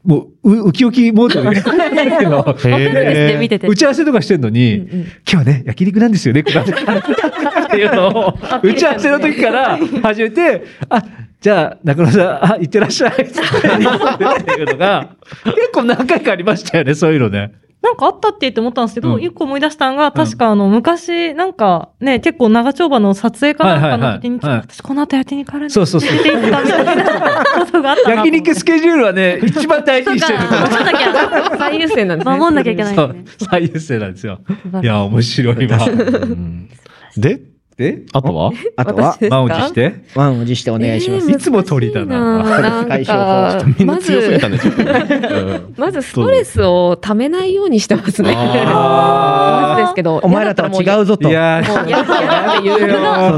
[0.04, 3.76] もう、うウキウキモードで、わかるですね、見てて打。
[3.76, 11.04] ち合わせとかしてんのに、うんうん今日はね、焼肉なんですよね、っていうのを、 打ち合わせの時から始めて、あ、
[11.40, 15.16] じゃあ、中野さん、あ、行ってらっしゃい、っていうのが、
[15.46, 17.52] 結構何回かありましたよね、そういうのね。
[17.84, 28.12] なんかあったって言って思ったんですけど、うん一個思い出したのが、確かあの、昔、なんかね、結構長丁場の撮影かなんかの時に、はいはいはいはい私この後焼肉あるんだそうそうそうって言ってたみたいなことがあった。
[28.12, 30.70] 焼肉スケジュールはね、一番大事にしてるから。
[30.70, 31.58] 守んなきゃ。
[31.58, 32.38] 最優先なんですね。
[32.38, 33.26] 守んなきゃいけないね。
[33.50, 34.40] 最優先なんですよ。
[34.82, 35.78] いや、面白いわ。
[35.86, 36.70] うん
[37.18, 37.42] で、
[37.76, 38.52] で、あとは？
[38.78, 38.86] あ？
[38.86, 39.18] とは？
[39.30, 40.04] 満を持して？
[40.16, 41.32] 満を持してお願いします。
[41.32, 42.44] いつも鳥だな。
[42.62, 44.86] なん解消かみんなま強すぎたず、ね、ちょっとう
[45.54, 48.34] んまずストレスをためないようにしてますね。
[48.36, 50.18] あまずですけど。
[50.24, 51.30] お前らとは違うぞと。
[51.30, 51.64] いや。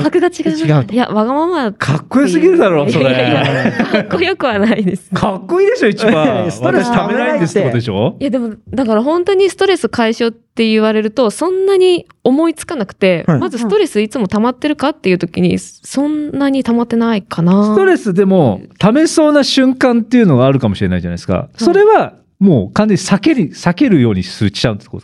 [0.03, 1.72] 格が違ういや、わがまま。
[1.74, 3.06] かっこよすぎるだろ、それ。
[3.06, 5.10] やかっこよくはないです。
[5.12, 6.52] かっこいいでしょ、一番。
[6.52, 8.18] ストレス私食べないんですってことでしょ？
[8.20, 17.74] いやでも、だから本当にストレス解消って言われると、そんなに思いつかなくて、はいまずストレスいつも溜まってるかっていう時に、そんなに溜まってないかな。
[17.74, 21.50] ストレスでも、溜めそうな瞬間っていうのがあるかもしれないじゃないですか。
[21.58, 24.98] それは、もう完全に避ける、避けるようにしちゃうんですか？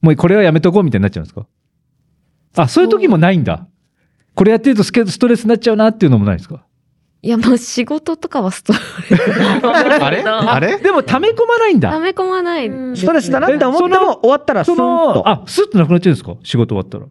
[0.00, 1.46] もうこれはやめとこうみたいになっちゃうんですか？
[2.56, 3.66] あ、そういう時もないんだ。
[4.34, 6.64] これやってるとスケストレスになっちゃうなっていうのもないですか？
[7.20, 8.82] いや、まあ仕事とかはストレス。
[9.62, 10.22] あれ？
[10.22, 10.78] あれ？
[10.78, 11.90] でも溜め込まないんだ。
[11.90, 14.82] 溜め込まないストレスだなって思っても終わったらスそンと。
[14.82, 16.34] の、あ、スッとなくなっちゃうんですか？
[16.42, 17.04] 仕事終わったら。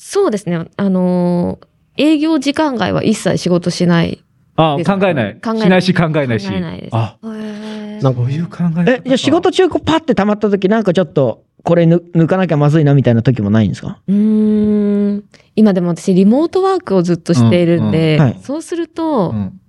[0.00, 0.66] そうですね。
[0.76, 1.66] あのー
[2.00, 4.22] 営業時間外は一切仕事しない。
[4.54, 5.34] あです考えない。
[5.40, 6.48] 考えないしないし考えないし。
[6.48, 13.98] 考えないですあ、なんかこういう考え方え、じゃあ仕事中こうパッて溜まった時なんかちょっと、これ抜抜かなきゃまずいなみたいな時もないんですか？
[14.06, 15.24] うーん。
[15.56, 19.60] 今でも私リモートワークをずっとしているんで、うんうんはいそうすると、うん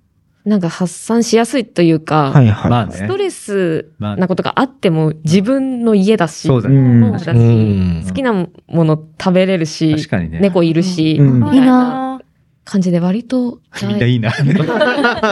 [0.50, 2.70] なんか発散しやすいというか、はいはい。
[2.70, 6.76] まあねストレスまあなことがあっても自分の家だし、うそうだね。
[6.76, 7.12] ん。
[7.12, 8.48] だしうん好きなも
[8.84, 10.40] の食べれるし、確かにね。
[10.40, 12.20] 猫いるし、うんいいなな
[12.64, 14.32] 感じで割と、みんないいな。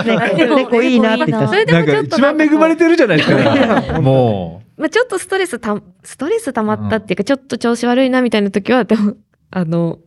[0.07, 3.99] 猫猫いいなって言ったそれでなんかもちょっと一番恵まれてるじゃないですか。
[4.01, 9.15] もまあ、ちょっとストレスた、ストレス溜まったっていうか、ちょっと調子悪いなみたいな時は、でも、
[9.51, 9.99] あの、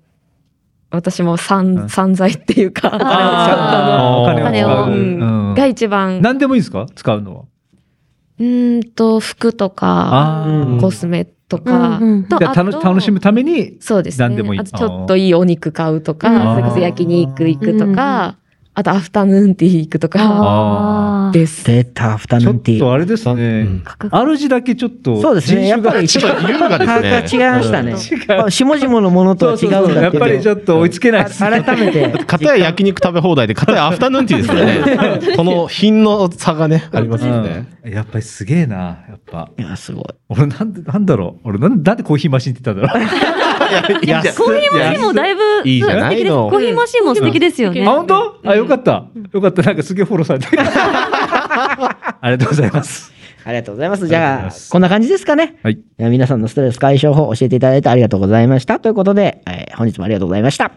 [0.91, 1.37] 私もうん。
[1.37, 6.85] 散、散財っていうか、お金をが一番、何でもいいですか？
[6.93, 7.43] 使うのは。
[8.39, 10.45] うーんと、服とか、
[10.79, 14.27] コスメとか、うんうんと、楽あと楽しむために、そうですね。
[14.27, 14.59] 何でもいい。
[14.59, 16.55] あと、ちょっといいお肉買うとか、うん。
[16.55, 18.37] それこそ焼肉行くとか、
[18.73, 21.65] あと、アフタヌーンティー行くとか、です。
[21.65, 22.79] 出た、アフタちょっヌーンティー。
[22.79, 23.83] とあれですうねん。
[24.11, 25.67] 主だけちょっと、そうですね。
[25.67, 27.91] やっぱりちょっと優雅ですね価格が違いましたね。
[27.91, 28.51] 違う。
[28.51, 31.61] 下々のものとは違うんだやっぱりちょっと追いつけないですね。
[31.61, 32.23] 改めて。
[32.25, 35.35] 片や焼肉食べ放題で、片やアフタヌーンティーですよね。
[35.35, 37.67] この品の差がね、ありますよね。
[37.83, 38.75] うんやっぱりすげえな、
[39.09, 39.49] やっぱ。
[39.57, 40.05] いや、すごい。
[40.29, 41.49] 俺なんで、なんだろう。
[41.49, 43.50] 俺なんなんでコーヒーマシンって言ったんだろう。
[44.03, 47.83] いや、コーヒーマシンもだいぶいいじゃないのコーヒーマシンも素敵ですよね。
[47.85, 49.05] あ、本当あ、よかった。
[49.33, 49.61] よかった。
[49.61, 50.47] なんかすげえフォローされて。
[50.57, 53.11] ありがとうございます。
[53.43, 54.07] ありがとうございます。
[54.07, 55.57] じゃあ、こんな感じですかね。
[55.63, 55.79] はい。
[55.97, 58.79] 皆さんのストレス解消法教えていただいてありがとうございました。
[58.79, 60.71] ということで、えー本日もありがとうございました。